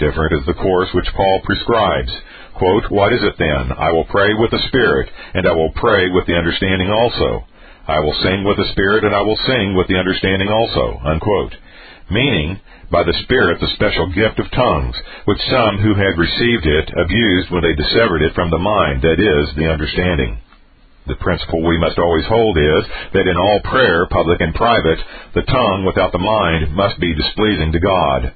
Different 0.00 0.40
is 0.40 0.46
the 0.46 0.56
course 0.56 0.88
which 0.94 1.12
Paul 1.14 1.42
prescribes. 1.44 2.12
Quote, 2.56 2.90
What 2.90 3.12
is 3.12 3.20
it 3.22 3.36
then? 3.36 3.76
I 3.76 3.92
will 3.92 4.08
pray 4.08 4.32
with 4.32 4.52
the 4.52 4.64
Spirit, 4.68 5.10
and 5.34 5.46
I 5.46 5.52
will 5.52 5.72
pray 5.76 6.08
with 6.08 6.24
the 6.26 6.40
understanding 6.40 6.88
also. 6.88 7.44
I 7.86 8.00
will 8.00 8.16
sing 8.24 8.42
with 8.42 8.56
the 8.56 8.72
Spirit, 8.72 9.04
and 9.04 9.14
I 9.14 9.20
will 9.20 9.36
sing 9.44 9.76
with 9.76 9.86
the 9.88 10.00
understanding 10.00 10.48
also. 10.48 10.98
Unquote. 11.04 11.52
Meaning, 12.10 12.60
by 12.90 13.02
the 13.02 13.16
Spirit 13.24 13.60
the 13.60 13.74
special 13.74 14.12
gift 14.12 14.38
of 14.38 14.50
tongues, 14.50 14.96
which 15.24 15.40
some 15.50 15.78
who 15.78 15.94
had 15.94 16.18
received 16.18 16.66
it 16.66 16.88
abused 16.96 17.50
when 17.50 17.62
they 17.62 17.74
dissevered 17.74 18.22
it 18.22 18.34
from 18.34 18.50
the 18.50 18.58
mind, 18.58 19.02
that 19.02 19.20
is, 19.20 19.54
the 19.56 19.70
understanding. 19.70 20.38
The 21.06 21.16
principle 21.16 21.62
we 21.62 21.78
must 21.78 21.98
always 21.98 22.24
hold 22.26 22.56
is 22.56 22.84
that 23.12 23.28
in 23.28 23.36
all 23.36 23.60
prayer, 23.64 24.06
public 24.08 24.40
and 24.40 24.54
private, 24.54 24.98
the 25.34 25.42
tongue 25.42 25.84
without 25.84 26.12
the 26.12 26.18
mind 26.18 26.74
must 26.74 26.98
be 26.98 27.14
displeasing 27.14 27.72
to 27.72 27.80
God. 27.80 28.32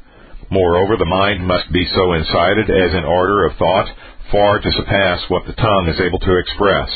Moreover, 0.50 0.96
the 0.96 1.08
mind 1.08 1.46
must 1.46 1.72
be 1.72 1.88
so 1.94 2.12
incited 2.12 2.68
as 2.68 2.94
in 2.94 3.04
order 3.04 3.46
of 3.46 3.56
thought 3.56 3.88
far 4.30 4.60
to 4.60 4.72
surpass 4.72 5.24
what 5.28 5.46
the 5.46 5.54
tongue 5.54 5.88
is 5.88 6.00
able 6.00 6.18
to 6.18 6.38
express. 6.38 6.90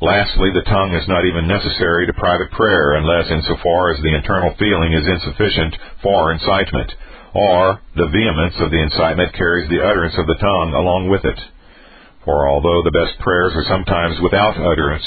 Lastly, 0.00 0.52
the 0.52 0.68
tongue 0.68 0.92
is 0.92 1.08
not 1.08 1.24
even 1.24 1.48
necessary 1.48 2.06
to 2.06 2.12
private 2.12 2.50
prayer 2.52 3.00
unless 3.00 3.30
insofar 3.30 3.92
as 3.92 4.02
the 4.02 4.14
internal 4.14 4.52
feeling 4.58 4.92
is 4.92 5.06
insufficient 5.08 5.74
for 6.02 6.32
incitement, 6.32 6.92
or 7.32 7.80
the 7.96 8.12
vehemence 8.12 8.54
of 8.60 8.70
the 8.70 8.82
incitement 8.82 9.32
carries 9.32 9.68
the 9.70 9.80
utterance 9.80 10.12
of 10.18 10.26
the 10.26 10.36
tongue 10.36 10.74
along 10.76 11.08
with 11.08 11.24
it. 11.24 11.40
For 12.26 12.46
although 12.46 12.82
the 12.82 12.92
best 12.92 13.18
prayers 13.20 13.56
are 13.56 13.64
sometimes 13.72 14.20
without 14.20 14.60
utterance, 14.60 15.04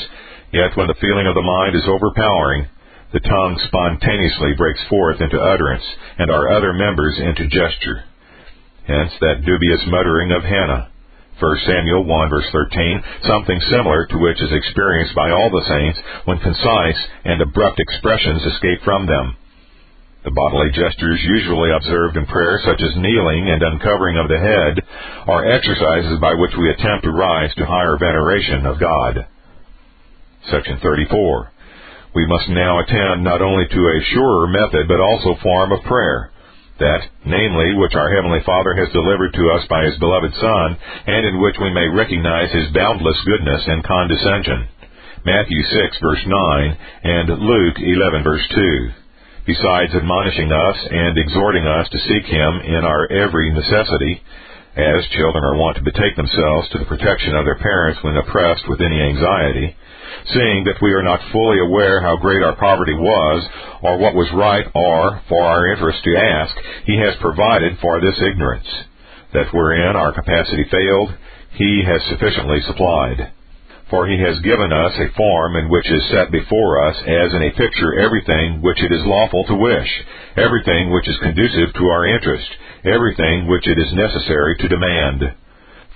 yet 0.51 0.75
when 0.75 0.87
the 0.87 0.97
feeling 0.97 1.27
of 1.27 1.35
the 1.35 1.45
mind 1.45 1.75
is 1.75 1.85
overpowering, 1.85 2.65
the 3.13 3.19
tongue 3.19 3.61
spontaneously 3.67 4.53
breaks 4.57 4.81
forth 4.89 5.21
into 5.21 5.37
utterance, 5.37 5.85
and 6.17 6.31
our 6.31 6.49
other 6.49 6.73
members 6.73 7.17
into 7.19 7.45
gesture. 7.45 8.05
Hence 8.87 9.13
that 9.21 9.45
dubious 9.45 9.85
muttering 9.85 10.31
of 10.31 10.41
Hannah, 10.41 10.89
1 11.39 11.57
Samuel 11.65 12.03
1 12.03 12.29
verse 12.29 12.49
13, 12.51 13.03
something 13.23 13.59
similar 13.71 14.05
to 14.07 14.17
which 14.19 14.41
is 14.41 14.51
experienced 14.51 15.15
by 15.15 15.31
all 15.31 15.49
the 15.49 15.63
saints 15.71 15.99
when 16.25 16.37
concise 16.39 16.99
and 17.23 17.41
abrupt 17.41 17.79
expressions 17.79 18.43
escape 18.43 18.83
from 18.83 19.07
them. 19.07 19.37
The 20.25 20.35
bodily 20.35 20.67
gestures 20.75 21.23
usually 21.23 21.71
observed 21.71 22.17
in 22.17 22.25
prayer, 22.27 22.59
such 22.65 22.83
as 22.83 22.99
kneeling 22.99 23.47
and 23.47 23.63
uncovering 23.63 24.17
of 24.17 24.27
the 24.27 24.37
head, 24.37 24.83
are 25.31 25.47
exercises 25.47 26.19
by 26.19 26.33
which 26.35 26.51
we 26.59 26.69
attempt 26.71 27.05
to 27.05 27.11
rise 27.11 27.55
to 27.55 27.65
higher 27.65 27.95
veneration 27.95 28.65
of 28.65 28.79
God. 28.79 29.25
Section 30.51 30.77
34. 30.83 31.51
We 32.15 32.25
must 32.27 32.49
now 32.49 32.79
attend 32.79 33.23
not 33.23 33.41
only 33.41 33.63
to 33.65 33.79
a 33.79 34.05
surer 34.11 34.47
method, 34.47 34.89
but 34.89 34.99
also 34.99 35.39
form 35.41 35.71
of 35.71 35.83
prayer 35.83 36.31
that, 36.79 37.01
namely, 37.25 37.75
which 37.75 37.95
our 37.95 38.09
Heavenly 38.09 38.39
Father 38.45 38.73
has 38.73 38.91
delivered 38.91 39.33
to 39.33 39.49
us 39.51 39.67
by 39.69 39.85
His 39.85 39.99
beloved 39.99 40.33
Son, 40.35 40.77
and 41.07 41.25
in 41.25 41.41
which 41.41 41.55
we 41.61 41.71
may 41.71 41.87
recognize 41.87 42.51
His 42.51 42.71
boundless 42.73 43.19
goodness 43.25 43.63
and 43.67 43.83
condescension. 43.83 44.67
Matthew 45.25 45.61
6 45.61 45.99
verse 45.99 46.23
9 46.25 46.77
and 47.03 47.27
Luke 47.43 47.75
11 47.77 48.23
verse 48.23 48.47
2. 48.55 48.89
Besides 49.45 49.95
admonishing 49.95 50.51
us 50.51 50.77
and 50.89 51.17
exhorting 51.17 51.65
us 51.67 51.89
to 51.89 51.99
seek 51.99 52.25
Him 52.25 52.61
in 52.63 52.85
our 52.85 53.11
every 53.11 53.51
necessity, 53.51 54.21
as 54.75 55.07
children 55.17 55.43
are 55.43 55.57
wont 55.57 55.77
to 55.77 55.83
betake 55.83 56.15
themselves 56.15 56.69
to 56.69 56.79
the 56.79 56.85
protection 56.85 57.35
of 57.35 57.45
their 57.45 57.57
parents 57.57 57.99
when 58.03 58.17
oppressed 58.17 58.67
with 58.67 58.81
any 58.81 59.01
anxiety, 59.01 59.75
seeing 60.33 60.63
that 60.65 60.81
we 60.81 60.91
are 60.93 61.03
not 61.03 61.19
fully 61.31 61.59
aware 61.59 62.01
how 62.01 62.17
great 62.17 62.43
our 62.43 62.55
poverty 62.55 62.93
was, 62.93 63.47
or 63.81 63.97
what 63.97 64.15
was 64.15 64.29
right 64.33 64.65
or 64.75 65.21
for 65.27 65.43
our 65.43 65.71
interest 65.73 66.03
to 66.03 66.17
ask, 66.17 66.55
he 66.85 66.97
has 66.97 67.15
provided 67.21 67.77
for 67.81 67.99
this 67.99 68.19
ignorance. 68.21 68.67
That 69.33 69.53
wherein 69.53 69.95
our 69.95 70.13
capacity 70.13 70.65
failed, 70.71 71.13
he 71.53 71.83
has 71.85 72.01
sufficiently 72.09 72.61
supplied. 72.65 73.31
For 73.89 74.05
he 74.05 74.19
has 74.21 74.39
given 74.41 74.71
us 74.71 74.93
a 74.99 75.13
form 75.17 75.55
in 75.55 75.67
which 75.67 75.89
is 75.89 76.09
set 76.09 76.31
before 76.31 76.85
us 76.87 76.95
as 77.07 77.33
in 77.33 77.41
a 77.41 77.57
picture 77.57 77.99
everything 77.99 78.61
which 78.61 78.81
it 78.83 78.91
is 78.91 79.05
lawful 79.05 79.43
to 79.45 79.55
wish, 79.55 79.89
everything 80.37 80.91
which 80.91 81.09
is 81.09 81.17
conducive 81.17 81.73
to 81.73 81.85
our 81.89 82.05
interest, 82.05 82.47
everything 82.85 83.47
which 83.47 83.67
it 83.67 83.79
is 83.79 83.91
necessary 83.93 84.55
to 84.57 84.67
demand. 84.67 85.33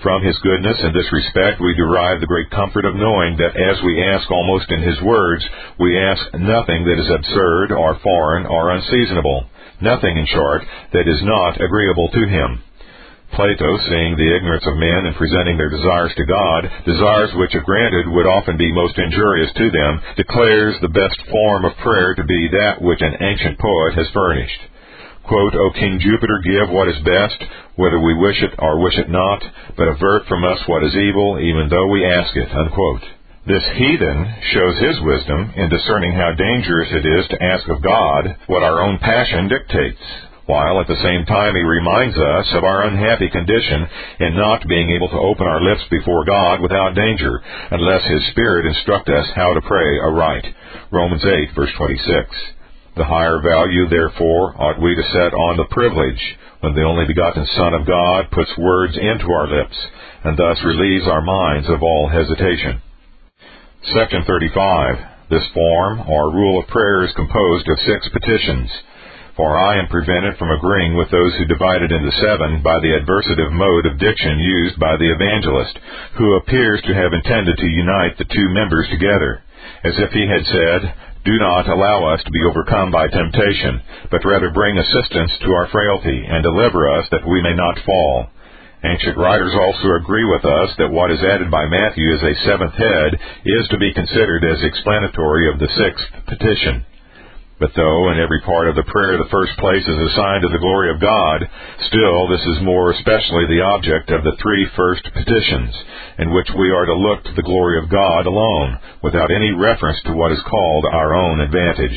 From 0.02 0.24
his 0.24 0.38
goodness 0.40 0.82
in 0.84 0.92
this 0.92 1.14
respect 1.14 1.62
we 1.62 1.76
derive 1.76 2.20
the 2.20 2.28
great 2.28 2.50
comfort 2.50 2.84
of 2.86 2.96
knowing 2.96 3.38
that 3.38 3.56
as 3.56 3.82
we 3.84 4.04
ask 4.04 4.30
almost 4.32 4.72
in 4.72 4.82
his 4.82 5.00
words, 5.02 5.46
we 5.80 5.98
ask 5.98 6.34
nothing 6.34 6.84
that 6.86 7.00
is 7.00 7.10
absurd 7.10 7.72
or 7.72 8.00
foreign 8.02 8.48
or 8.48 8.72
unseasonable, 8.72 9.46
nothing, 9.82 10.18
in 10.18 10.26
short, 10.26 10.64
that 10.94 11.08
is 11.08 11.22
not 11.24 11.62
agreeable 11.62 12.10
to 12.10 12.28
him. 12.28 12.64
Plato, 13.34 13.78
seeing 13.90 14.16
the 14.16 14.36
ignorance 14.36 14.66
of 14.66 14.78
men 14.78 15.06
and 15.10 15.16
presenting 15.16 15.58
their 15.58 15.70
desires 15.70 16.14
to 16.16 16.26
God, 16.26 16.70
desires 16.86 17.34
which 17.36 17.56
if 17.56 17.64
granted 17.66 18.08
would 18.08 18.26
often 18.26 18.58
be 18.58 18.72
most 18.72 18.98
injurious 18.98 19.52
to 19.54 19.72
them, 19.72 20.02
declares 20.16 20.76
the 20.80 20.94
best 20.94 21.18
form 21.30 21.66
of 21.66 21.76
prayer 21.78 22.14
to 22.16 22.24
be 22.24 22.48
that 22.50 22.82
which 22.82 23.02
an 23.02 23.18
ancient 23.22 23.58
poet 23.60 23.96
has 23.96 24.10
furnished. 24.14 24.62
Quote, 25.24 25.56
O 25.56 25.72
King 25.72 26.00
Jupiter, 26.00 26.42
give 26.44 26.70
what 26.70 26.90
is 26.90 27.00
best, 27.00 27.44
whether 27.76 28.00
we 28.00 28.14
wish 28.14 28.42
it 28.44 28.54
or 28.60 28.80
wish 28.80 28.98
it 28.98 29.10
not, 29.10 29.42
but 29.78 29.88
avert 29.88 30.28
from 30.28 30.44
us 30.44 30.60
what 30.68 30.84
is 30.84 30.96
evil, 30.96 31.40
even 31.40 31.70
though 31.70 31.88
we 31.88 32.06
ask 32.06 32.36
it. 32.36 32.52
Unquote. 32.52 33.02
This 33.46 33.64
heathen 33.76 34.36
shows 34.54 34.80
his 34.80 35.02
wisdom 35.02 35.52
in 35.56 35.70
discerning 35.70 36.14
how 36.14 36.32
dangerous 36.32 36.90
it 36.92 37.06
is 37.06 37.28
to 37.28 37.44
ask 37.44 37.68
of 37.68 37.82
God 37.82 38.38
what 38.48 38.64
our 38.64 38.80
own 38.80 39.00
passion 39.00 39.50
dictates, 39.50 40.00
while 40.46 40.82
at 40.82 40.88
the 40.88 41.02
same 41.02 41.26
time 41.26 41.56
he 41.56 41.62
reminds 41.62 42.18
us 42.18 42.48
of 42.54 42.64
our 42.64 42.84
unhappy 42.84 43.30
condition 43.30 43.88
in 44.20 44.36
not 44.36 44.68
being 44.68 44.90
able 44.92 45.08
to 45.10 45.20
open 45.20 45.48
our 45.48 45.62
lips 45.62 45.84
before 45.90 46.26
God 46.26 46.60
without 46.62 46.96
danger, 46.96 47.42
unless 47.72 48.04
his 48.04 48.28
Spirit 48.32 48.66
instruct 48.66 49.10
us 49.10 49.28
how 49.36 49.54
to 49.54 49.62
pray 49.62 50.00
aright. 50.00 50.46
Romans 50.92 51.24
8, 51.24 51.56
verse 51.56 51.72
26. 51.78 52.30
The 52.96 53.06
higher 53.06 53.40
value, 53.42 53.88
therefore, 53.90 54.54
ought 54.62 54.82
we 54.82 54.96
to 54.96 55.04
set 55.14 55.34
on 55.34 55.58
the 55.58 55.72
privilege 55.72 56.22
when 56.60 56.76
the 56.76 56.84
only 56.84 57.06
begotten 57.06 57.46
Son 57.56 57.74
of 57.74 57.88
God 57.88 58.30
puts 58.32 58.52
words 58.58 58.96
into 58.98 59.32
our 59.32 59.48
lips, 59.48 59.76
and 60.24 60.38
thus 60.38 60.64
relieves 60.64 61.08
our 61.08 61.22
minds 61.22 61.68
of 61.70 61.82
all 61.82 62.08
hesitation. 62.08 62.82
Section 63.94 64.24
35. 64.26 64.96
This 65.30 65.44
form, 65.54 66.02
or 66.08 66.32
rule 66.32 66.60
of 66.62 66.68
prayer, 66.68 67.04
is 67.04 67.12
composed 67.16 67.68
of 67.68 67.80
six 67.80 68.08
petitions. 68.14 68.70
For 69.36 69.58
I 69.58 69.80
am 69.80 69.88
prevented 69.88 70.38
from 70.38 70.52
agreeing 70.52 70.96
with 70.96 71.10
those 71.10 71.34
who 71.36 71.46
divide 71.46 71.82
it 71.82 71.92
into 71.92 72.12
seven 72.22 72.62
by 72.62 72.78
the 72.80 72.94
adversative 73.02 73.52
mode 73.52 73.88
of 73.88 73.98
diction 73.98 74.38
used 74.40 74.80
by 74.80 74.96
the 74.98 75.10
evangelist, 75.10 75.80
who 76.18 76.36
appears 76.36 76.82
to 76.84 76.94
have 76.94 77.14
intended 77.14 77.58
to 77.58 77.68
unite 77.68 78.18
the 78.18 78.30
two 78.30 78.50
members 78.50 78.88
together, 78.90 79.42
as 79.84 79.98
if 79.98 80.12
he 80.12 80.28
had 80.30 80.46
said, 80.46 80.94
do 81.26 81.40
not 81.40 81.68
allow 81.68 82.14
us 82.14 82.22
to 82.24 82.32
be 82.32 82.44
overcome 82.44 82.92
by 82.92 83.08
temptation, 83.08 83.82
but 84.12 84.26
rather 84.26 84.52
bring 84.52 84.78
assistance 84.78 85.32
to 85.40 85.54
our 85.54 85.68
frailty, 85.70 86.26
and 86.30 86.44
deliver 86.44 86.90
us 86.92 87.08
that 87.10 87.26
we 87.26 87.42
may 87.42 87.56
not 87.56 87.80
fall. 87.86 88.30
Ancient 88.84 89.18
writers 89.18 89.56
also 89.56 89.96
agree 89.96 90.26
with 90.26 90.44
us 90.44 90.76
that 90.78 90.92
what 90.92 91.10
is 91.10 91.24
added 91.24 91.50
by 91.50 91.66
Matthew 91.66 92.14
as 92.14 92.22
a 92.22 92.36
seventh 92.46 92.74
head 92.76 93.18
is 93.46 93.68
to 93.70 93.78
be 93.80 93.94
considered 93.94 94.44
as 94.44 94.62
explanatory 94.62 95.50
of 95.50 95.58
the 95.58 95.70
sixth 95.70 96.06
petition. 96.28 96.86
But 97.64 97.80
though 97.80 98.12
in 98.12 98.20
every 98.20 98.44
part 98.44 98.68
of 98.68 98.76
the 98.76 98.92
prayer 98.92 99.16
the 99.16 99.32
first 99.32 99.56
place 99.56 99.88
is 99.88 100.12
assigned 100.12 100.44
to 100.44 100.52
the 100.52 100.60
glory 100.60 100.92
of 100.92 101.00
God, 101.00 101.48
still 101.88 102.28
this 102.28 102.44
is 102.44 102.68
more 102.68 102.92
especially 102.92 103.48
the 103.48 103.64
object 103.64 104.12
of 104.12 104.20
the 104.28 104.36
three 104.44 104.68
first 104.76 105.08
petitions, 105.16 105.72
in 106.20 106.36
which 106.36 106.52
we 106.60 106.76
are 106.76 106.84
to 106.84 106.94
look 106.94 107.24
to 107.24 107.32
the 107.40 107.48
glory 107.48 107.80
of 107.80 107.88
God 107.88 108.28
alone, 108.28 108.78
without 109.02 109.32
any 109.32 109.56
reference 109.56 109.96
to 110.04 110.12
what 110.12 110.34
is 110.34 110.44
called 110.44 110.92
our 110.92 111.16
own 111.16 111.40
advantage. 111.40 111.96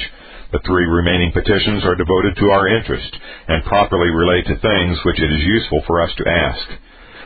The 0.55 0.63
three 0.63 0.87
remaining 0.87 1.33
petitions 1.35 1.83
are 1.83 1.99
devoted 1.99 2.37
to 2.39 2.51
our 2.55 2.69
interest, 2.69 3.19
and 3.49 3.67
properly 3.67 4.11
relate 4.15 4.47
to 4.47 4.63
things 4.63 5.03
which 5.03 5.19
it 5.19 5.33
is 5.35 5.51
useful 5.51 5.83
for 5.89 6.01
us 6.01 6.15
to 6.15 6.31
ask. 6.31 6.79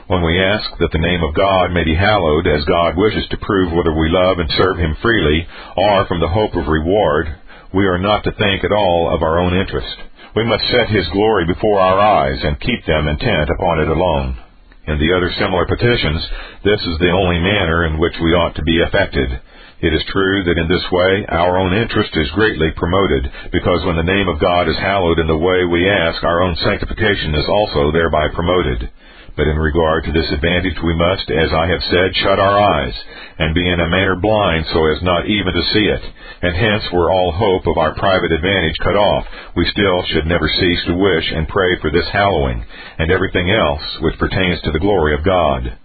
When 0.07 0.25
we 0.25 0.41
ask 0.41 0.65
that 0.81 0.93
the 0.93 1.05
name 1.05 1.23
of 1.29 1.37
God 1.37 1.77
may 1.77 1.85
be 1.85 1.95
hallowed, 1.95 2.47
as 2.47 2.65
God 2.65 2.97
wishes 2.97 3.29
to 3.29 3.45
prove 3.45 3.77
whether 3.77 3.93
we 3.93 4.09
love 4.09 4.39
and 4.39 4.49
serve 4.57 4.79
Him 4.79 4.97
freely, 5.03 5.47
or 5.77 6.07
from 6.07 6.21
the 6.21 6.33
hope 6.33 6.57
of 6.57 6.73
reward, 6.73 7.37
we 7.73 7.87
are 7.87 7.99
not 7.99 8.25
to 8.25 8.33
think 8.33 8.65
at 8.65 8.73
all 8.73 9.15
of 9.15 9.23
our 9.23 9.39
own 9.39 9.55
interest. 9.55 9.97
We 10.35 10.45
must 10.45 10.65
set 10.71 10.89
His 10.89 11.09
glory 11.13 11.47
before 11.47 11.81
our 11.81 11.99
eyes 11.99 12.39
and 12.43 12.61
keep 12.61 12.85
them 12.87 13.09
intent 13.09 13.51
upon 13.51 13.81
it 13.81 13.89
alone. 13.89 14.39
In 14.87 14.99
the 14.99 15.13
other 15.15 15.31
similar 15.39 15.67
petitions, 15.67 16.23
this 16.65 16.81
is 16.81 16.99
the 16.99 17.15
only 17.15 17.39
manner 17.39 17.87
in 17.87 17.99
which 17.99 18.15
we 18.23 18.35
ought 18.35 18.55
to 18.57 18.63
be 18.63 18.83
affected. 18.83 19.41
It 19.81 19.95
is 19.95 20.13
true 20.13 20.45
that 20.45 20.59
in 20.59 20.69
this 20.69 20.85
way 20.91 21.25
our 21.29 21.57
own 21.57 21.73
interest 21.73 22.11
is 22.15 22.31
greatly 22.33 22.71
promoted, 22.77 23.31
because 23.53 23.85
when 23.87 23.97
the 23.97 24.13
name 24.13 24.29
of 24.29 24.41
God 24.41 24.69
is 24.69 24.77
hallowed 24.77 25.19
in 25.19 25.27
the 25.27 25.39
way 25.39 25.65
we 25.65 25.89
ask, 25.89 26.23
our 26.23 26.43
own 26.43 26.57
sanctification 26.57 27.35
is 27.35 27.47
also 27.49 27.93
thereby 27.93 28.29
promoted. 28.35 28.91
But 29.37 29.47
in 29.47 29.57
regard 29.57 30.05
to 30.05 30.13
this 30.13 30.31
advantage 30.33 30.77
we 30.83 30.95
must, 30.95 31.31
as 31.31 31.53
I 31.53 31.67
have 31.69 31.83
said, 31.91 32.17
shut 32.17 32.39
our 32.39 32.59
eyes, 32.61 32.95
and 33.39 33.55
be 33.55 33.69
in 33.69 33.81
a 33.81 33.89
manner 33.89 34.17
blind 34.17 34.67
so 34.73 34.87
as 34.93 35.03
not 35.03 35.27
even 35.27 35.53
to 35.53 35.71
see 35.73 35.87
it. 35.87 36.03
And 36.43 36.57
hence 36.57 36.85
were 36.93 37.11
all 37.11 37.33
hope 37.33 37.67
of 37.67 37.79
our 37.79 37.95
private 37.95 38.33
advantage 38.33 38.77
cut 38.83 38.97
off, 38.97 39.27
we 39.57 39.67
still 39.71 40.05
should 40.07 40.27
never 40.27 40.49
cease 40.49 40.85
to 40.87 40.95
wish 40.95 41.31
and 41.33 41.49
pray 41.49 41.79
for 41.81 41.91
this 41.91 42.09
hallowing, 42.13 42.65
and 42.99 43.11
everything 43.11 43.51
else 43.51 43.83
which 44.01 44.19
pertains 44.19 44.61
to 44.63 44.73
the 44.73 44.79
glory 44.79 45.15
of 45.15 45.25
God. 45.25 45.79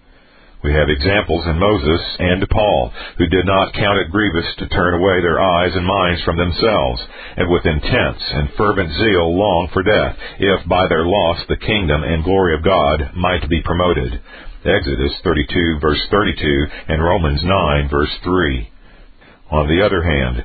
We 0.66 0.74
have 0.74 0.90
examples 0.90 1.46
in 1.46 1.60
Moses 1.60 2.00
and 2.18 2.42
Paul, 2.50 2.92
who 3.18 3.26
did 3.28 3.46
not 3.46 3.72
count 3.72 4.00
it 4.00 4.10
grievous 4.10 4.52
to 4.58 4.66
turn 4.66 4.94
away 4.94 5.20
their 5.20 5.40
eyes 5.40 5.70
and 5.76 5.86
minds 5.86 6.20
from 6.24 6.36
themselves, 6.36 7.02
and 7.36 7.48
with 7.48 7.64
intense 7.64 8.18
and 8.32 8.50
fervent 8.58 8.90
zeal 8.98 9.30
long 9.38 9.68
for 9.72 9.84
death, 9.84 10.16
if 10.40 10.66
by 10.66 10.88
their 10.88 11.06
loss 11.06 11.38
the 11.46 11.56
kingdom 11.56 12.02
and 12.02 12.24
glory 12.24 12.52
of 12.56 12.64
God 12.64 13.12
might 13.14 13.48
be 13.48 13.62
promoted. 13.62 14.20
Exodus 14.64 15.12
32 15.22 15.78
verse 15.80 16.02
32 16.10 16.66
and 16.88 17.00
Romans 17.00 17.44
9 17.44 17.88
verse 17.88 18.18
3. 18.24 18.68
On 19.52 19.68
the 19.68 19.86
other 19.86 20.02
hand, 20.02 20.44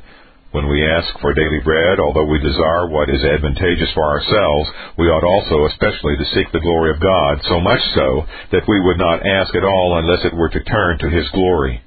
when 0.51 0.67
we 0.67 0.83
ask 0.83 1.07
for 1.19 1.33
daily 1.33 1.59
bread, 1.63 1.99
although 1.99 2.25
we 2.25 2.39
desire 2.39 2.87
what 2.87 3.09
is 3.09 3.23
advantageous 3.23 3.91
for 3.93 4.03
ourselves, 4.03 4.69
we 4.97 5.07
ought 5.07 5.23
also 5.23 5.65
especially 5.71 6.17
to 6.17 6.31
seek 6.35 6.51
the 6.51 6.59
glory 6.59 6.91
of 6.91 6.99
God, 6.99 7.39
so 7.47 7.59
much 7.59 7.79
so 7.95 8.27
that 8.51 8.67
we 8.67 8.79
would 8.81 8.97
not 8.97 9.25
ask 9.25 9.55
at 9.55 9.63
all 9.63 9.97
unless 9.97 10.25
it 10.25 10.35
were 10.35 10.49
to 10.49 10.63
turn 10.63 10.99
to 10.99 11.09
His 11.09 11.29
glory. 11.31 11.81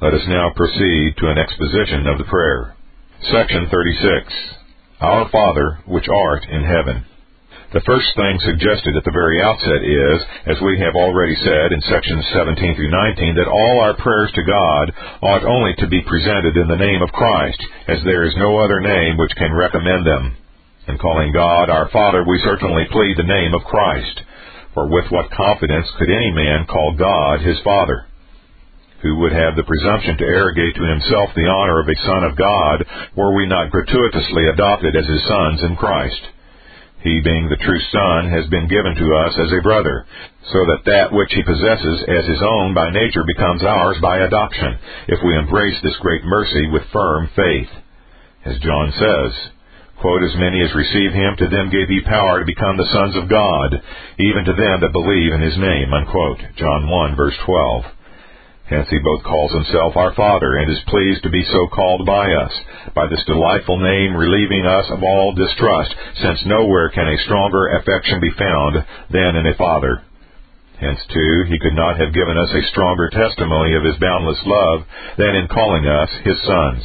Let 0.00 0.14
us 0.14 0.26
now 0.28 0.50
proceed 0.54 1.16
to 1.18 1.30
an 1.30 1.38
exposition 1.38 2.06
of 2.06 2.18
the 2.18 2.30
prayer. 2.30 2.76
Section 3.32 3.68
36. 3.70 4.32
Our 5.00 5.28
Father, 5.30 5.78
which 5.86 6.06
art 6.08 6.44
in 6.48 6.62
heaven. 6.62 7.04
The 7.74 7.90
first 7.90 8.06
thing 8.14 8.38
suggested 8.38 8.94
at 8.94 9.02
the 9.02 9.10
very 9.10 9.42
outset 9.42 9.82
is, 9.82 10.18
as 10.46 10.62
we 10.62 10.78
have 10.78 10.94
already 10.94 11.34
said 11.42 11.74
in 11.74 11.82
sections 11.90 12.22
17 12.30 12.78
through 12.78 12.94
19, 12.94 13.34
that 13.34 13.50
all 13.50 13.82
our 13.82 13.98
prayers 13.98 14.30
to 14.30 14.46
God 14.46 14.94
ought 15.26 15.42
only 15.42 15.74
to 15.82 15.90
be 15.90 16.06
presented 16.06 16.54
in 16.54 16.70
the 16.70 16.78
name 16.78 17.02
of 17.02 17.10
Christ, 17.10 17.58
as 17.90 17.98
there 18.06 18.22
is 18.30 18.38
no 18.38 18.62
other 18.62 18.78
name 18.78 19.18
which 19.18 19.34
can 19.34 19.50
recommend 19.50 20.06
them. 20.06 20.36
In 20.86 21.02
calling 21.02 21.32
God 21.34 21.66
our 21.68 21.90
Father, 21.90 22.22
we 22.22 22.38
certainly 22.46 22.86
plead 22.94 23.18
the 23.18 23.26
name 23.26 23.50
of 23.58 23.66
Christ. 23.66 24.22
For 24.72 24.86
with 24.86 25.10
what 25.10 25.34
confidence 25.34 25.90
could 25.98 26.14
any 26.14 26.30
man 26.30 26.70
call 26.70 26.94
God 26.94 27.40
his 27.42 27.58
Father? 27.66 28.06
Who 29.02 29.18
would 29.18 29.32
have 29.32 29.56
the 29.58 29.66
presumption 29.66 30.16
to 30.18 30.30
arrogate 30.30 30.76
to 30.78 30.86
himself 30.94 31.34
the 31.34 31.50
honor 31.50 31.80
of 31.82 31.88
a 31.90 32.06
Son 32.06 32.22
of 32.22 32.38
God, 32.38 32.86
were 33.16 33.34
we 33.34 33.50
not 33.50 33.74
gratuitously 33.74 34.46
adopted 34.46 34.94
as 34.94 35.10
his 35.10 35.26
sons 35.26 35.58
in 35.66 35.74
Christ? 35.74 36.22
He, 37.04 37.20
being 37.20 37.52
the 37.52 37.60
true 37.60 37.80
Son, 37.92 38.30
has 38.32 38.48
been 38.48 38.66
given 38.66 38.96
to 38.96 39.14
us 39.28 39.36
as 39.36 39.52
a 39.52 39.60
brother, 39.60 40.06
so 40.48 40.64
that 40.72 40.88
that 40.88 41.12
which 41.12 41.28
he 41.36 41.44
possesses 41.44 42.00
as 42.08 42.24
his 42.24 42.40
own 42.40 42.72
by 42.72 42.88
nature 42.88 43.24
becomes 43.28 43.62
ours 43.62 43.98
by 44.00 44.24
adoption, 44.24 44.78
if 45.08 45.20
we 45.22 45.36
embrace 45.36 45.76
this 45.82 46.00
great 46.00 46.24
mercy 46.24 46.66
with 46.72 46.88
firm 46.94 47.28
faith. 47.36 47.68
As 48.46 48.58
John 48.58 48.90
says, 48.96 49.32
quote, 50.00 50.22
As 50.24 50.34
many 50.36 50.64
as 50.64 50.74
receive 50.74 51.12
him, 51.12 51.36
to 51.36 51.48
them 51.48 51.68
gave 51.68 51.88
he 51.92 52.00
power 52.08 52.40
to 52.40 52.46
become 52.48 52.78
the 52.78 52.88
sons 52.96 53.16
of 53.16 53.28
God, 53.28 53.82
even 54.18 54.44
to 54.48 54.56
them 54.56 54.80
that 54.80 54.96
believe 54.96 55.32
in 55.32 55.42
his 55.44 55.58
name, 55.58 55.92
unquote. 55.92 56.40
John 56.56 56.88
1, 56.88 57.16
verse 57.16 57.36
12. 57.44 57.84
Hence 58.66 58.88
he 58.88 58.98
both 58.98 59.22
calls 59.24 59.52
himself 59.52 59.94
our 59.94 60.14
Father 60.14 60.56
and 60.56 60.70
is 60.70 60.80
pleased 60.88 61.22
to 61.22 61.30
be 61.30 61.44
so 61.44 61.68
called 61.68 62.06
by 62.06 62.32
us, 62.32 62.52
by 62.94 63.06
this 63.06 63.22
delightful 63.26 63.78
name 63.78 64.16
relieving 64.16 64.64
us 64.64 64.86
of 64.88 65.02
all 65.02 65.34
distrust, 65.34 65.94
since 66.22 66.46
nowhere 66.46 66.88
can 66.88 67.06
a 67.06 67.22
stronger 67.24 67.76
affection 67.76 68.20
be 68.20 68.32
found 68.38 68.84
than 69.10 69.36
in 69.36 69.46
a 69.46 69.54
Father. 69.56 70.00
Hence, 70.80 70.98
too, 71.12 71.44
he 71.46 71.58
could 71.58 71.74
not 71.74 72.00
have 72.00 72.14
given 72.14 72.38
us 72.38 72.50
a 72.54 72.68
stronger 72.72 73.10
testimony 73.10 73.74
of 73.76 73.84
his 73.84 74.00
boundless 74.00 74.40
love 74.44 74.86
than 75.18 75.36
in 75.36 75.48
calling 75.48 75.86
us 75.86 76.10
his 76.24 76.40
sons. 76.42 76.82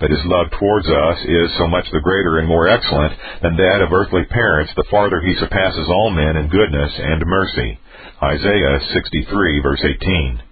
But 0.00 0.10
his 0.10 0.24
love 0.24 0.48
towards 0.58 0.88
us 0.88 1.18
is 1.24 1.56
so 1.58 1.68
much 1.68 1.90
the 1.92 2.00
greater 2.00 2.38
and 2.38 2.48
more 2.48 2.68
excellent 2.68 3.12
than 3.42 3.56
that 3.56 3.80
of 3.80 3.92
earthly 3.92 4.24
parents 4.24 4.72
the 4.74 4.84
farther 4.90 5.20
he 5.20 5.34
surpasses 5.36 5.88
all 5.88 6.10
men 6.10 6.36
in 6.36 6.48
goodness 6.48 6.92
and 6.98 7.24
mercy. 7.26 7.78
Isaiah 8.22 8.80
63 8.92 9.60
verse 9.60 9.84
18. 9.84 10.42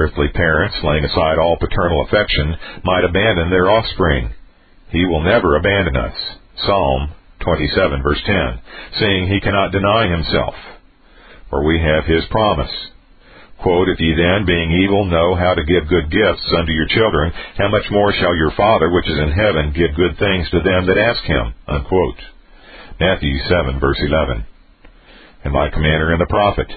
Earthly 0.00 0.28
parents, 0.32 0.76
laying 0.82 1.04
aside 1.04 1.36
all 1.36 1.58
paternal 1.60 2.06
affection, 2.08 2.56
might 2.84 3.04
abandon 3.04 3.50
their 3.50 3.68
offspring. 3.70 4.32
He 4.88 5.04
will 5.04 5.20
never 5.22 5.56
abandon 5.56 5.94
us. 5.94 6.16
Psalm 6.64 7.12
27 7.40 8.02
verse 8.02 8.22
10, 8.24 8.60
seeing 8.98 9.28
he 9.28 9.40
cannot 9.40 9.72
deny 9.72 10.08
himself. 10.08 10.54
For 11.50 11.64
we 11.64 11.80
have 11.80 12.04
his 12.06 12.24
promise. 12.30 12.72
Quote, 13.62 13.88
If 13.88 14.00
ye 14.00 14.14
then, 14.16 14.46
being 14.46 14.72
evil, 14.72 15.04
know 15.04 15.34
how 15.34 15.52
to 15.52 15.68
give 15.68 15.92
good 15.92 16.10
gifts 16.10 16.48
unto 16.56 16.72
your 16.72 16.88
children, 16.88 17.32
how 17.58 17.68
much 17.68 17.84
more 17.90 18.12
shall 18.12 18.34
your 18.34 18.52
Father 18.56 18.88
which 18.88 19.08
is 19.08 19.18
in 19.18 19.32
heaven 19.32 19.74
give 19.76 19.96
good 19.96 20.16
things 20.16 20.48
to 20.48 20.60
them 20.64 20.86
that 20.86 20.96
ask 20.96 21.22
him? 21.24 21.52
Unquote. 21.68 22.20
Matthew 22.98 23.36
7, 23.48 23.78
verse 23.80 24.00
11. 24.00 24.46
And 25.44 25.52
my 25.52 25.68
commander 25.68 26.12
and 26.12 26.20
the 26.20 26.26
prophet, 26.26 26.72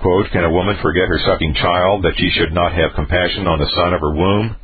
quote, 0.00 0.30
Can 0.30 0.44
a 0.44 0.52
woman 0.52 0.76
forget 0.82 1.08
her 1.08 1.20
sucking 1.26 1.54
child, 1.54 2.04
that 2.04 2.16
she 2.16 2.30
should 2.30 2.52
not 2.52 2.72
have 2.72 2.94
compassion 2.94 3.46
on 3.46 3.58
the 3.58 3.70
son 3.74 3.94
of 3.94 4.00
her 4.00 4.14
womb? 4.14 4.56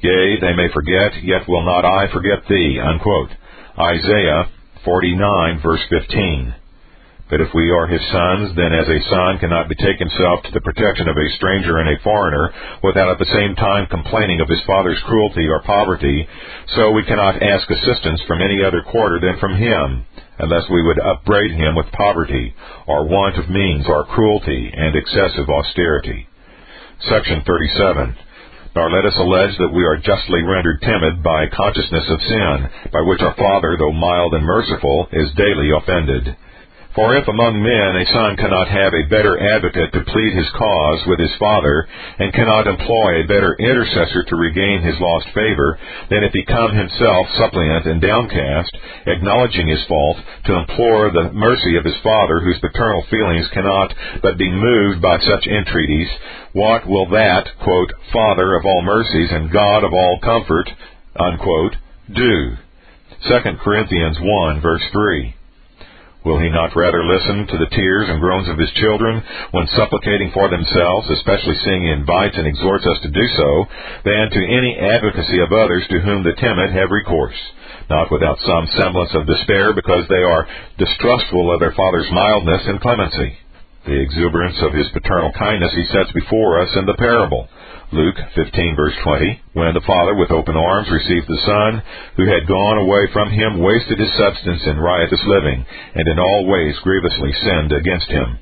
Yea, 0.00 0.40
they 0.40 0.52
may 0.54 0.68
forget, 0.72 1.22
yet 1.22 1.48
will 1.48 1.64
not 1.64 1.84
I 1.84 2.10
forget 2.12 2.42
thee. 2.48 2.80
Unquote. 2.82 3.30
Isaiah 3.78 4.50
49, 4.84 5.60
verse 5.62 5.80
15. 5.88 6.54
But 7.30 7.40
if 7.40 7.48
we 7.54 7.70
are 7.70 7.86
his 7.86 8.02
sons, 8.12 8.54
then 8.56 8.74
as 8.74 8.88
a 8.88 9.08
son 9.08 9.38
cannot 9.38 9.68
betake 9.68 9.98
himself 9.98 10.42
to 10.44 10.50
the 10.52 10.60
protection 10.60 11.08
of 11.08 11.16
a 11.16 11.32
stranger 11.36 11.78
and 11.78 11.88
a 11.88 12.02
foreigner, 12.02 12.52
without 12.82 13.08
at 13.08 13.18
the 13.18 13.32
same 13.32 13.54
time 13.54 13.86
complaining 13.86 14.40
of 14.42 14.50
his 14.50 14.60
father's 14.66 15.00
cruelty 15.06 15.48
or 15.48 15.62
poverty, 15.62 16.28
so 16.76 16.90
we 16.90 17.04
cannot 17.04 17.40
ask 17.42 17.70
assistance 17.70 18.20
from 18.26 18.42
any 18.42 18.62
other 18.62 18.82
quarter 18.82 19.18
than 19.18 19.38
from 19.38 19.56
him, 19.56 20.04
unless 20.38 20.68
we 20.70 20.82
would 20.82 20.98
upbraid 20.98 21.52
him 21.52 21.74
with 21.74 21.92
poverty, 21.92 22.54
or 22.86 23.08
want 23.08 23.38
of 23.38 23.50
means, 23.50 23.86
or 23.86 24.04
cruelty, 24.06 24.72
and 24.74 24.96
excessive 24.96 25.48
austerity. 25.48 26.28
Section 27.08 27.42
37. 27.46 28.16
Nor 28.74 28.90
let 28.90 29.04
us 29.04 29.16
allege 29.18 29.56
that 29.58 29.74
we 29.74 29.84
are 29.84 29.98
justly 29.98 30.42
rendered 30.42 30.80
timid 30.80 31.22
by 31.22 31.46
consciousness 31.52 32.08
of 32.08 32.20
sin, 32.20 32.70
by 32.92 33.02
which 33.02 33.20
our 33.20 33.34
Father, 33.34 33.76
though 33.76 33.92
mild 33.92 34.32
and 34.34 34.44
merciful, 34.44 35.08
is 35.12 35.30
daily 35.36 35.70
offended. 35.76 36.36
For 36.94 37.16
if 37.16 37.26
among 37.26 37.62
men 37.62 37.96
a 37.96 38.12
son 38.12 38.36
cannot 38.36 38.68
have 38.68 38.92
a 38.92 39.08
better 39.08 39.40
advocate 39.40 39.92
to 39.96 40.04
plead 40.12 40.36
his 40.36 40.50
cause 40.50 41.00
with 41.06 41.20
his 41.20 41.32
father, 41.40 41.88
and 42.18 42.34
cannot 42.34 42.66
employ 42.66 43.16
a 43.16 43.26
better 43.26 43.56
intercessor 43.56 44.24
to 44.24 44.36
regain 44.36 44.82
his 44.82 45.00
lost 45.00 45.28
favor, 45.32 45.78
than 46.10 46.22
if 46.22 46.34
he 46.36 46.44
come 46.44 46.76
himself 46.76 47.28
suppliant 47.32 47.86
and 47.86 48.02
downcast, 48.02 48.76
acknowledging 49.06 49.68
his 49.68 49.82
fault, 49.88 50.18
to 50.44 50.58
implore 50.58 51.08
the 51.10 51.32
mercy 51.32 51.78
of 51.78 51.84
his 51.84 51.96
father, 52.04 52.40
whose 52.40 52.60
paternal 52.60 53.02
feelings 53.08 53.48
cannot 53.48 53.94
but 54.20 54.36
be 54.36 54.50
moved 54.52 55.00
by 55.00 55.16
such 55.18 55.46
entreaties, 55.46 56.10
what 56.52 56.86
will 56.86 57.08
that, 57.08 57.48
quote, 57.64 57.90
Father 58.12 58.54
of 58.54 58.66
all 58.66 58.82
mercies 58.82 59.32
and 59.32 59.50
God 59.50 59.82
of 59.82 59.94
all 59.94 60.20
comfort, 60.20 60.68
unquote, 61.16 61.76
do? 62.12 62.56
2 63.28 63.56
Corinthians 63.64 64.18
1 64.20 64.60
verse 64.60 64.84
3. 64.92 65.34
Will 66.24 66.38
he 66.38 66.50
not 66.50 66.76
rather 66.76 67.02
listen 67.02 67.46
to 67.48 67.58
the 67.58 67.70
tears 67.74 68.08
and 68.08 68.20
groans 68.20 68.48
of 68.48 68.58
his 68.58 68.70
children 68.78 69.22
when 69.50 69.66
supplicating 69.74 70.30
for 70.30 70.48
themselves, 70.48 71.10
especially 71.10 71.58
seeing 71.64 71.82
he 71.82 71.90
invites 71.90 72.38
and 72.38 72.46
exhorts 72.46 72.86
us 72.86 73.00
to 73.02 73.10
do 73.10 73.26
so, 73.36 73.66
than 74.04 74.30
to 74.30 74.46
any 74.46 74.78
advocacy 74.78 75.40
of 75.40 75.52
others 75.52 75.82
to 75.88 75.98
whom 75.98 76.22
the 76.22 76.38
timid 76.38 76.70
have 76.70 76.94
recourse, 76.94 77.38
not 77.90 78.12
without 78.12 78.38
some 78.38 78.66
semblance 78.78 79.10
of 79.14 79.26
despair 79.26 79.74
because 79.74 80.06
they 80.08 80.22
are 80.22 80.46
distrustful 80.78 81.52
of 81.52 81.58
their 81.58 81.74
father's 81.74 82.10
mildness 82.12 82.62
and 82.66 82.80
clemency? 82.80 83.36
The 83.84 83.98
exuberance 83.98 84.62
of 84.62 84.74
his 84.74 84.88
paternal 84.90 85.32
kindness 85.32 85.74
he 85.74 85.84
sets 85.86 86.12
before 86.12 86.62
us 86.62 86.70
in 86.76 86.86
the 86.86 86.94
parable. 86.94 87.48
Luke 87.92 88.16
15 88.34 88.74
verse 88.74 88.96
20, 89.04 89.42
when 89.52 89.74
the 89.74 89.84
father 89.84 90.14
with 90.16 90.30
open 90.30 90.56
arms 90.56 90.88
received 90.90 91.28
the 91.28 91.44
son, 91.44 91.82
who 92.16 92.24
had 92.24 92.48
gone 92.48 92.78
away 92.78 93.04
from 93.12 93.28
him, 93.28 93.60
wasted 93.60 93.98
his 93.98 94.08
substance 94.16 94.62
in 94.64 94.80
riotous 94.80 95.20
living, 95.26 95.60
and 95.94 96.08
in 96.08 96.18
all 96.18 96.46
ways 96.46 96.74
grievously 96.82 97.30
sinned 97.44 97.70
against 97.70 98.08
him. 98.08 98.38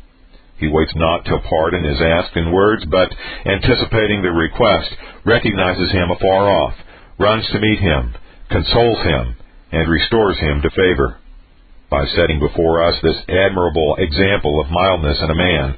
He 0.58 0.68
waits 0.68 0.94
not 0.94 1.24
till 1.24 1.40
pardon 1.40 1.84
is 1.84 2.00
asked 2.00 2.36
in 2.36 2.52
words, 2.52 2.84
but, 2.84 3.10
anticipating 3.44 4.22
the 4.22 4.30
request, 4.30 4.94
recognizes 5.26 5.90
him 5.90 6.12
afar 6.12 6.48
off, 6.48 6.74
runs 7.18 7.44
to 7.48 7.58
meet 7.58 7.80
him, 7.80 8.14
consoles 8.50 9.02
him, 9.02 9.34
and 9.72 9.90
restores 9.90 10.38
him 10.38 10.62
to 10.62 10.70
favor. 10.70 11.18
By 11.90 12.06
setting 12.14 12.38
before 12.38 12.84
us 12.84 12.94
this 13.02 13.18
admirable 13.28 13.96
example 13.98 14.60
of 14.60 14.70
mildness 14.70 15.18
in 15.20 15.30
a 15.30 15.34
man, 15.34 15.74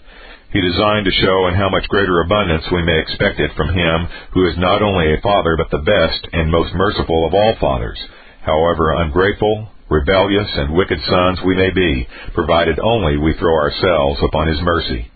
he 0.53 0.61
designed 0.61 1.07
to 1.09 1.21
show 1.25 1.49
in 1.49 1.55
how 1.55 1.71
much 1.73 1.89
greater 1.89 2.21
abundance 2.21 2.65
we 2.71 2.85
may 2.85 3.01
expect 3.01 3.41
it 3.41 3.57
from 3.57 3.73
Him 3.73 4.07
who 4.37 4.47
is 4.47 4.59
not 4.59 4.83
only 4.83 5.09
a 5.09 5.21
Father, 5.25 5.57
but 5.57 5.71
the 5.71 5.81
best 5.81 6.29
and 6.33 6.53
most 6.53 6.75
merciful 6.75 7.27
of 7.27 7.33
all 7.33 7.57
fathers, 7.59 7.99
however 8.45 8.93
ungrateful, 9.01 9.73
rebellious, 9.89 10.49
and 10.57 10.77
wicked 10.77 11.01
sons 11.09 11.41
we 11.41 11.57
may 11.57 11.71
be, 11.71 12.07
provided 12.35 12.79
only 12.79 13.17
we 13.17 13.33
throw 13.41 13.55
ourselves 13.55 14.21
upon 14.29 14.49
His 14.49 14.61
mercy. 14.61 15.11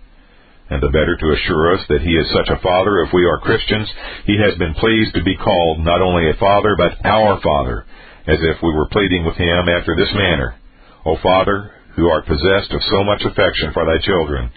And 0.71 0.83
the 0.83 0.89
better 0.89 1.17
to 1.21 1.33
assure 1.33 1.75
us 1.75 1.85
that 1.89 2.01
He 2.01 2.17
is 2.17 2.33
such 2.33 2.49
a 2.49 2.63
Father 2.63 3.05
if 3.05 3.13
we 3.13 3.27
are 3.27 3.39
Christians, 3.45 3.93
He 4.25 4.41
has 4.41 4.57
been 4.57 4.73
pleased 4.75 5.15
to 5.15 5.23
be 5.23 5.37
called 5.37 5.85
not 5.85 6.01
only 6.01 6.31
a 6.31 6.41
Father, 6.41 6.77
but 6.81 6.97
our 7.05 7.39
Father, 7.43 7.85
as 8.27 8.41
if 8.41 8.63
we 8.63 8.73
were 8.73 8.89
pleading 8.89 9.27
with 9.27 9.37
Him 9.37 9.69
after 9.69 9.95
this 9.97 10.13
manner. 10.15 10.57
O 11.05 11.19
Father, 11.23 11.73
who 11.95 12.09
art 12.09 12.25
possessed 12.25 12.73
of 12.73 12.81
so 12.89 13.05
much 13.05 13.21
affection 13.21 13.73
for 13.73 13.85
thy 13.85 13.99
children, 14.01 14.51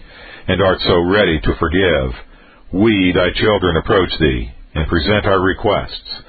and 0.48 0.62
art 0.62 0.78
so 0.80 1.00
ready 1.00 1.40
to 1.40 1.54
forgive, 1.58 2.12
we, 2.72 3.12
thy 3.14 3.30
children, 3.34 3.76
approach 3.76 4.10
thee, 4.20 4.50
and 4.74 4.88
present 4.88 5.26
our 5.26 5.40
requests, 5.40 6.22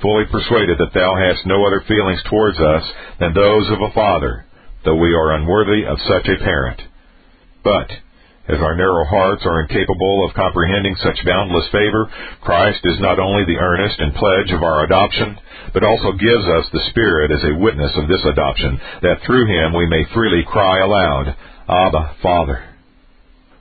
fully 0.00 0.24
persuaded 0.30 0.78
that 0.78 0.94
thou 0.94 1.14
hast 1.16 1.46
no 1.46 1.66
other 1.66 1.82
feelings 1.86 2.22
towards 2.28 2.58
us 2.58 2.84
than 3.18 3.34
those 3.34 3.68
of 3.70 3.82
a 3.82 3.92
father, 3.92 4.46
though 4.84 4.96
we 4.96 5.12
are 5.12 5.34
unworthy 5.34 5.84
of 5.84 5.98
such 6.08 6.28
a 6.28 6.42
parent. 6.42 6.80
But, 7.62 7.90
as 8.48 8.58
our 8.58 8.74
narrow 8.74 9.04
hearts 9.04 9.42
are 9.44 9.62
incapable 9.62 10.24
of 10.24 10.34
comprehending 10.34 10.96
such 10.96 11.24
boundless 11.24 11.68
favor, 11.70 12.10
Christ 12.40 12.80
is 12.84 12.98
not 13.00 13.18
only 13.18 13.44
the 13.44 13.60
earnest 13.60 14.00
and 14.00 14.14
pledge 14.14 14.50
of 14.50 14.62
our 14.62 14.84
adoption, 14.84 15.38
but 15.74 15.84
also 15.84 16.12
gives 16.12 16.46
us 16.46 16.66
the 16.72 16.86
Spirit 16.90 17.30
as 17.30 17.44
a 17.44 17.58
witness 17.58 17.92
of 17.96 18.08
this 18.08 18.24
adoption, 18.24 18.80
that 19.02 19.20
through 19.26 19.46
him 19.46 19.74
we 19.74 19.86
may 19.86 20.04
freely 20.14 20.42
cry 20.46 20.80
aloud, 20.80 21.36
Abba, 21.68 22.16
Father. 22.22 22.69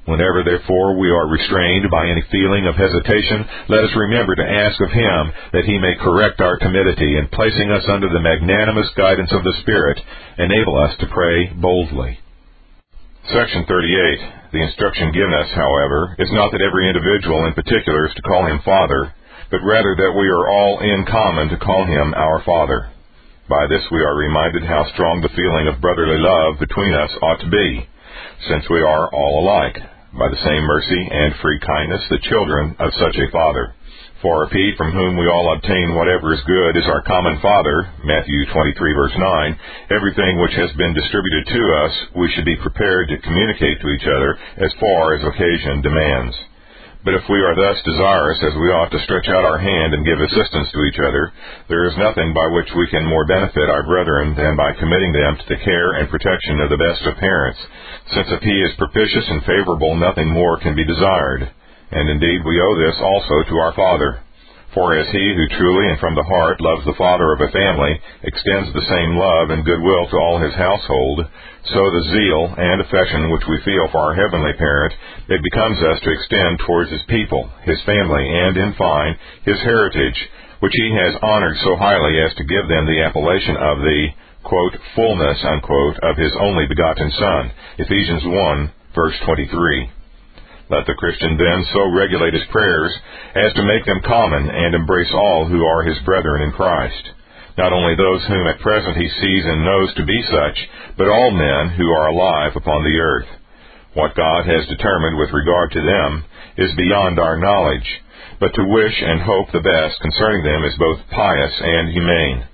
Whenever, 0.10 0.42
therefore, 0.42 0.98
we 0.98 1.06
are 1.14 1.30
restrained 1.30 1.86
by 1.94 2.10
any 2.10 2.26
feeling 2.34 2.66
of 2.66 2.74
hesitation, 2.74 3.46
let 3.70 3.86
us 3.86 3.94
remember 3.96 4.34
to 4.34 4.42
ask 4.66 4.82
of 4.82 4.90
Him 4.90 5.32
that 5.54 5.70
He 5.70 5.78
may 5.78 5.94
correct 6.02 6.42
our 6.42 6.58
timidity 6.58 7.18
and 7.18 7.30
placing 7.30 7.70
us 7.70 7.86
under 7.88 8.10
the 8.10 8.20
magnanimous 8.20 8.90
guidance 8.98 9.30
of 9.32 9.44
the 9.44 9.54
Spirit, 9.62 10.02
enable 10.40 10.82
us 10.82 10.98
to 10.98 11.14
pray 11.14 11.54
boldly. 11.54 12.18
Section 13.30 13.66
38. 13.70 14.50
The 14.52 14.64
instruction 14.66 15.14
given 15.14 15.34
us, 15.38 15.54
however, 15.54 16.16
is 16.18 16.34
not 16.34 16.52
that 16.52 16.66
every 16.66 16.90
individual 16.90 17.46
in 17.46 17.54
particular 17.54 18.10
is 18.10 18.16
to 18.16 18.26
call 18.26 18.50
him 18.50 18.66
Father, 18.66 19.14
but 19.52 19.62
rather 19.62 19.94
that 19.94 20.18
we 20.18 20.26
are 20.26 20.50
all 20.50 20.80
in 20.82 21.06
common 21.06 21.50
to 21.50 21.62
call 21.62 21.86
him 21.86 22.16
our 22.18 22.42
Father. 22.42 22.90
By 23.48 23.68
this 23.70 23.86
we 23.92 24.02
are 24.02 24.18
reminded 24.18 24.64
how 24.66 24.90
strong 24.94 25.22
the 25.22 25.36
feeling 25.38 25.68
of 25.70 25.82
brotherly 25.82 26.18
love 26.18 26.58
between 26.58 26.94
us 26.98 27.12
ought 27.22 27.42
to 27.42 27.50
be. 27.50 27.86
since 28.48 28.70
we 28.70 28.82
are 28.82 29.10
all 29.14 29.44
alike, 29.44 29.78
by 30.14 30.28
the 30.30 30.44
same 30.46 30.64
mercy 30.64 31.02
and 31.12 31.36
free 31.42 31.60
kindness, 31.60 32.02
the 32.10 32.26
children 32.30 32.76
of 32.80 32.94
such 32.94 33.16
a 33.18 33.32
Father. 33.32 33.76
For 34.22 34.44
if 34.44 34.52
he 34.52 34.74
from 34.76 34.92
whom 34.92 35.16
we 35.16 35.30
all 35.30 35.54
obtain 35.56 35.96
whatever 35.96 36.34
is 36.34 36.44
good 36.44 36.76
is 36.76 36.88
our 36.88 37.02
common 37.04 37.40
Father, 37.40 37.88
Matthew 38.04 38.46
23 38.52 38.94
verse 38.94 39.16
9, 39.16 39.60
everything 39.96 40.42
which 40.42 40.54
has 40.60 40.72
been 40.76 40.94
distributed 40.94 41.48
to 41.48 41.64
us, 41.86 41.94
we 42.16 42.30
should 42.36 42.46
be 42.46 42.58
prepared 42.58 43.08
to 43.08 43.24
communicate 43.24 43.80
to 43.80 43.90
each 43.90 44.08
other 44.08 44.38
as 44.58 44.74
far 44.80 45.16
as 45.16 45.24
occasion 45.24 45.82
demands. 45.82 46.36
But 47.04 47.16
if 47.16 47.24
we 47.30 47.40
are 47.40 47.56
thus 47.56 47.80
desirous 47.84 48.44
as 48.44 48.56
we 48.60 48.76
ought 48.76 48.92
to 48.92 49.04
stretch 49.08 49.30
out 49.30 49.48
our 49.48 49.58
hand 49.58 49.94
and 49.94 50.06
give 50.06 50.20
assistance 50.20 50.68
to 50.72 50.84
each 50.84 51.00
other, 51.00 51.32
there 51.70 51.88
is 51.88 51.96
nothing 51.98 52.34
by 52.34 52.48
which 52.52 52.70
we 52.76 52.88
can 52.92 53.08
more 53.08 53.26
benefit 53.26 53.70
our 53.70 53.84
brethren 53.84 54.36
than 54.36 54.56
by 54.60 54.76
committing 54.76 55.14
them 55.14 55.38
to 55.40 55.46
the 55.48 55.64
care 55.64 55.92
and 55.96 56.10
protection 56.12 56.60
of 56.60 56.70
the 56.70 56.82
best 56.82 57.02
of 57.08 57.16
parents, 57.18 57.60
since 58.12 58.28
if 58.32 58.42
he 58.44 58.58
is 58.68 58.76
propitious 58.76 59.26
and 59.30 59.46
favorable 59.46 59.96
nothing 59.96 60.28
more 60.28 60.60
can 60.60 60.76
be 60.76 60.84
desired 60.84 61.50
and 61.92 62.10
indeed 62.10 62.46
we 62.46 62.62
owe 62.62 62.78
this 62.78 62.98
also 63.02 63.50
to 63.50 63.58
our 63.58 63.74
Father. 63.74 64.22
For 64.74 64.94
as 64.94 65.10
he 65.10 65.34
who 65.34 65.58
truly 65.58 65.90
and 65.90 66.00
from 66.00 66.14
the 66.14 66.30
heart 66.30 66.62
loves 66.62 66.86
the 66.86 66.94
father 66.94 67.34
of 67.34 67.42
a 67.42 67.50
family 67.50 68.00
extends 68.22 68.70
the 68.70 68.86
same 68.86 69.18
love 69.18 69.50
and 69.50 69.66
goodwill 69.66 70.06
to 70.08 70.18
all 70.18 70.38
his 70.38 70.54
household, 70.54 71.26
so 71.74 71.82
the 71.90 72.06
zeal 72.14 72.54
and 72.54 72.80
affection 72.80 73.32
which 73.32 73.48
we 73.50 73.66
feel 73.66 73.90
for 73.90 73.98
our 73.98 74.14
heavenly 74.14 74.54
parent, 74.54 74.94
it 75.28 75.42
becomes 75.42 75.82
us 75.82 76.00
to 76.02 76.12
extend 76.14 76.60
towards 76.60 76.92
his 76.92 77.02
people, 77.10 77.50
his 77.66 77.82
family, 77.82 78.22
and, 78.30 78.58
in 78.58 78.74
fine, 78.78 79.18
his 79.44 79.58
heritage, 79.62 80.30
which 80.60 80.74
he 80.76 80.94
has 81.02 81.18
honored 81.24 81.58
so 81.64 81.76
highly 81.76 82.22
as 82.22 82.34
to 82.36 82.44
give 82.44 82.68
them 82.70 82.86
the 82.86 83.02
appellation 83.02 83.58
of 83.58 83.80
the, 83.82 84.08
quote, 84.44 84.78
fullness, 84.96 85.44
unquote, 85.46 85.98
of 86.04 86.16
his 86.16 86.32
only 86.40 86.68
begotten 86.68 87.10
Son. 87.18 87.52
Ephesians 87.80 88.24
1, 88.24 88.72
verse 88.94 89.16
23. 89.26 89.90
Let 90.70 90.86
the 90.86 90.94
Christian 90.94 91.36
then 91.36 91.66
so 91.74 91.90
regulate 91.90 92.34
his 92.34 92.46
prayers 92.52 92.94
as 93.34 93.54
to 93.54 93.64
make 93.66 93.86
them 93.86 94.02
common 94.06 94.50
and 94.50 94.76
embrace 94.76 95.10
all 95.12 95.48
who 95.48 95.66
are 95.66 95.82
his 95.84 95.98
brethren 96.06 96.44
in 96.44 96.52
Christ. 96.52 97.10
Not 97.58 97.74
only 97.74 97.96
those 97.96 98.24
whom 98.28 98.48
at 98.48 98.60
present 98.62 98.96
he 98.96 99.10
sees 99.10 99.46
and 99.46 99.66
knows 99.66 99.94
to 99.96 100.06
be 100.06 100.22
such, 100.30 100.58
but 100.96 101.10
all 101.10 101.32
men 101.32 101.76
who 101.76 101.90
are 101.90 102.08
alive 102.08 102.56
upon 102.56 102.84
the 102.84 103.00
earth. 103.00 103.28
What 103.96 104.16
God 104.16 104.46
has 104.46 104.68
determined 104.68 105.18
with 105.18 105.34
regard 105.34 105.72
to 105.72 105.82
them 105.82 106.24
is 106.58 106.72
beyond 106.78 107.18
our 107.18 107.38
knowledge, 107.38 107.90
but 108.40 108.54
to 108.54 108.64
wish 108.64 108.96
and 109.02 109.22
hope 109.22 109.52
the 109.52 109.66
best 109.66 110.00
concerning 110.02 110.44
them 110.44 110.64
is 110.64 110.78
both 110.78 111.10
pious 111.10 111.56
and 111.60 111.90
humane. 111.90 112.46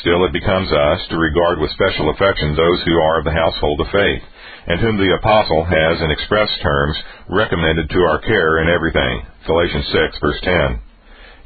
Still 0.00 0.26
it 0.26 0.32
becomes 0.32 0.72
us 0.72 1.06
to 1.08 1.16
regard 1.16 1.60
with 1.60 1.70
special 1.70 2.10
affection 2.10 2.56
those 2.56 2.82
who 2.82 2.98
are 2.98 3.18
of 3.20 3.24
the 3.24 3.30
household 3.30 3.80
of 3.80 3.86
faith, 3.94 4.22
and 4.66 4.80
whom 4.80 4.96
the 4.96 5.14
apostle 5.14 5.64
has 5.64 6.00
in 6.00 6.10
express 6.10 6.48
terms 6.62 6.96
recommended 7.28 7.90
to 7.90 8.00
our 8.00 8.20
care 8.20 8.62
in 8.62 8.68
everything. 8.68 9.26
Galatians 9.46 9.86
6 9.92 10.18
verse 10.20 10.40
10. 10.42 10.80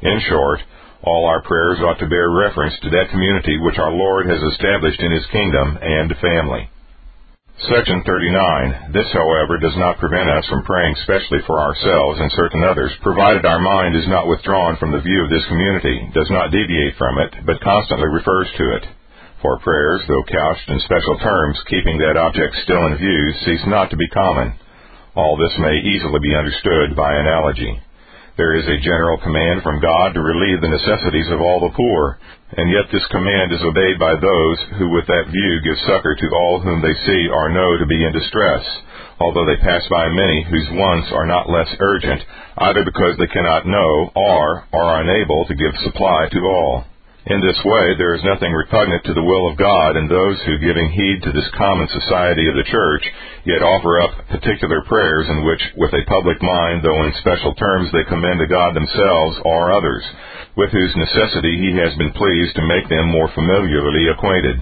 In 0.01 0.19
short, 0.29 0.59
all 1.03 1.25
our 1.25 1.41
prayers 1.43 1.79
ought 1.79 1.99
to 1.99 2.07
bear 2.07 2.29
reference 2.29 2.75
to 2.79 2.89
that 2.89 3.09
community 3.11 3.57
which 3.59 3.77
our 3.77 3.91
Lord 3.91 4.27
has 4.27 4.41
established 4.53 4.99
in 4.99 5.11
His 5.11 5.25
kingdom 5.31 5.77
and 5.81 6.15
family. 6.19 6.69
Section 7.67 8.03
39. 8.07 8.93
This, 8.93 9.11
however, 9.11 9.59
does 9.59 9.75
not 9.75 9.99
prevent 9.99 10.29
us 10.29 10.47
from 10.47 10.63
praying 10.63 10.95
specially 11.03 11.39
for 11.45 11.59
ourselves 11.59 12.19
and 12.19 12.31
certain 12.31 12.63
others, 12.63 12.95
provided 13.03 13.45
our 13.45 13.59
mind 13.59 13.97
is 13.97 14.07
not 14.07 14.27
withdrawn 14.27 14.77
from 14.77 14.91
the 14.91 15.01
view 15.03 15.23
of 15.23 15.29
this 15.29 15.45
community, 15.47 16.07
does 16.13 16.31
not 16.31 16.51
deviate 16.51 16.95
from 16.97 17.19
it, 17.19 17.35
but 17.45 17.59
constantly 17.59 18.07
refers 18.07 18.47
to 18.55 18.75
it. 18.77 18.85
For 19.41 19.59
prayers, 19.59 20.03
though 20.07 20.23
couched 20.23 20.67
in 20.67 20.79
special 20.81 21.17
terms, 21.19 21.63
keeping 21.69 21.97
that 21.99 22.17
object 22.17 22.55
still 22.63 22.87
in 22.87 22.97
view, 22.97 23.33
cease 23.45 23.65
not 23.67 23.89
to 23.89 23.97
be 23.97 24.07
common. 24.09 24.53
All 25.15 25.37
this 25.37 25.55
may 25.59 25.79
easily 25.79 26.19
be 26.19 26.35
understood 26.35 26.95
by 26.95 27.15
analogy. 27.15 27.79
There 28.35 28.55
is 28.55 28.67
a 28.67 28.83
general 28.83 29.17
command 29.19 29.63
from 29.63 29.79
God 29.79 30.13
to 30.13 30.21
relieve 30.21 30.59
the 30.59 30.71
necessities 30.71 31.27
of 31.31 31.39
all 31.39 31.59
the 31.59 31.75
poor, 31.75 32.19
and 32.55 32.71
yet 32.71 32.91
this 32.91 33.05
command 33.11 33.51
is 33.51 33.63
obeyed 33.63 33.99
by 33.99 34.15
those 34.15 34.57
who 34.79 34.89
with 34.91 35.07
that 35.07 35.27
view 35.31 35.59
give 35.63 35.79
succor 35.87 36.15
to 36.15 36.35
all 36.35 36.59
whom 36.59 36.81
they 36.81 36.95
see 37.05 37.27
or 37.27 37.49
know 37.49 37.77
to 37.77 37.85
be 37.85 38.03
in 38.03 38.11
distress, 38.11 38.63
although 39.19 39.45
they 39.45 39.59
pass 39.63 39.83
by 39.89 40.07
many 40.07 40.43
whose 40.51 40.67
wants 40.71 41.11
are 41.11 41.25
not 41.25 41.49
less 41.49 41.67
urgent, 41.79 42.23
either 42.57 42.83
because 42.83 43.15
they 43.17 43.27
cannot 43.27 43.67
know 43.67 44.11
or 44.15 44.67
are 44.71 45.01
unable 45.01 45.45
to 45.47 45.55
give 45.55 45.75
supply 45.83 46.27
to 46.31 46.39
all. 46.39 46.85
In 47.27 47.41
this 47.43 47.59
way, 47.65 47.95
there 47.99 48.15
is 48.15 48.23
nothing 48.23 48.53
repugnant 48.53 49.03
to 49.03 49.13
the 49.13 49.23
will 49.23 49.51
of 49.51 49.59
God 49.59 49.97
in 49.97 50.07
those 50.07 50.39
who, 50.45 50.57
giving 50.63 50.87
heed 50.87 51.19
to 51.23 51.33
this 51.35 51.51
common 51.59 51.87
society 51.91 52.47
of 52.47 52.55
the 52.55 52.71
church, 52.71 53.03
yet 53.43 53.61
offer 53.61 53.99
up 53.99 54.27
particular 54.29 54.81
prayers 54.87 55.27
in 55.27 55.43
which, 55.43 55.61
with 55.75 55.91
a 55.91 56.07
public 56.07 56.41
mind, 56.41 56.79
though 56.81 57.03
in 57.03 57.11
special 57.19 57.53
terms, 57.55 57.91
they 57.91 58.07
commend 58.07 58.39
to 58.39 58.47
God 58.47 58.73
themselves 58.73 59.35
or 59.43 59.69
others, 59.69 60.03
with 60.55 60.71
whose 60.71 60.95
necessity 60.95 61.59
he 61.59 61.75
has 61.75 61.93
been 61.99 62.15
pleased 62.15 62.55
to 62.55 62.63
make 62.71 62.87
them 62.87 63.11
more 63.11 63.27
familiarly 63.35 64.07
acquainted. 64.15 64.55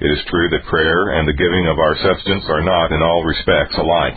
It 0.00 0.10
is 0.10 0.24
true 0.32 0.48
that 0.48 0.72
prayer 0.72 1.20
and 1.20 1.28
the 1.28 1.36
giving 1.36 1.68
of 1.68 1.78
our 1.78 1.96
substance 2.00 2.48
are 2.48 2.64
not 2.64 2.92
in 2.92 3.02
all 3.02 3.28
respects 3.28 3.76
alike 3.76 4.16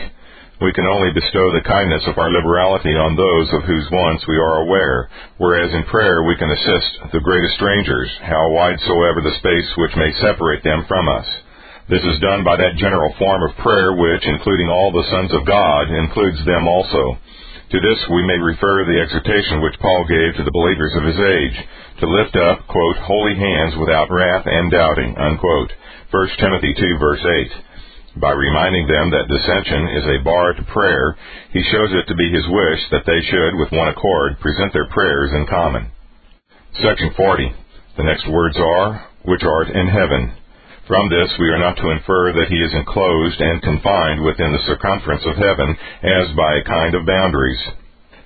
we 0.64 0.72
can 0.72 0.88
only 0.88 1.12
bestow 1.12 1.52
the 1.52 1.68
kindness 1.68 2.08
of 2.08 2.16
our 2.16 2.32
liberality 2.32 2.96
on 2.96 3.20
those 3.20 3.52
of 3.52 3.68
whose 3.68 3.84
wants 3.92 4.24
we 4.24 4.40
are 4.40 4.64
aware, 4.64 5.12
whereas 5.36 5.68
in 5.76 5.84
prayer 5.92 6.24
we 6.24 6.40
can 6.40 6.48
assist 6.48 7.12
the 7.12 7.20
greatest 7.20 7.60
strangers, 7.60 8.08
how 8.24 8.48
wide 8.56 8.80
soever 8.88 9.20
the 9.20 9.36
space 9.44 9.70
which 9.76 10.00
may 10.00 10.08
separate 10.24 10.64
them 10.64 10.88
from 10.88 11.12
us. 11.12 11.28
This 11.92 12.00
is 12.00 12.24
done 12.24 12.48
by 12.48 12.56
that 12.56 12.80
general 12.80 13.12
form 13.20 13.44
of 13.44 13.60
prayer 13.60 13.92
which, 13.92 14.24
including 14.24 14.72
all 14.72 14.96
the 14.96 15.04
sons 15.12 15.36
of 15.36 15.44
God, 15.44 15.92
includes 15.92 16.40
them 16.48 16.64
also. 16.64 17.20
To 17.76 17.78
this 17.84 18.00
we 18.08 18.24
may 18.24 18.40
refer 18.40 18.88
the 18.88 19.04
exhortation 19.04 19.60
which 19.60 19.84
Paul 19.84 20.08
gave 20.08 20.40
to 20.40 20.48
the 20.48 20.56
believers 20.56 20.96
of 20.96 21.04
his 21.04 21.20
age, 21.20 21.58
to 22.00 22.08
lift 22.08 22.40
up, 22.40 22.64
quote, 22.72 22.98
holy 23.04 23.36
hands 23.36 23.76
without 23.76 24.08
wrath 24.08 24.48
and 24.48 24.72
doubting, 24.72 25.12
unquote. 25.20 25.76
1 26.08 26.40
Timothy 26.40 26.72
2 26.72 27.04
verse 27.04 27.20
8. 27.20 27.52
By 28.16 28.30
reminding 28.32 28.86
them 28.86 29.10
that 29.10 29.28
dissension 29.28 29.88
is 29.98 30.06
a 30.06 30.24
bar 30.24 30.54
to 30.54 30.64
prayer, 30.70 31.18
he 31.52 31.64
shows 31.64 31.90
it 31.94 32.06
to 32.08 32.16
be 32.16 32.30
his 32.30 32.46
wish 32.48 32.82
that 32.92 33.06
they 33.10 33.22
should, 33.26 33.56
with 33.58 33.72
one 33.72 33.88
accord, 33.90 34.40
present 34.40 34.72
their 34.72 34.86
prayers 34.90 35.32
in 35.34 35.48
common. 35.48 35.90
Section 36.82 37.10
40. 37.18 37.54
The 37.98 38.04
next 38.04 38.28
words 38.30 38.58
are, 38.58 39.10
which 39.26 39.42
art 39.44 39.70
in 39.70 39.88
heaven. 39.88 40.32
From 40.88 41.10
this 41.10 41.32
we 41.40 41.50
are 41.50 41.60
not 41.60 41.78
to 41.78 41.90
infer 41.90 42.34
that 42.34 42.50
he 42.50 42.60
is 42.62 42.74
enclosed 42.74 43.40
and 43.42 43.62
confined 43.62 44.22
within 44.22 44.52
the 44.52 44.66
circumference 44.68 45.26
of 45.26 45.38
heaven 45.38 45.76
as 46.04 46.36
by 46.38 46.58
a 46.58 46.64
kind 46.70 46.94
of 46.94 47.08
boundaries. 47.08 47.62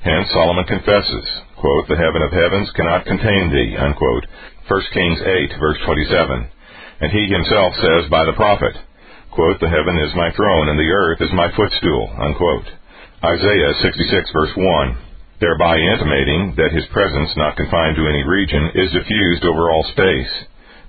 Hence 0.01 0.27
Solomon 0.33 0.65
confesses, 0.65 1.25
quote, 1.55 1.88
the 1.88 1.95
heaven 1.95 2.21
of 2.23 2.31
heavens 2.31 2.71
cannot 2.75 3.05
contain 3.05 3.51
thee, 3.53 3.77
unquote. 3.77 4.25
1 4.67 4.81
Kings 4.91 5.19
8, 5.21 5.59
verse 5.59 5.77
27. 5.85 6.49
And 6.99 7.11
he 7.11 7.27
himself 7.27 7.73
says 7.75 8.09
by 8.09 8.25
the 8.25 8.33
prophet, 8.33 8.75
quote, 9.38 9.61
the 9.61 9.69
heaven 9.69 9.93
is 10.01 10.17
my 10.17 10.33
throne 10.33 10.65
and 10.65 10.79
the 10.81 10.89
earth 10.89 11.21
is 11.21 11.29
my 11.38 11.45
footstool, 11.53 12.09
unquote. 12.17 12.65
Isaiah 13.21 13.73
66 13.85 14.33
verse 14.33 14.49
1, 14.57 14.97
thereby 15.38 15.77
intimating 15.77 16.57
that 16.57 16.73
his 16.73 16.89
presence, 16.89 17.29
not 17.38 17.53
confined 17.53 18.01
to 18.01 18.09
any 18.09 18.25
region, 18.25 18.73
is 18.73 18.89
diffused 18.97 19.45
over 19.45 19.69
all 19.69 19.85
space. 19.93 20.33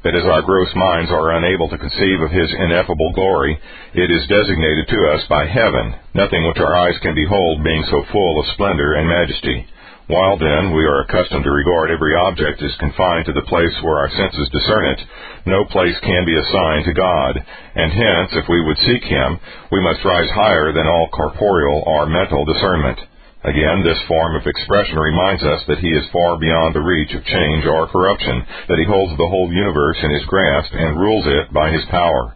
That 0.01 0.16
as 0.16 0.24
our 0.24 0.40
gross 0.40 0.72
minds 0.72 1.12
are 1.12 1.36
unable 1.36 1.68
to 1.68 1.76
conceive 1.76 2.24
of 2.24 2.32
his 2.32 2.49
ineffable 2.49 3.12
glory, 3.12 3.53
it 3.92 4.09
is 4.09 4.32
designated 4.32 4.88
to 4.88 5.01
us 5.12 5.28
by 5.28 5.44
heaven, 5.44 5.92
nothing 6.16 6.40
which 6.49 6.64
our 6.64 6.72
eyes 6.72 6.96
can 7.05 7.12
behold 7.14 7.61
being 7.62 7.84
so 7.90 8.01
full 8.09 8.40
of 8.40 8.49
splendor 8.57 8.94
and 8.94 9.12
majesty. 9.12 9.68
While 10.09 10.40
then 10.40 10.72
we 10.72 10.88
are 10.88 11.04
accustomed 11.04 11.44
to 11.44 11.52
regard 11.52 11.90
every 11.92 12.16
object 12.16 12.62
as 12.64 12.74
confined 12.80 13.26
to 13.28 13.36
the 13.36 13.44
place 13.44 13.76
where 13.84 14.00
our 14.00 14.09
senses 14.09 14.48
discern 14.48 14.86
it, 14.96 15.00
no 15.44 15.66
place 15.68 16.00
can 16.00 16.24
be 16.24 16.32
assigned 16.32 16.86
to 16.88 16.96
God, 16.96 17.36
and 17.36 17.92
hence, 17.92 18.32
if 18.32 18.48
we 18.48 18.64
would 18.64 18.78
seek 18.88 19.04
Him, 19.04 19.38
we 19.70 19.84
must 19.84 20.09
rise 20.09 20.30
higher 20.32 20.72
than 20.72 20.88
all 20.88 21.12
corporeal 21.12 21.84
or 21.84 22.09
mental 22.09 22.46
discernment. 22.46 22.98
Again, 23.44 23.84
this 23.84 24.00
form 24.09 24.34
of 24.34 24.46
expression 24.46 24.96
reminds 24.98 25.44
us 25.44 25.61
that 25.68 25.84
He 25.84 25.92
is 25.92 26.09
far 26.09 26.38
beyond 26.40 26.74
the 26.74 26.88
reach 26.88 27.12
of 27.12 27.28
change 27.28 27.66
or 27.66 27.86
corruption, 27.92 28.42
that 28.66 28.78
He 28.80 28.88
holds 28.88 29.12
the 29.12 29.28
whole 29.28 29.52
universe 29.52 29.98
in 30.02 30.11
His 30.11 30.24
grasp 30.24 30.72
and 30.72 30.98
rules 30.98 31.26
it 31.26 31.52
by 31.52 31.68
His 31.70 31.84
power. 31.92 32.34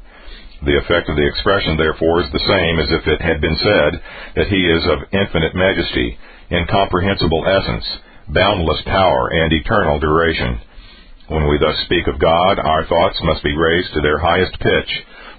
The 0.60 0.76
effect 0.76 1.08
of 1.08 1.16
the 1.16 1.26
expression, 1.26 1.78
therefore, 1.80 2.20
is 2.20 2.30
the 2.30 2.46
same 2.46 2.78
as 2.78 2.92
if 3.00 3.08
it 3.08 3.20
had 3.24 3.40
been 3.40 3.56
said 3.56 3.92
that 4.36 4.52
He 4.52 4.60
is 4.60 4.84
of 4.92 5.08
infinite 5.10 5.56
majesty, 5.56 6.18
incomprehensible 6.53 7.44
essence, 7.48 7.84
boundless 8.28 8.82
power, 8.84 9.32
and 9.32 9.53
eternal 9.53 9.98
duration. 9.98 10.61
When 11.28 11.48
we 11.48 11.57
thus 11.59 11.78
speak 11.86 12.07
of 12.09 12.20
God, 12.20 12.59
our 12.59 12.84
thoughts 12.86 13.18
must 13.24 13.42
be 13.42 13.57
raised 13.57 13.94
to 13.94 14.00
their 14.03 14.18
highest 14.18 14.53
pitch. 14.61 14.90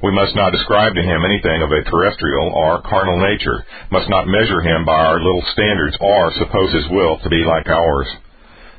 We 0.01 0.11
must 0.11 0.35
not 0.35 0.55
ascribe 0.55 0.95
to 0.95 1.03
him 1.03 1.23
anything 1.23 1.61
of 1.61 1.71
a 1.71 1.83
terrestrial 1.83 2.49
or 2.49 2.81
carnal 2.81 3.19
nature, 3.21 3.63
must 3.91 4.09
not 4.09 4.27
measure 4.27 4.61
him 4.61 4.85
by 4.85 4.97
our 4.97 5.21
little 5.21 5.43
standards, 5.53 5.95
or 6.01 6.33
suppose 6.33 6.73
his 6.73 6.89
will 6.89 7.19
to 7.19 7.29
be 7.29 7.45
like 7.45 7.69
ours. 7.69 8.07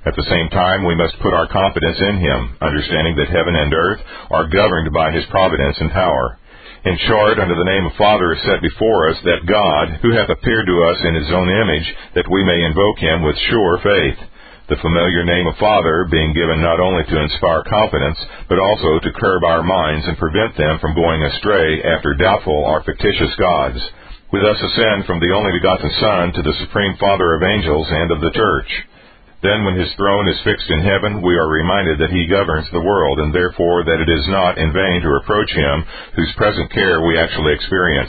At 0.05 0.17
the 0.17 0.29
same 0.29 0.51
time, 0.51 0.85
we 0.85 0.95
must 0.95 1.19
put 1.21 1.33
our 1.33 1.49
confidence 1.49 1.97
in 2.01 2.19
him, 2.19 2.59
understanding 2.61 3.17
that 3.17 3.29
heaven 3.33 3.57
and 3.57 3.73
earth 3.73 4.01
are 4.31 4.49
governed 4.49 4.93
by 4.93 5.13
his 5.13 5.25
providence 5.31 5.77
and 5.81 5.91
power. 5.93 6.39
In 6.85 6.99
short, 7.09 7.41
under 7.41 7.57
the 7.57 7.65
name 7.73 7.87
of 7.89 7.97
Father 7.97 8.37
is 8.37 8.45
set 8.45 8.61
before 8.61 9.09
us 9.09 9.17
that 9.25 9.49
God, 9.49 10.05
who 10.05 10.13
hath 10.13 10.29
appeared 10.29 10.67
to 10.69 10.85
us 10.85 11.01
in 11.09 11.15
his 11.17 11.33
own 11.33 11.49
image, 11.49 11.89
that 12.13 12.29
we 12.29 12.45
may 12.45 12.61
invoke 12.61 12.99
him 13.01 13.25
with 13.25 13.41
sure 13.49 13.81
faith. 13.81 14.21
The 14.69 14.77
familiar 14.85 15.25
name 15.25 15.47
of 15.49 15.57
Father 15.57 16.05
being 16.13 16.37
given 16.37 16.61
not 16.61 16.81
only 16.81 17.05
to 17.09 17.23
inspire 17.25 17.65
confidence, 17.65 18.21
but 18.53 18.61
also 18.61 19.01
to 19.01 19.17
curb 19.17 19.45
our 19.45 19.63
minds 19.65 20.05
and 20.05 20.21
prevent 20.21 20.61
them 20.61 20.79
from 20.79 20.95
going 20.95 21.25
astray 21.25 21.81
after 21.89 22.21
doubtful 22.21 22.69
or 22.69 22.85
fictitious 22.85 23.33
gods. 23.41 23.81
We 24.31 24.45
thus 24.45 24.61
ascend 24.61 25.07
from 25.09 25.21
the 25.21 25.33
only 25.33 25.57
begotten 25.57 25.89
Son 25.89 26.33
to 26.37 26.43
the 26.43 26.59
Supreme 26.69 26.97
Father 27.01 27.33
of 27.33 27.49
angels 27.49 27.89
and 27.89 28.11
of 28.13 28.21
the 28.21 28.33
Church. 28.37 28.69
Then 29.45 29.61
when 29.69 29.77
his 29.77 29.93
throne 30.01 30.25
is 30.33 30.41
fixed 30.41 30.71
in 30.73 30.81
heaven, 30.81 31.21
we 31.21 31.37
are 31.37 31.53
reminded 31.53 32.01
that 32.01 32.09
he 32.09 32.33
governs 32.33 32.65
the 32.73 32.81
world, 32.81 33.21
and 33.21 33.29
therefore 33.29 33.85
that 33.85 34.01
it 34.01 34.09
is 34.09 34.25
not 34.33 34.57
in 34.57 34.73
vain 34.73 35.05
to 35.05 35.13
reproach 35.21 35.53
him, 35.53 35.85
whose 36.17 36.33
present 36.41 36.73
care 36.73 37.05
we 37.05 37.21
actually 37.21 37.53
experience. 37.53 38.09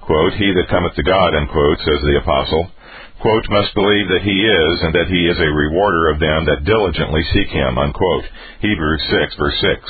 Quote, 0.00 0.32
he 0.40 0.48
that 0.56 0.72
cometh 0.72 0.96
to 0.96 1.04
God, 1.04 1.36
unquote, 1.36 1.78
says 1.84 2.00
the 2.00 2.16
apostle, 2.16 2.72
quote, 3.20 3.44
must 3.52 3.76
believe 3.76 4.08
that 4.08 4.24
he 4.24 4.40
is, 4.40 4.76
and 4.88 4.94
that 4.96 5.12
he 5.12 5.28
is 5.28 5.36
a 5.36 5.52
rewarder 5.52 6.08
of 6.08 6.20
them 6.20 6.48
that 6.48 6.64
diligently 6.64 7.22
seek 7.36 7.48
him, 7.52 7.76
unquote. 7.76 8.24
Hebrews 8.64 9.04
6, 9.20 9.36
verse 9.36 9.60
6. 9.60 9.84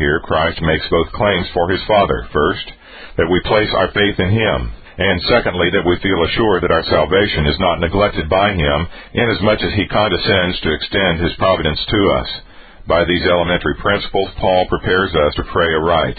Here 0.00 0.20
Christ 0.24 0.60
makes 0.62 0.88
both 0.88 1.12
claims 1.12 1.48
for 1.52 1.68
his 1.68 1.84
Father. 1.84 2.28
First, 2.32 2.64
that 3.20 3.28
we 3.28 3.44
place 3.44 3.68
our 3.76 3.92
faith 3.92 4.16
in 4.16 4.32
him, 4.32 4.72
and 4.98 5.20
secondly, 5.32 5.70
that 5.72 5.86
we 5.86 5.96
feel 6.04 6.20
assured 6.24 6.62
that 6.62 6.74
our 6.74 6.84
salvation 6.84 7.46
is 7.46 7.58
not 7.58 7.80
neglected 7.80 8.28
by 8.28 8.52
Him, 8.52 8.88
inasmuch 9.14 9.60
as 9.62 9.72
He 9.74 9.88
condescends 9.88 10.60
to 10.60 10.74
extend 10.74 11.20
His 11.20 11.36
providence 11.38 11.80
to 11.88 12.00
us. 12.20 12.28
By 12.86 13.04
these 13.04 13.24
elementary 13.24 13.76
principles, 13.80 14.30
Paul 14.38 14.66
prepares 14.68 15.14
us 15.14 15.34
to 15.36 15.50
pray 15.52 15.72
aright. 15.72 16.18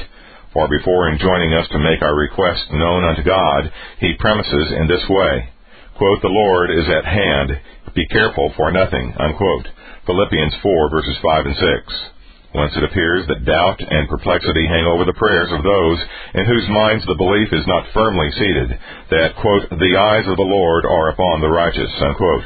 For 0.53 0.67
before 0.69 1.09
enjoining 1.09 1.53
us 1.53 1.67
to 1.69 1.79
make 1.79 2.01
our 2.01 2.15
requests 2.15 2.69
known 2.71 3.03
unto 3.03 3.23
God, 3.23 3.71
he 3.99 4.13
premises 4.19 4.71
in 4.77 4.87
this 4.87 5.03
way, 5.09 5.49
quote, 5.97 6.21
The 6.21 6.29
Lord 6.29 6.69
is 6.69 6.87
at 6.87 7.05
hand, 7.05 7.59
be 7.95 8.05
careful 8.07 8.53
for 8.55 8.71
nothing, 8.71 9.13
unquote. 9.17 9.67
Philippians 10.05 10.53
4 10.61 10.89
verses 10.89 11.17
5 11.23 11.45
and 11.45 11.55
6 11.55 12.12
whence 12.53 12.73
it 12.77 12.83
appears 12.85 13.25
that 13.27 13.45
doubt 13.45 13.81
and 13.81 14.07
perplexity 14.07 14.65
hang 14.69 14.85
over 14.85 15.05
the 15.05 15.17
prayers 15.17 15.49
of 15.51 15.63
those 15.65 15.99
in 16.33 16.45
whose 16.45 16.69
minds 16.69 17.05
the 17.05 17.17
belief 17.17 17.49
is 17.51 17.65
not 17.67 17.91
firmly 17.93 18.29
seated, 18.37 18.69
that, 19.09 19.35
quote, 19.41 19.69
the 19.69 19.97
eyes 19.97 20.25
of 20.29 20.37
the 20.37 20.45
Lord 20.45 20.85
are 20.85 21.09
upon 21.09 21.41
the 21.41 21.49
righteous, 21.49 21.91
unquote. 22.01 22.45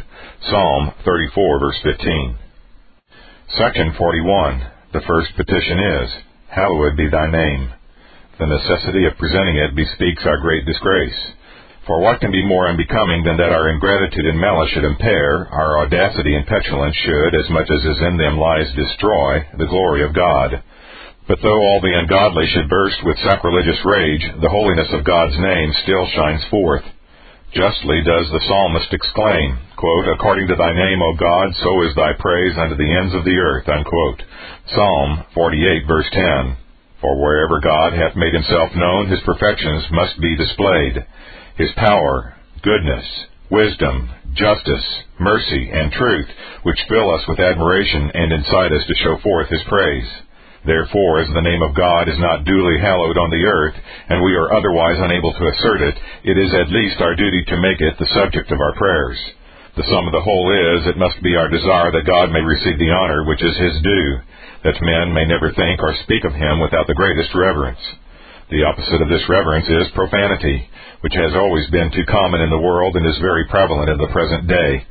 Psalm 0.50 0.94
34, 1.04 1.60
verse 1.60 1.80
15. 1.84 2.38
Section 3.58 3.94
41. 3.98 4.72
The 4.94 5.02
first 5.08 5.36
petition 5.36 5.80
is, 5.80 6.10
Hallowed 6.50 6.96
be 6.96 7.10
thy 7.10 7.30
name. 7.30 7.74
The 8.40 8.48
necessity 8.48 9.06
of 9.06 9.18
presenting 9.18 9.58
it 9.58 9.76
bespeaks 9.76 10.24
our 10.26 10.38
great 10.40 10.66
disgrace. 10.66 11.20
For 11.88 12.04
what 12.04 12.20
can 12.20 12.32
be 12.36 12.44
more 12.44 12.68
unbecoming 12.68 13.24
than 13.24 13.38
that 13.38 13.56
our 13.56 13.70
ingratitude 13.72 14.28
and 14.28 14.38
malice 14.38 14.70
should 14.72 14.84
impair, 14.84 15.48
our 15.48 15.80
audacity 15.80 16.36
and 16.36 16.46
petulance 16.46 16.96
should, 17.00 17.32
as 17.34 17.50
much 17.50 17.72
as 17.72 17.80
is 17.80 18.02
in 18.04 18.18
them 18.18 18.38
lies, 18.38 18.68
destroy 18.76 19.48
the 19.58 19.72
glory 19.72 20.04
of 20.04 20.14
God? 20.14 20.62
But 21.32 21.40
though 21.42 21.56
all 21.56 21.80
the 21.80 21.96
ungodly 21.96 22.46
should 22.52 22.68
burst 22.68 23.00
with 23.04 23.24
sacrilegious 23.24 23.80
rage, 23.86 24.24
the 24.42 24.52
holiness 24.52 24.92
of 24.92 25.08
God's 25.08 25.40
name 25.40 25.72
still 25.84 26.06
shines 26.12 26.44
forth. 26.52 26.84
Justly 27.56 28.04
does 28.04 28.28
the 28.32 28.44
psalmist 28.48 28.92
exclaim, 28.92 29.58
quote, 29.78 30.12
According 30.12 30.48
to 30.50 30.60
thy 30.60 30.76
name, 30.76 31.02
O 31.02 31.16
God, 31.16 31.56
so 31.56 31.72
is 31.88 31.96
thy 31.96 32.12
praise 32.20 32.58
unto 32.60 32.76
the 32.76 32.92
ends 33.00 33.16
of 33.16 33.24
the 33.24 33.40
earth. 33.40 33.68
Unquote. 33.70 34.24
Psalm 34.76 35.24
48, 35.34 35.88
verse 35.88 36.10
10. 36.12 36.58
For 37.00 37.16
wherever 37.16 37.62
God 37.64 37.94
hath 37.94 38.20
made 38.20 38.34
himself 38.34 38.76
known, 38.76 39.08
his 39.08 39.24
perfections 39.24 39.88
must 39.92 40.20
be 40.20 40.36
displayed. 40.36 41.08
His 41.58 41.72
power, 41.76 42.38
goodness, 42.62 43.06
wisdom, 43.50 44.10
justice, 44.34 44.86
mercy, 45.20 45.72
and 45.74 45.92
truth, 45.92 46.30
which 46.62 46.86
fill 46.88 47.10
us 47.10 47.26
with 47.28 47.40
admiration 47.40 48.12
and 48.14 48.32
incite 48.32 48.72
us 48.72 48.86
to 48.86 49.02
show 49.02 49.18
forth 49.24 49.50
His 49.50 49.64
praise. 49.68 50.08
Therefore, 50.66 51.18
as 51.20 51.34
the 51.34 51.42
name 51.42 51.64
of 51.64 51.74
God 51.74 52.10
is 52.10 52.20
not 52.20 52.46
duly 52.46 52.78
hallowed 52.78 53.18
on 53.18 53.32
the 53.32 53.42
earth, 53.42 53.74
and 54.10 54.22
we 54.22 54.36
are 54.38 54.54
otherwise 54.54 55.00
unable 55.00 55.34
to 55.34 55.48
assert 55.48 55.82
it, 55.82 55.96
it 56.30 56.38
is 56.38 56.54
at 56.54 56.70
least 56.70 57.02
our 57.02 57.16
duty 57.16 57.42
to 57.48 57.58
make 57.58 57.82
it 57.82 57.98
the 57.98 58.14
subject 58.14 58.52
of 58.52 58.62
our 58.62 58.76
prayers. 58.76 59.18
The 59.78 59.88
sum 59.90 60.06
of 60.06 60.14
the 60.14 60.22
whole 60.22 60.54
is, 60.54 60.86
it 60.86 60.98
must 61.02 61.24
be 61.24 61.36
our 61.36 61.50
desire 61.50 61.92
that 61.92 62.06
God 62.06 62.30
may 62.30 62.42
receive 62.42 62.78
the 62.78 62.94
honor 62.94 63.26
which 63.26 63.42
is 63.42 63.58
His 63.58 63.82
due, 63.82 64.22
that 64.64 64.82
men 64.82 65.14
may 65.14 65.26
never 65.26 65.54
think 65.54 65.82
or 65.82 65.96
speak 66.04 66.26
of 66.26 66.34
Him 66.34 66.60
without 66.60 66.86
the 66.86 66.94
greatest 66.98 67.34
reverence. 67.34 67.82
The 68.48 68.64
opposite 68.64 69.04
of 69.04 69.10
this 69.12 69.28
reverence 69.28 69.68
is 69.68 69.92
profanity, 69.92 70.70
which 71.04 71.12
has 71.20 71.36
always 71.36 71.68
been 71.68 71.92
too 71.92 72.06
common 72.08 72.40
in 72.40 72.50
the 72.50 72.64
world 72.64 72.96
and 72.96 73.06
is 73.06 73.20
very 73.20 73.44
prevalent 73.52 73.90
in 73.92 73.98
the 74.00 74.08
present 74.08 74.48
day. 74.48 74.88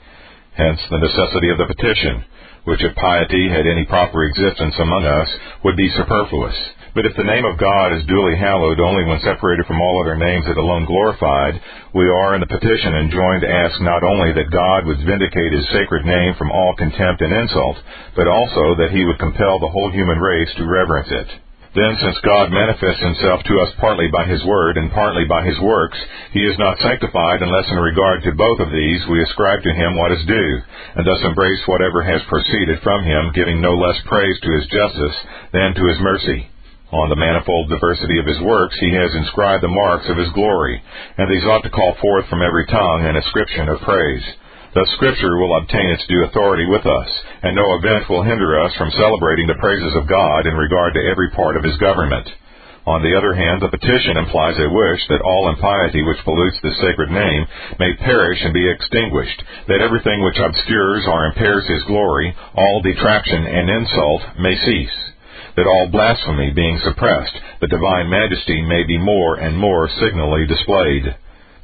Hence 0.53 0.77
the 0.91 1.01
necessity 1.01 1.49
of 1.49 1.57
the 1.57 1.73
petition, 1.73 2.21
which 2.69 2.85
if 2.85 2.95
piety 3.01 3.49
had 3.49 3.65
any 3.65 3.87
proper 3.87 4.25
existence 4.29 4.77
among 4.77 5.07
us, 5.07 5.29
would 5.65 5.75
be 5.75 5.89
superfluous. 5.97 6.53
But 6.93 7.07
if 7.09 7.17
the 7.17 7.25
name 7.25 7.47
of 7.49 7.57
God 7.57 7.97
is 7.97 8.05
duly 8.05 8.37
hallowed 8.37 8.77
only 8.79 9.09
when 9.09 9.25
separated 9.25 9.65
from 9.65 9.81
all 9.81 10.05
other 10.05 10.21
names 10.21 10.45
and 10.45 10.59
alone 10.59 10.85
glorified, 10.85 11.57
we 11.95 12.05
are 12.13 12.35
in 12.37 12.45
the 12.45 12.53
petition 12.53 12.93
enjoined 12.93 13.41
to 13.41 13.49
ask 13.49 13.81
not 13.81 14.05
only 14.05 14.37
that 14.37 14.53
God 14.53 14.85
would 14.85 15.01
vindicate 15.01 15.57
his 15.57 15.65
sacred 15.73 16.05
name 16.05 16.35
from 16.37 16.53
all 16.53 16.77
contempt 16.77 17.23
and 17.25 17.33
insult, 17.33 17.81
but 18.17 18.29
also 18.29 18.77
that 18.77 18.93
he 18.93 19.07
would 19.07 19.19
compel 19.19 19.59
the 19.59 19.73
whole 19.73 19.91
human 19.91 20.21
race 20.21 20.53
to 20.61 20.69
reverence 20.69 21.09
it. 21.09 21.46
Then, 21.77 21.93
since 22.01 22.17
God 22.25 22.49
manifests 22.57 23.05
himself 23.05 23.45
to 23.45 23.61
us 23.61 23.77
partly 23.77 24.09
by 24.09 24.25
his 24.25 24.43
word 24.49 24.79
and 24.81 24.91
partly 24.91 25.29
by 25.29 25.45
his 25.45 25.61
works, 25.61 25.99
he 26.33 26.41
is 26.41 26.57
not 26.59 26.81
sanctified 26.81 27.43
unless 27.43 27.69
in 27.69 27.77
regard 27.77 28.25
to 28.25 28.33
both 28.33 28.61
of 28.65 28.73
these 28.73 29.05
we 29.13 29.21
ascribe 29.21 29.61
to 29.61 29.77
him 29.77 29.95
what 29.95 30.11
is 30.11 30.25
due, 30.25 30.63
and 30.97 31.05
thus 31.05 31.21
embrace 31.21 31.61
whatever 31.69 32.01
has 32.01 32.23
proceeded 32.33 32.81
from 32.81 33.05
him, 33.05 33.31
giving 33.37 33.61
no 33.61 33.77
less 33.77 34.01
praise 34.07 34.41
to 34.41 34.53
his 34.57 34.67
justice 34.73 35.17
than 35.53 35.75
to 35.77 35.85
his 35.85 36.01
mercy. 36.01 36.49
On 36.93 37.11
the 37.11 37.21
manifold 37.21 37.69
diversity 37.69 38.19
of 38.21 38.27
his 38.27 38.41
works 38.41 38.81
he 38.81 38.95
has 38.97 39.13
inscribed 39.15 39.63
the 39.63 39.69
marks 39.69 40.09
of 40.09 40.17
his 40.17 40.33
glory, 40.33 40.81
and 41.19 41.29
these 41.29 41.45
ought 41.45 41.63
to 41.65 41.77
call 41.77 41.95
forth 42.01 42.25
from 42.29 42.41
every 42.41 42.65
tongue 42.73 43.05
an 43.05 43.17
ascription 43.17 43.69
of 43.69 43.85
praise. 43.85 44.25
Thus 44.77 44.93
Scripture 44.93 45.41
will 45.41 45.57
obtain 45.57 45.89
its 45.89 46.05
due 46.05 46.25
authority 46.29 46.67
with 46.69 46.85
us, 46.85 47.09
and 47.41 47.57
no 47.57 47.65
event 47.81 48.11
will 48.13 48.21
hinder 48.23 48.61
us 48.61 48.77
from 48.77 48.91
celebrating 48.91 49.47
the 49.49 49.57
praises 49.57 49.97
of 49.97 50.07
God 50.07 50.45
in 50.45 50.53
regard 50.53 50.93
to 50.93 51.09
every 51.09 51.31
part 51.31 51.57
of 51.57 51.65
His 51.65 51.79
government. 51.79 52.29
On 52.85 53.01
the 53.01 53.17
other 53.17 53.33
hand, 53.33 53.63
the 53.63 53.73
petition 53.73 54.19
implies 54.21 54.61
a 54.61 54.69
wish 54.69 55.01
that 55.09 55.25
all 55.25 55.49
impiety 55.49 56.03
which 56.05 56.21
pollutes 56.29 56.61
this 56.61 56.77
sacred 56.85 57.09
name 57.09 57.47
may 57.81 57.97
perish 58.05 58.37
and 58.45 58.53
be 58.53 58.69
extinguished, 58.69 59.43
that 59.67 59.81
everything 59.81 60.21
which 60.21 60.37
obscures 60.37 61.09
or 61.09 61.25
impairs 61.25 61.65
His 61.67 61.83
glory, 61.85 62.37
all 62.55 62.83
detraction 62.83 63.47
and 63.47 63.71
insult, 63.71 64.23
may 64.39 64.57
cease, 64.61 64.99
that 65.57 65.67
all 65.67 65.89
blasphemy 65.89 66.51
being 66.51 66.79
suppressed, 66.85 67.33
the 67.63 67.73
divine 67.73 68.11
majesty 68.11 68.61
may 68.61 68.85
be 68.85 68.99
more 68.99 69.37
and 69.41 69.57
more 69.57 69.89
signally 69.89 70.45
displayed. 70.47 71.17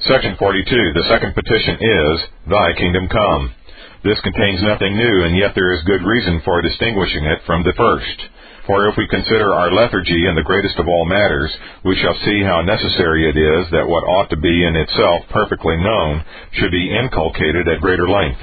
Section 0.08 0.34
42, 0.36 0.66
the 0.98 1.06
second 1.08 1.32
petition 1.32 1.78
is, 1.78 2.16
Thy 2.50 2.74
kingdom 2.74 3.06
come. 3.06 3.54
This 4.02 4.18
contains 4.26 4.58
nothing 4.60 4.96
new, 4.96 5.22
and 5.22 5.36
yet 5.38 5.54
there 5.54 5.72
is 5.74 5.86
good 5.86 6.02
reason 6.02 6.42
for 6.44 6.60
distinguishing 6.60 7.22
it 7.22 7.38
from 7.46 7.62
the 7.62 7.72
first. 7.78 8.18
For 8.66 8.88
if 8.88 8.96
we 8.98 9.06
consider 9.06 9.54
our 9.54 9.70
lethargy 9.70 10.26
in 10.26 10.34
the 10.34 10.42
greatest 10.42 10.74
of 10.78 10.88
all 10.88 11.04
matters, 11.04 11.54
we 11.84 11.94
shall 12.02 12.18
see 12.24 12.42
how 12.42 12.62
necessary 12.62 13.30
it 13.30 13.38
is 13.38 13.70
that 13.70 13.86
what 13.86 14.02
ought 14.02 14.28
to 14.30 14.36
be 14.36 14.66
in 14.66 14.74
itself 14.74 15.22
perfectly 15.30 15.76
known 15.76 16.24
should 16.58 16.72
be 16.72 16.98
inculcated 16.98 17.68
at 17.68 17.80
greater 17.80 18.08
length. 18.08 18.42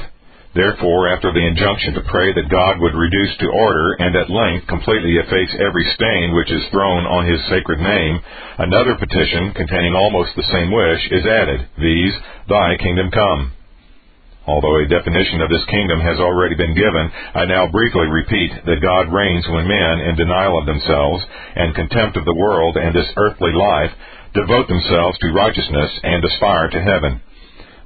Therefore, 0.53 1.13
after 1.13 1.31
the 1.31 1.45
injunction 1.45 1.93
to 1.93 2.09
pray 2.09 2.33
that 2.33 2.49
God 2.49 2.81
would 2.81 2.95
reduce 2.97 3.37
to 3.37 3.53
order 3.53 3.93
and 4.01 4.15
at 4.15 4.31
length 4.33 4.65
completely 4.65 5.13
efface 5.21 5.53
every 5.61 5.85
stain 5.93 6.33
which 6.33 6.49
is 6.49 6.65
thrown 6.71 7.05
on 7.05 7.29
his 7.29 7.37
sacred 7.53 7.77
name, 7.79 8.19
another 8.57 8.95
petition 8.95 9.53
containing 9.53 9.93
almost 9.93 10.33
the 10.35 10.49
same 10.49 10.71
wish 10.73 11.05
is 11.11 11.25
added, 11.25 11.69
viz., 11.77 12.13
Thy 12.49 12.77
kingdom 12.81 13.11
come. 13.11 13.51
Although 14.47 14.81
a 14.81 14.89
definition 14.89 15.41
of 15.41 15.53
this 15.53 15.65
kingdom 15.69 16.01
has 16.01 16.17
already 16.17 16.55
been 16.55 16.73
given, 16.73 17.11
I 17.35 17.45
now 17.45 17.69
briefly 17.69 18.07
repeat 18.09 18.49
that 18.65 18.81
God 18.81 19.13
reigns 19.13 19.45
when 19.47 19.67
men, 19.67 19.99
in 20.01 20.15
denial 20.15 20.57
of 20.57 20.65
themselves 20.65 21.23
and 21.55 21.75
contempt 21.75 22.17
of 22.17 22.25
the 22.25 22.33
world 22.33 22.75
and 22.75 22.89
this 22.95 23.13
earthly 23.17 23.53
life, 23.53 23.91
devote 24.33 24.67
themselves 24.67 25.19
to 25.19 25.31
righteousness 25.31 25.91
and 26.01 26.25
aspire 26.25 26.69
to 26.69 26.81
heaven. 26.81 27.21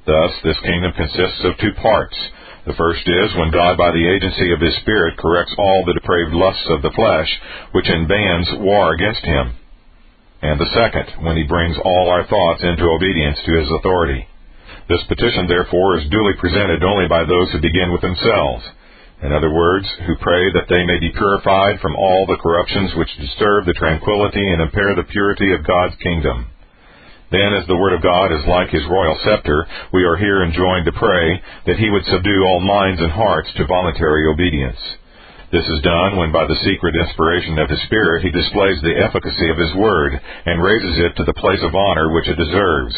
Thus, 0.06 0.32
this 0.42 0.60
kingdom 0.64 0.92
consists 0.96 1.44
of 1.44 1.58
two 1.60 1.74
parts 1.82 2.16
the 2.66 2.76
first 2.80 3.04
is 3.04 3.36
when 3.36 3.52
God, 3.52 3.76
by 3.76 3.92
the 3.92 4.08
agency 4.08 4.52
of 4.52 4.60
His 4.60 4.76
Spirit, 4.80 5.18
corrects 5.18 5.54
all 5.58 5.84
the 5.84 5.92
depraved 5.92 6.32
lusts 6.32 6.64
of 6.70 6.80
the 6.80 6.96
flesh, 6.96 7.28
which 7.72 7.88
in 7.88 8.08
bands 8.08 8.48
war 8.64 8.92
against 8.92 9.24
Him. 9.24 9.52
And 10.40 10.58
the 10.58 10.72
second, 10.72 11.24
when 11.24 11.36
He 11.36 11.44
brings 11.44 11.76
all 11.84 12.08
our 12.08 12.24
thoughts 12.24 12.64
into 12.64 12.88
obedience 12.88 13.38
to 13.44 13.58
His 13.60 13.68
authority. 13.68 14.28
This 14.88 15.04
petition, 15.08 15.46
therefore, 15.46 15.98
is 15.98 16.08
duly 16.08 16.32
presented 16.40 16.84
only 16.84 17.08
by 17.08 17.24
those 17.24 17.52
who 17.52 17.60
begin 17.60 17.92
with 17.92 18.00
themselves. 18.00 18.64
In 19.22 19.32
other 19.32 19.52
words, 19.52 19.88
who 20.06 20.16
pray 20.20 20.52
that 20.52 20.68
they 20.68 20.84
may 20.84 20.98
be 21.00 21.12
purified 21.12 21.80
from 21.80 21.96
all 21.96 22.26
the 22.26 22.40
corruptions 22.40 22.92
which 22.96 23.16
disturb 23.16 23.64
the 23.64 23.72
tranquility 23.72 24.44
and 24.52 24.60
impair 24.60 24.94
the 24.94 25.08
purity 25.08 25.52
of 25.52 25.66
God's 25.66 25.96
kingdom. 26.02 26.48
Then, 27.30 27.54
as 27.54 27.66
the 27.66 27.76
Word 27.76 27.94
of 27.94 28.02
God 28.02 28.32
is 28.32 28.46
like 28.46 28.70
his 28.70 28.84
royal 28.86 29.18
scepter, 29.24 29.66
we 29.92 30.04
are 30.04 30.16
here 30.16 30.42
enjoined 30.42 30.84
to 30.86 30.92
pray 30.92 31.42
that 31.66 31.78
he 31.78 31.90
would 31.90 32.04
subdue 32.06 32.44
all 32.44 32.60
minds 32.60 33.00
and 33.00 33.10
hearts 33.10 33.48
to 33.56 33.66
voluntary 33.66 34.26
obedience. 34.26 34.78
This 35.50 35.66
is 35.68 35.82
done 35.82 36.16
when 36.16 36.32
by 36.32 36.46
the 36.46 36.60
secret 36.66 36.94
inspiration 36.96 37.58
of 37.58 37.70
his 37.70 37.80
Spirit 37.82 38.22
he 38.22 38.30
displays 38.30 38.80
the 38.82 38.98
efficacy 38.98 39.50
of 39.50 39.58
his 39.58 39.74
Word 39.74 40.20
and 40.46 40.62
raises 40.62 40.98
it 40.98 41.16
to 41.16 41.24
the 41.24 41.40
place 41.40 41.62
of 41.62 41.74
honor 41.74 42.12
which 42.12 42.28
it 42.28 42.36
deserves. 42.36 42.94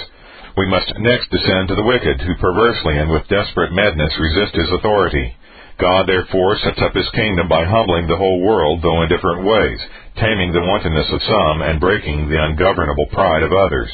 We 0.57 0.67
must 0.67 0.99
next 0.99 1.31
descend 1.31 1.69
to 1.69 1.75
the 1.75 1.85
wicked, 1.85 2.21
who 2.23 2.35
perversely 2.37 2.97
and 2.97 3.11
with 3.11 3.29
desperate 3.29 3.73
madness 3.73 4.13
resist 4.19 4.55
his 4.57 4.73
authority. 4.73 5.37
God 5.79 6.09
therefore 6.09 6.57
sets 6.57 6.81
up 6.81 6.95
his 6.95 7.09
kingdom 7.11 7.47
by 7.49 7.65
humbling 7.65 8.07
the 8.09 8.17
whole 8.17 8.41
world, 8.41 8.81
though 8.81 9.03
in 9.03 9.11
different 9.11 9.45
ways, 9.45 9.79
taming 10.17 10.53
the 10.53 10.65
wantonness 10.65 11.13
of 11.13 11.21
some 11.23 11.61
and 11.61 11.79
breaking 11.79 12.29
the 12.29 12.43
ungovernable 12.43 13.07
pride 13.13 13.43
of 13.43 13.53
others. 13.53 13.93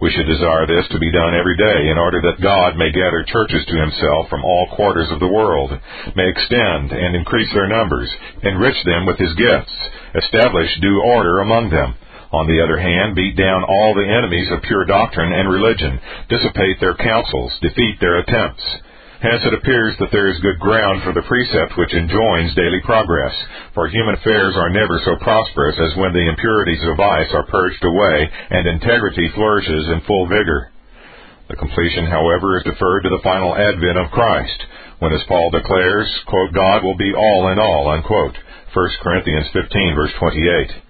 We 0.00 0.10
should 0.10 0.26
desire 0.26 0.66
this 0.66 0.88
to 0.90 0.98
be 0.98 1.12
done 1.12 1.34
every 1.34 1.56
day 1.56 1.90
in 1.90 1.98
order 1.98 2.20
that 2.22 2.42
God 2.42 2.76
may 2.76 2.90
gather 2.90 3.24
churches 3.24 3.64
to 3.66 3.80
himself 3.80 4.28
from 4.28 4.44
all 4.44 4.74
quarters 4.74 5.10
of 5.10 5.20
the 5.20 5.28
world, 5.30 5.70
may 6.16 6.28
extend 6.28 6.92
and 6.92 7.14
increase 7.14 7.52
their 7.54 7.68
numbers, 7.68 8.10
enrich 8.42 8.76
them 8.84 9.06
with 9.06 9.18
his 9.18 9.32
gifts, 9.34 9.72
establish 10.14 10.68
due 10.80 11.00
order 11.02 11.40
among 11.40 11.70
them. 11.70 11.94
On 12.32 12.48
the 12.48 12.60
other 12.60 12.76
hand, 12.76 13.14
beat 13.14 13.36
down 13.36 13.62
all 13.62 13.94
the 13.94 14.10
enemies 14.10 14.50
of 14.50 14.62
pure 14.62 14.84
doctrine 14.84 15.32
and 15.32 15.48
religion, 15.48 16.00
dissipate 16.28 16.80
their 16.80 16.94
counsels, 16.94 17.52
defeat 17.62 18.00
their 18.00 18.18
attempts. 18.18 18.64
Hence 19.24 19.40
it 19.40 19.56
appears 19.56 19.96
that 19.98 20.12
there 20.12 20.28
is 20.28 20.36
good 20.44 20.60
ground 20.60 21.00
for 21.00 21.16
the 21.16 21.24
precept 21.24 21.80
which 21.80 21.96
enjoins 21.96 22.52
daily 22.52 22.84
progress, 22.84 23.32
for 23.72 23.88
human 23.88 24.20
affairs 24.20 24.52
are 24.52 24.68
never 24.68 25.00
so 25.00 25.16
prosperous 25.16 25.80
as 25.80 25.96
when 25.96 26.12
the 26.12 26.28
impurities 26.28 26.84
of 26.84 27.00
vice 27.00 27.32
are 27.32 27.48
purged 27.48 27.82
away 27.88 28.28
and 28.50 28.68
integrity 28.68 29.32
flourishes 29.32 29.88
in 29.96 30.04
full 30.04 30.28
vigor. 30.28 30.68
The 31.48 31.56
completion, 31.56 32.04
however, 32.04 32.58
is 32.58 32.68
deferred 32.68 33.04
to 33.04 33.08
the 33.16 33.24
final 33.24 33.56
advent 33.56 33.96
of 33.96 34.12
Christ, 34.12 34.60
when, 35.00 35.14
as 35.16 35.24
Paul 35.24 35.48
declares, 35.56 36.08
quote, 36.28 36.52
God 36.52 36.84
will 36.84 36.96
be 36.96 37.14
all 37.16 37.48
in 37.48 37.58
all, 37.58 37.88
unquote. 37.88 38.36
1 38.74 38.88
Corinthians 39.00 39.48
15, 39.54 39.94
verse 39.96 40.12
28. 40.20 40.83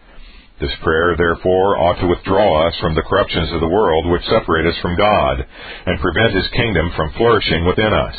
This 0.60 0.74
prayer, 0.82 1.16
therefore, 1.16 1.76
ought 1.78 1.98
to 1.98 2.06
withdraw 2.06 2.68
us 2.68 2.74
from 2.78 2.94
the 2.94 3.02
corruptions 3.02 3.50
of 3.50 3.60
the 3.60 3.68
world 3.68 4.06
which 4.06 4.24
separate 4.26 4.66
us 4.66 4.78
from 4.80 4.96
God, 4.96 5.44
and 5.86 6.00
prevent 6.00 6.34
His 6.34 6.46
kingdom 6.54 6.92
from 6.94 7.12
flourishing 7.18 7.64
within 7.66 7.92
us. 7.92 8.14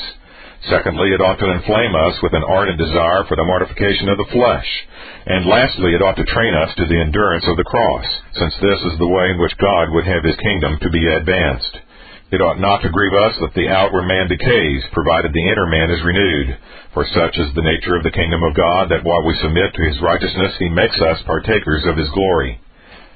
Secondly, 0.69 1.13
it 1.13 1.21
ought 1.21 1.39
to 1.39 1.51
inflame 1.51 1.95
us 1.95 2.19
with 2.21 2.33
an 2.33 2.43
ardent 2.43 2.77
desire 2.77 3.23
for 3.25 3.37
the 3.37 3.45
mortification 3.45 4.09
of 4.09 4.17
the 4.17 4.31
flesh. 4.33 4.67
And 5.25 5.45
lastly, 5.45 5.93
it 5.93 6.01
ought 6.01 6.17
to 6.17 6.25
train 6.25 6.53
us 6.55 6.75
to 6.75 6.85
the 6.85 6.99
endurance 6.99 7.45
of 7.47 7.55
the 7.55 7.63
cross, 7.63 8.05
since 8.33 8.53
this 8.59 8.81
is 8.91 8.97
the 8.99 9.07
way 9.07 9.29
in 9.31 9.39
which 9.39 9.55
God 9.57 9.91
would 9.91 10.05
have 10.05 10.23
His 10.23 10.35
kingdom 10.35 10.77
to 10.81 10.89
be 10.89 11.05
advanced. 11.07 11.84
It 12.35 12.43
ought 12.43 12.59
not 12.59 12.83
to 12.83 12.91
grieve 12.91 13.15
us 13.15 13.39
that 13.39 13.53
the 13.55 13.69
outward 13.71 14.11
man 14.11 14.27
decays, 14.27 14.83
provided 14.91 15.31
the 15.31 15.47
inner 15.47 15.67
man 15.71 15.89
is 15.89 16.03
renewed. 16.03 16.57
For 16.93 17.07
such 17.15 17.37
is 17.39 17.53
the 17.55 17.63
nature 17.63 17.95
of 17.95 18.03
the 18.03 18.11
kingdom 18.11 18.43
of 18.43 18.53
God, 18.53 18.89
that 18.91 19.05
while 19.07 19.23
we 19.23 19.39
submit 19.39 19.71
to 19.71 19.87
his 19.87 20.01
righteousness, 20.01 20.51
he 20.59 20.67
makes 20.67 20.99
us 20.99 21.23
partakers 21.23 21.85
of 21.87 21.95
his 21.95 22.09
glory. 22.09 22.59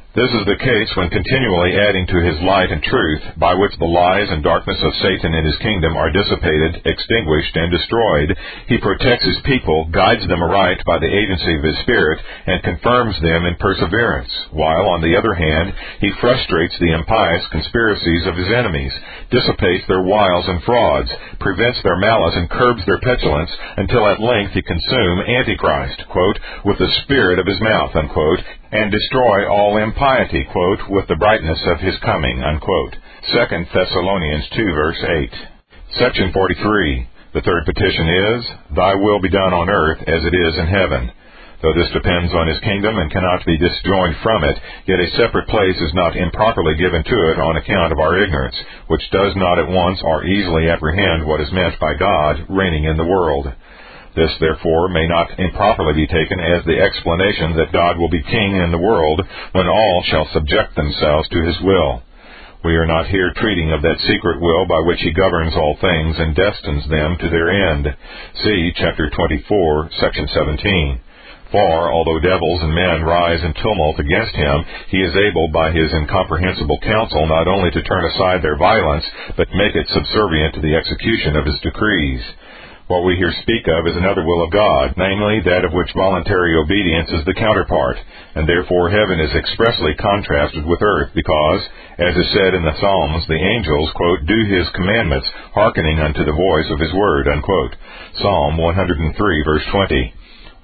This 0.09 0.33
is 0.33 0.45
the 0.49 0.57
case 0.57 0.89
when 0.97 1.13
continually 1.13 1.77
adding 1.77 2.07
to 2.09 2.25
his 2.25 2.41
light 2.41 2.73
and 2.73 2.81
truth, 2.81 3.21
by 3.37 3.53
which 3.53 3.77
the 3.77 3.85
lies 3.85 4.25
and 4.33 4.41
darkness 4.41 4.81
of 4.81 4.97
Satan 5.05 5.37
and 5.37 5.45
his 5.45 5.61
kingdom 5.61 5.93
are 5.95 6.09
dissipated, 6.09 6.81
extinguished, 6.81 7.53
and 7.53 7.69
destroyed, 7.69 8.33
he 8.65 8.81
protects 8.81 9.29
his 9.29 9.37
people, 9.45 9.85
guides 9.93 10.25
them 10.25 10.41
aright 10.41 10.81
by 10.83 10.97
the 10.97 11.13
agency 11.13 11.53
of 11.53 11.63
his 11.63 11.77
Spirit, 11.85 12.17
and 12.47 12.63
confirms 12.63 13.21
them 13.21 13.45
in 13.45 13.61
perseverance, 13.61 14.33
while, 14.49 14.89
on 14.89 15.01
the 15.05 15.13
other 15.13 15.35
hand, 15.37 15.77
he 16.01 16.09
frustrates 16.19 16.73
the 16.79 16.89
impious 16.89 17.45
conspiracies 17.53 18.25
of 18.25 18.33
his 18.33 18.49
enemies, 18.49 18.91
dissipates 19.29 19.85
their 19.85 20.01
wiles 20.01 20.49
and 20.49 20.63
frauds, 20.63 21.11
prevents 21.37 21.83
their 21.83 22.01
malice, 22.01 22.33
and 22.33 22.49
curbs 22.49 22.81
their 22.87 22.99
petulance, 23.05 23.51
until 23.77 24.09
at 24.09 24.19
length 24.19 24.53
he 24.57 24.63
consume 24.63 25.21
Antichrist, 25.21 26.01
quote, 26.09 26.39
with 26.65 26.79
the 26.79 26.93
spirit 27.05 27.37
of 27.37 27.45
his 27.45 27.61
mouth, 27.61 27.95
unquote, 27.95 28.41
and 28.71 28.91
destroy 28.91 29.49
all 29.49 29.77
impiety, 29.77 30.45
quote, 30.51 30.79
with 30.89 31.07
the 31.07 31.15
brightness 31.15 31.59
of 31.65 31.79
his 31.79 31.97
coming, 32.05 32.43
unquote. 32.43 32.95
2 33.33 33.65
Thessalonians 33.73 34.47
2 34.55 34.63
verse 34.73 35.03
8. 35.03 35.33
Section 35.99 36.31
43. 36.31 37.09
The 37.33 37.41
third 37.41 37.65
petition 37.65 38.07
is, 38.09 38.45
Thy 38.75 38.95
will 38.95 39.19
be 39.21 39.29
done 39.29 39.53
on 39.53 39.69
earth 39.69 39.99
as 40.07 40.25
it 40.25 40.33
is 40.33 40.57
in 40.57 40.67
heaven. 40.67 41.11
Though 41.61 41.73
this 41.73 41.91
depends 41.91 42.33
on 42.33 42.47
his 42.47 42.59
kingdom 42.63 42.97
and 42.97 43.11
cannot 43.11 43.45
be 43.45 43.57
disjoined 43.57 44.15
from 44.23 44.45
it, 44.45 44.57
yet 44.87 44.99
a 44.99 45.11
separate 45.17 45.49
place 45.49 45.75
is 45.75 45.93
not 45.93 46.15
improperly 46.15 46.75
given 46.75 47.03
to 47.03 47.17
it 47.31 47.39
on 47.39 47.57
account 47.57 47.91
of 47.91 47.99
our 47.99 48.17
ignorance, 48.23 48.55
which 48.87 49.03
does 49.11 49.35
not 49.35 49.59
at 49.59 49.67
once 49.67 49.99
or 50.03 50.23
easily 50.23 50.69
apprehend 50.69 51.25
what 51.25 51.41
is 51.41 51.51
meant 51.51 51.77
by 51.79 51.95
God 51.99 52.45
reigning 52.47 52.85
in 52.85 52.95
the 52.95 53.05
world. 53.05 53.51
This, 54.15 54.31
therefore, 54.39 54.89
may 54.89 55.07
not 55.07 55.39
improperly 55.39 55.93
be 55.93 56.07
taken 56.07 56.39
as 56.39 56.65
the 56.65 56.81
explanation 56.81 57.55
that 57.55 57.71
God 57.71 57.97
will 57.97 58.09
be 58.09 58.23
king 58.23 58.55
in 58.55 58.71
the 58.71 58.81
world 58.81 59.21
when 59.51 59.67
all 59.67 60.03
shall 60.07 60.27
subject 60.33 60.75
themselves 60.75 61.29
to 61.29 61.43
his 61.43 61.59
will. 61.61 62.03
We 62.63 62.75
are 62.75 62.85
not 62.85 63.07
here 63.07 63.31
treating 63.37 63.71
of 63.71 63.81
that 63.83 63.99
secret 64.01 64.41
will 64.41 64.65
by 64.65 64.81
which 64.81 64.99
he 64.99 65.13
governs 65.13 65.55
all 65.55 65.77
things 65.79 66.19
and 66.19 66.35
destines 66.35 66.89
them 66.89 67.15
to 67.17 67.29
their 67.29 67.49
end. 67.71 67.87
See 68.43 68.73
chapter 68.75 69.09
24, 69.09 69.89
section 69.99 70.27
17. 70.27 70.99
For, 71.51 71.91
although 71.91 72.19
devils 72.19 72.61
and 72.61 72.75
men 72.75 73.01
rise 73.01 73.41
in 73.43 73.53
tumult 73.53 73.97
against 73.97 74.35
him, 74.35 74.65
he 74.89 75.01
is 75.01 75.15
able 75.15 75.47
by 75.49 75.71
his 75.71 75.91
incomprehensible 75.93 76.79
counsel 76.83 77.25
not 77.25 77.47
only 77.47 77.71
to 77.71 77.81
turn 77.81 78.05
aside 78.05 78.43
their 78.43 78.57
violence, 78.57 79.05
but 79.37 79.47
make 79.55 79.73
it 79.73 79.87
subservient 79.87 80.53
to 80.55 80.61
the 80.61 80.75
execution 80.75 81.37
of 81.37 81.45
his 81.45 81.59
decrees. 81.61 82.21
What 82.89 83.05
we 83.05 83.21
here 83.21 83.29
speak 83.45 83.69
of 83.69 83.85
is 83.85 83.93
another 84.01 84.25
will 84.25 84.41
of 84.41 84.49
God, 84.49 84.97
namely 84.97 85.45
that 85.45 85.61
of 85.61 85.77
which 85.77 85.93
voluntary 85.93 86.57
obedience 86.57 87.05
is 87.13 87.21
the 87.21 87.37
counterpart, 87.37 88.01
and 88.33 88.49
therefore 88.49 88.89
heaven 88.89 89.21
is 89.21 89.29
expressly 89.37 89.93
contrasted 89.93 90.65
with 90.65 90.81
earth, 90.81 91.13
because, 91.13 91.61
as 92.01 92.17
is 92.17 92.33
said 92.33 92.57
in 92.57 92.65
the 92.65 92.73
Psalms, 92.81 93.27
the 93.29 93.37
angels, 93.37 93.93
quote, 93.93 94.25
do 94.25 94.41
his 94.49 94.65
commandments, 94.73 95.29
hearkening 95.53 96.01
unto 96.01 96.25
the 96.25 96.33
voice 96.33 96.65
of 96.73 96.81
his 96.81 96.89
word, 96.97 97.27
unquote. 97.29 97.77
Psalm 98.25 98.57
103, 98.57 99.43
verse 99.45 99.65
20. 99.69 100.13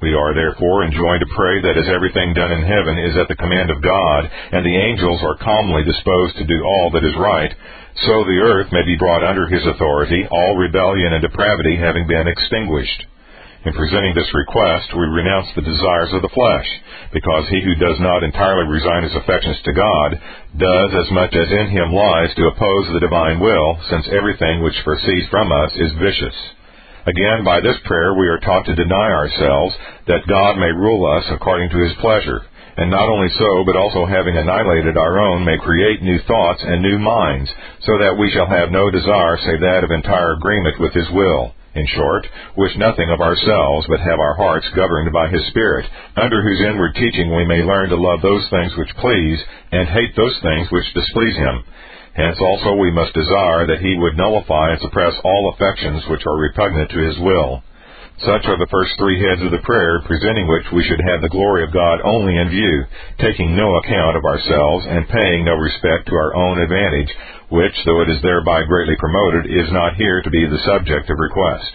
We 0.01 0.17
are 0.17 0.33
therefore 0.33 0.81
enjoined 0.81 1.21
to 1.21 1.35
pray 1.37 1.61
that 1.61 1.77
as 1.77 1.93
everything 1.93 2.33
done 2.33 2.51
in 2.51 2.65
heaven 2.65 2.97
is 3.05 3.15
at 3.21 3.29
the 3.29 3.37
command 3.37 3.69
of 3.69 3.85
God, 3.85 4.25
and 4.51 4.65
the 4.65 4.81
angels 4.81 5.21
are 5.21 5.37
calmly 5.45 5.85
disposed 5.85 6.41
to 6.41 6.49
do 6.49 6.57
all 6.65 6.89
that 6.89 7.05
is 7.05 7.13
right, 7.21 7.53
so 8.03 8.23
the 8.23 8.43
earth 8.43 8.71
may 8.71 8.83
be 8.83 8.97
brought 8.99 9.23
under 9.23 9.47
his 9.47 9.65
authority, 9.65 10.27
all 10.29 10.57
rebellion 10.57 11.13
and 11.13 11.21
depravity 11.21 11.77
having 11.77 12.07
been 12.07 12.27
extinguished. 12.27 13.05
In 13.65 13.73
presenting 13.73 14.13
this 14.13 14.29
request, 14.35 14.93
we 14.93 15.07
renounce 15.09 15.47
the 15.55 15.65
desires 15.65 16.13
of 16.13 16.21
the 16.21 16.29
flesh, 16.29 16.69
because 17.13 17.47
he 17.49 17.63
who 17.63 17.73
does 17.75 17.97
not 17.99 18.21
entirely 18.21 18.67
resign 18.69 19.03
his 19.03 19.15
affections 19.15 19.57
to 19.63 19.73
God 19.73 20.21
does 20.59 20.91
as 20.93 21.09
much 21.11 21.33
as 21.33 21.49
in 21.49 21.73
him 21.73 21.91
lies 21.91 22.29
to 22.35 22.45
oppose 22.45 22.85
the 22.93 22.99
divine 22.99 23.39
will, 23.39 23.79
since 23.89 24.05
everything 24.11 24.61
which 24.61 24.77
proceeds 24.83 25.27
from 25.31 25.51
us 25.51 25.71
is 25.75 25.97
vicious. 25.97 26.35
Again, 27.07 27.43
by 27.43 27.61
this 27.61 27.77
prayer 27.85 28.13
we 28.13 28.27
are 28.27 28.39
taught 28.39 28.65
to 28.65 28.75
deny 28.75 29.09
ourselves, 29.13 29.75
that 30.07 30.27
God 30.27 30.57
may 30.57 30.69
rule 30.69 31.05
us 31.17 31.25
according 31.31 31.69
to 31.69 31.81
his 31.81 31.93
pleasure, 32.01 32.45
and 32.77 32.91
not 32.91 33.07
only 33.07 33.29
so, 33.29 33.63
but 33.65 33.75
also 33.75 34.05
having 34.05 34.35
annihilated 34.35 34.97
our 34.97 35.19
own, 35.19 35.45
may 35.45 35.57
create 35.57 36.01
new 36.01 36.19
thoughts 36.27 36.61
and 36.63 36.81
new 36.81 36.99
minds, 36.99 37.49
so 37.81 37.97
that 37.99 38.17
we 38.17 38.29
shall 38.31 38.47
have 38.47 38.71
no 38.71 38.91
desire 38.91 39.37
save 39.37 39.61
that 39.61 39.83
of 39.83 39.91
entire 39.91 40.33
agreement 40.33 40.79
with 40.79 40.93
His 40.93 41.09
will. 41.11 41.53
In 41.75 41.87
short, 41.87 42.25
wish 42.55 42.75
nothing 42.77 43.09
of 43.09 43.19
ourselves, 43.19 43.85
but 43.87 43.99
have 43.99 44.19
our 44.19 44.35
hearts 44.35 44.67
governed 44.75 45.11
by 45.11 45.27
His 45.27 45.45
Spirit, 45.47 45.85
under 46.15 46.41
whose 46.41 46.61
inward 46.61 46.95
teaching 46.95 47.35
we 47.35 47.45
may 47.45 47.63
learn 47.63 47.89
to 47.89 47.95
love 47.95 48.21
those 48.21 48.47
things 48.49 48.75
which 48.77 48.95
please, 48.95 49.39
and 49.71 49.87
hate 49.89 50.15
those 50.15 50.39
things 50.41 50.71
which 50.71 50.93
displease 50.93 51.35
Him. 51.35 51.63
Hence 52.13 52.37
also 52.39 52.75
we 52.75 52.91
must 52.91 53.13
desire 53.13 53.67
that 53.67 53.81
He 53.81 53.95
would 53.95 54.15
nullify 54.15 54.71
and 54.71 54.79
suppress 54.79 55.13
all 55.23 55.51
affections 55.53 56.03
which 56.07 56.25
are 56.25 56.37
repugnant 56.37 56.91
to 56.91 56.99
His 56.99 57.19
will. 57.19 57.61
Such 58.23 58.45
are 58.47 58.57
the 58.57 58.71
first 58.71 58.95
three 58.97 59.19
heads 59.19 59.41
of 59.41 59.51
the 59.51 59.65
prayer, 59.67 59.99
presenting 60.05 60.47
which 60.47 60.71
we 60.71 60.83
should 60.87 61.01
have 61.03 61.21
the 61.21 61.27
glory 61.27 61.63
of 61.63 61.73
God 61.73 61.99
only 62.01 62.37
in 62.37 62.47
view, 62.47 62.85
taking 63.19 63.57
no 63.57 63.75
account 63.75 64.15
of 64.15 64.23
ourselves, 64.23 64.85
and 64.87 65.09
paying 65.09 65.43
no 65.43 65.55
respect 65.55 66.07
to 66.07 66.15
our 66.15 66.33
own 66.33 66.61
advantage, 66.61 67.11
which, 67.49 67.75
though 67.83 68.01
it 68.01 68.09
is 68.09 68.21
thereby 68.21 68.63
greatly 68.63 68.95
promoted, 68.95 69.47
is 69.51 69.69
not 69.71 69.95
here 69.95 70.21
to 70.21 70.29
be 70.29 70.47
the 70.47 70.63
subject 70.65 71.09
of 71.09 71.19
request. 71.19 71.71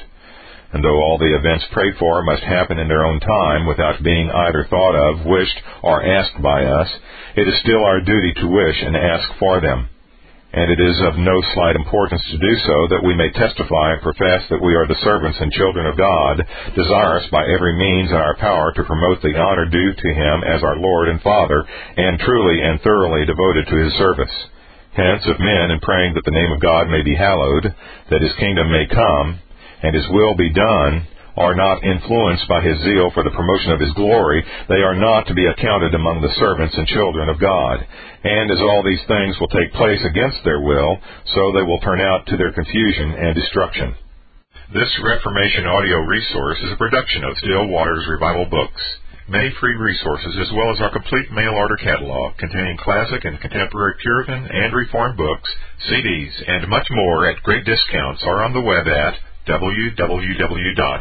And 0.72 0.82
though 0.82 0.97
all 1.03 1.18
the 1.18 1.36
events 1.36 1.66
prayed 1.72 1.97
for 1.99 2.22
must 2.22 2.43
happen 2.43 2.78
in 2.78 2.88
their 2.88 3.05
own 3.05 3.20
time, 3.20 3.66
without 3.66 4.03
being 4.03 4.30
either 4.30 4.64
thought 4.64 4.95
of, 4.95 5.26
wished, 5.26 5.61
or 5.82 6.03
asked 6.03 6.41
by 6.41 6.64
us, 6.64 6.88
it 7.36 7.49
is 7.49 7.61
still 7.61 7.84
our 7.84 8.01
duty 8.01 8.32
to 8.41 8.47
wish 8.47 8.80
and 8.80 8.97
ask 8.97 9.28
for 9.38 9.61
them. 9.61 9.91
And 10.53 10.71
it 10.71 10.81
is 10.81 10.99
of 11.07 11.17
no 11.17 11.41
slight 11.55 11.77
importance 11.77 12.23
to 12.31 12.39
do 12.39 12.55
so, 12.67 12.77
that 12.91 13.05
we 13.07 13.15
may 13.15 13.31
testify 13.31 13.95
and 13.95 14.03
profess 14.03 14.43
that 14.51 14.63
we 14.63 14.75
are 14.75 14.87
the 14.87 14.99
servants 15.05 15.39
and 15.41 15.53
children 15.53 15.87
of 15.87 15.97
God, 15.97 16.43
desirous 16.75 17.27
by 17.31 17.47
every 17.47 17.79
means 17.79 18.11
in 18.11 18.17
our 18.17 18.37
power 18.37 18.73
to 18.75 18.83
promote 18.83 19.23
the 19.23 19.39
honor 19.39 19.67
due 19.67 19.93
to 19.95 20.15
Him 20.15 20.43
as 20.43 20.63
our 20.63 20.77
Lord 20.77 21.09
and 21.09 21.23
Father, 21.23 21.63
and 21.97 22.19
truly 22.19 22.63
and 22.63 22.81
thoroughly 22.83 23.25
devoted 23.27 23.67
to 23.69 23.77
His 23.77 23.95
service. 23.95 24.35
Hence, 24.93 25.23
if 25.25 25.39
men, 25.39 25.71
in 25.71 25.79
praying 25.81 26.15
that 26.15 26.25
the 26.25 26.35
name 26.35 26.51
of 26.51 26.61
God 26.61 26.91
may 26.91 27.03
be 27.03 27.15
hallowed, 27.15 27.73
that 28.11 28.23
His 28.23 28.35
kingdom 28.41 28.73
may 28.73 28.87
come, 28.91 29.39
and 29.83 29.95
His 29.95 30.09
will 30.11 30.35
be 30.35 30.51
done, 30.53 31.07
are 31.37 31.55
not 31.55 31.85
influenced 31.85 32.49
by 32.49 32.61
his 32.61 32.78
zeal 32.83 33.11
for 33.14 33.22
the 33.22 33.31
promotion 33.37 33.72
of 33.72 33.81
his 33.81 33.93
glory, 33.95 34.45
they 34.68 34.83
are 34.83 34.95
not 34.95 35.26
to 35.26 35.35
be 35.35 35.47
accounted 35.47 35.95
among 35.95 36.20
the 36.20 36.35
servants 36.39 36.76
and 36.76 36.87
children 36.87 37.28
of 37.28 37.41
God. 37.41 37.87
And 38.24 38.51
as 38.51 38.61
all 38.61 38.83
these 38.83 39.03
things 39.07 39.39
will 39.39 39.49
take 39.49 39.72
place 39.74 40.03
against 40.05 40.43
their 40.45 40.61
will, 40.61 40.99
so 41.35 41.53
they 41.53 41.62
will 41.62 41.81
turn 41.81 42.01
out 42.01 42.26
to 42.26 42.37
their 42.37 42.53
confusion 42.53 43.12
and 43.14 43.35
destruction. 43.35 43.95
This 44.72 44.91
Reformation 45.03 45.66
audio 45.66 45.99
resource 46.07 46.59
is 46.62 46.72
a 46.72 46.76
production 46.76 47.24
of 47.24 47.37
Still 47.39 47.66
Waters 47.66 48.07
Revival 48.09 48.47
Books. 48.47 48.83
Many 49.28 49.51
free 49.61 49.74
resources, 49.74 50.37
as 50.41 50.51
well 50.53 50.70
as 50.74 50.81
our 50.81 50.91
complete 50.91 51.31
mail 51.31 51.55
order 51.55 51.76
catalog 51.76 52.37
containing 52.37 52.76
classic 52.78 53.24
and 53.24 53.41
contemporary 53.41 53.95
Puritan 54.03 54.47
and 54.47 54.74
Reformed 54.74 55.16
books, 55.16 55.49
CDs, 55.89 56.35
and 56.47 56.68
much 56.68 56.87
more 56.91 57.31
at 57.31 57.43
great 57.43 57.64
discounts, 57.64 58.22
are 58.24 58.43
on 58.43 58.53
the 58.53 58.61
web 58.61 58.87
at 58.87 59.14
www 59.47 61.01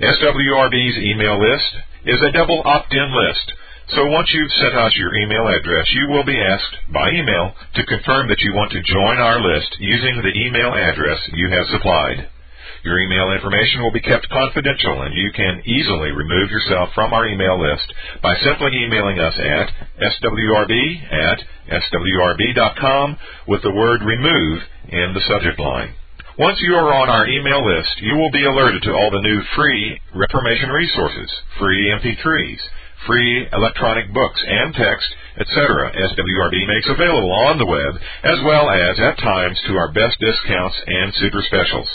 SWRB's 0.00 0.98
email 0.98 1.40
list 1.40 1.76
is 2.04 2.20
a 2.22 2.32
double 2.32 2.62
opt-in 2.64 3.10
list. 3.14 3.52
So 3.94 4.06
once 4.06 4.28
you've 4.32 4.52
sent 4.60 4.74
us 4.74 4.92
your 4.96 5.14
email 5.16 5.48
address, 5.48 5.86
you 5.92 6.08
will 6.08 6.24
be 6.24 6.38
asked 6.38 6.92
by 6.92 7.10
email 7.10 7.54
to 7.74 7.86
confirm 7.86 8.28
that 8.28 8.40
you 8.40 8.52
want 8.52 8.70
to 8.72 8.82
join 8.92 9.16
our 9.16 9.40
list 9.40 9.76
using 9.80 10.20
the 10.20 10.36
email 10.44 10.74
address 10.74 11.18
you 11.32 11.48
have 11.48 11.66
supplied. 11.72 12.28
Your 12.84 13.00
email 13.00 13.32
information 13.32 13.82
will 13.82 13.92
be 13.92 14.00
kept 14.00 14.28
confidential 14.28 15.02
and 15.02 15.14
you 15.14 15.32
can 15.32 15.62
easily 15.64 16.12
remove 16.12 16.50
yourself 16.50 16.90
from 16.94 17.12
our 17.12 17.26
email 17.26 17.60
list 17.60 17.92
by 18.22 18.34
simply 18.36 18.76
emailing 18.84 19.18
us 19.18 19.34
at 19.38 19.72
swrb 19.98 20.72
at 21.12 21.42
swrb.com 21.68 23.16
with 23.48 23.62
the 23.62 23.74
word 23.74 24.02
remove 24.02 24.62
in 24.88 25.12
the 25.14 25.24
subject 25.28 25.58
line. 25.58 25.94
Once 26.38 26.56
you 26.62 26.72
are 26.72 26.94
on 26.94 27.10
our 27.10 27.26
email 27.26 27.66
list, 27.66 27.90
you 27.98 28.14
will 28.14 28.30
be 28.30 28.44
alerted 28.46 28.80
to 28.80 28.92
all 28.94 29.10
the 29.10 29.26
new 29.26 29.42
free 29.56 30.00
Reformation 30.14 30.70
resources, 30.70 31.28
free 31.58 31.90
MP3s, 31.90 32.60
free 33.08 33.48
electronic 33.52 34.06
books 34.14 34.40
and 34.46 34.72
text, 34.72 35.08
etc. 35.36 35.90
SWRB 35.90 36.54
makes 36.68 36.86
available 36.94 37.32
on 37.50 37.58
the 37.58 37.66
web, 37.66 37.92
as 38.22 38.38
well 38.46 38.70
as 38.70 39.00
at 39.00 39.18
times 39.18 39.58
to 39.66 39.74
our 39.78 39.90
best 39.90 40.14
discounts 40.20 40.76
and 40.86 41.12
super 41.14 41.42
specials. 41.42 41.88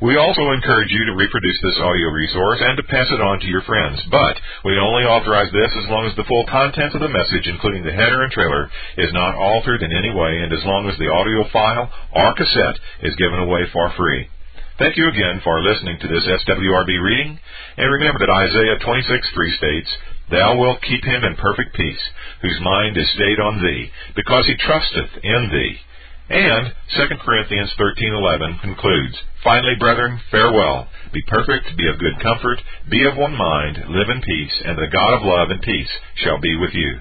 We 0.00 0.16
also 0.16 0.52
encourage 0.52 0.90
you 0.90 1.04
to 1.06 1.20
reproduce 1.20 1.60
this 1.62 1.78
audio 1.78 2.08
resource 2.10 2.60
and 2.60 2.76
to 2.76 2.82
pass 2.84 3.10
it 3.10 3.20
on 3.20 3.40
to 3.40 3.46
your 3.46 3.62
friends, 3.62 4.00
but 4.10 4.36
we 4.64 4.78
only 4.78 5.04
authorize 5.04 5.52
this 5.52 5.72
as 5.76 5.88
long 5.88 6.06
as 6.06 6.16
the 6.16 6.24
full 6.24 6.46
content 6.46 6.94
of 6.94 7.00
the 7.00 7.08
message, 7.08 7.46
including 7.46 7.84
the 7.84 7.92
header 7.92 8.22
and 8.22 8.32
trailer, 8.32 8.70
is 8.96 9.12
not 9.12 9.34
altered 9.34 9.82
in 9.82 9.92
any 9.92 10.10
way 10.10 10.38
and 10.40 10.52
as 10.52 10.64
long 10.64 10.88
as 10.88 10.96
the 10.98 11.12
audio 11.12 11.44
file 11.52 11.92
or 12.12 12.34
cassette 12.34 12.78
is 13.02 13.16
given 13.16 13.40
away 13.40 13.66
for 13.72 13.92
free. 13.96 14.28
Thank 14.80 14.96
you 14.96 15.08
again 15.08 15.42
for 15.44 15.60
listening 15.60 15.98
to 16.00 16.08
this 16.08 16.24
SWRB 16.24 17.02
reading, 17.02 17.38
and 17.76 17.92
remember 17.92 18.18
that 18.20 18.32
Isaiah 18.32 18.78
26:3 18.80 19.56
states, 19.58 19.90
Thou 20.30 20.56
wilt 20.56 20.80
keep 20.80 21.04
him 21.04 21.22
in 21.22 21.36
perfect 21.36 21.74
peace, 21.74 22.00
whose 22.40 22.60
mind 22.62 22.96
is 22.96 23.10
stayed 23.10 23.40
on 23.40 23.62
thee, 23.62 23.92
because 24.16 24.46
he 24.46 24.56
trusteth 24.56 25.18
in 25.22 25.50
thee. 25.52 25.80
And 26.30 26.72
2 26.94 27.16
Corinthians 27.24 27.74
13:11 27.76 28.60
concludes, 28.60 29.20
Finally, 29.42 29.74
brethren, 29.80 30.20
farewell. 30.30 30.86
Be 31.12 31.22
perfect, 31.26 31.76
be 31.76 31.88
of 31.88 31.98
good 31.98 32.20
comfort, 32.20 32.62
be 32.88 33.04
of 33.04 33.16
one 33.16 33.36
mind, 33.36 33.82
live 33.88 34.08
in 34.08 34.22
peace, 34.22 34.62
and 34.64 34.78
the 34.78 34.86
God 34.86 35.14
of 35.14 35.24
love 35.24 35.50
and 35.50 35.60
peace 35.60 35.90
shall 36.14 36.38
be 36.38 36.54
with 36.56 36.72
you. 36.72 37.00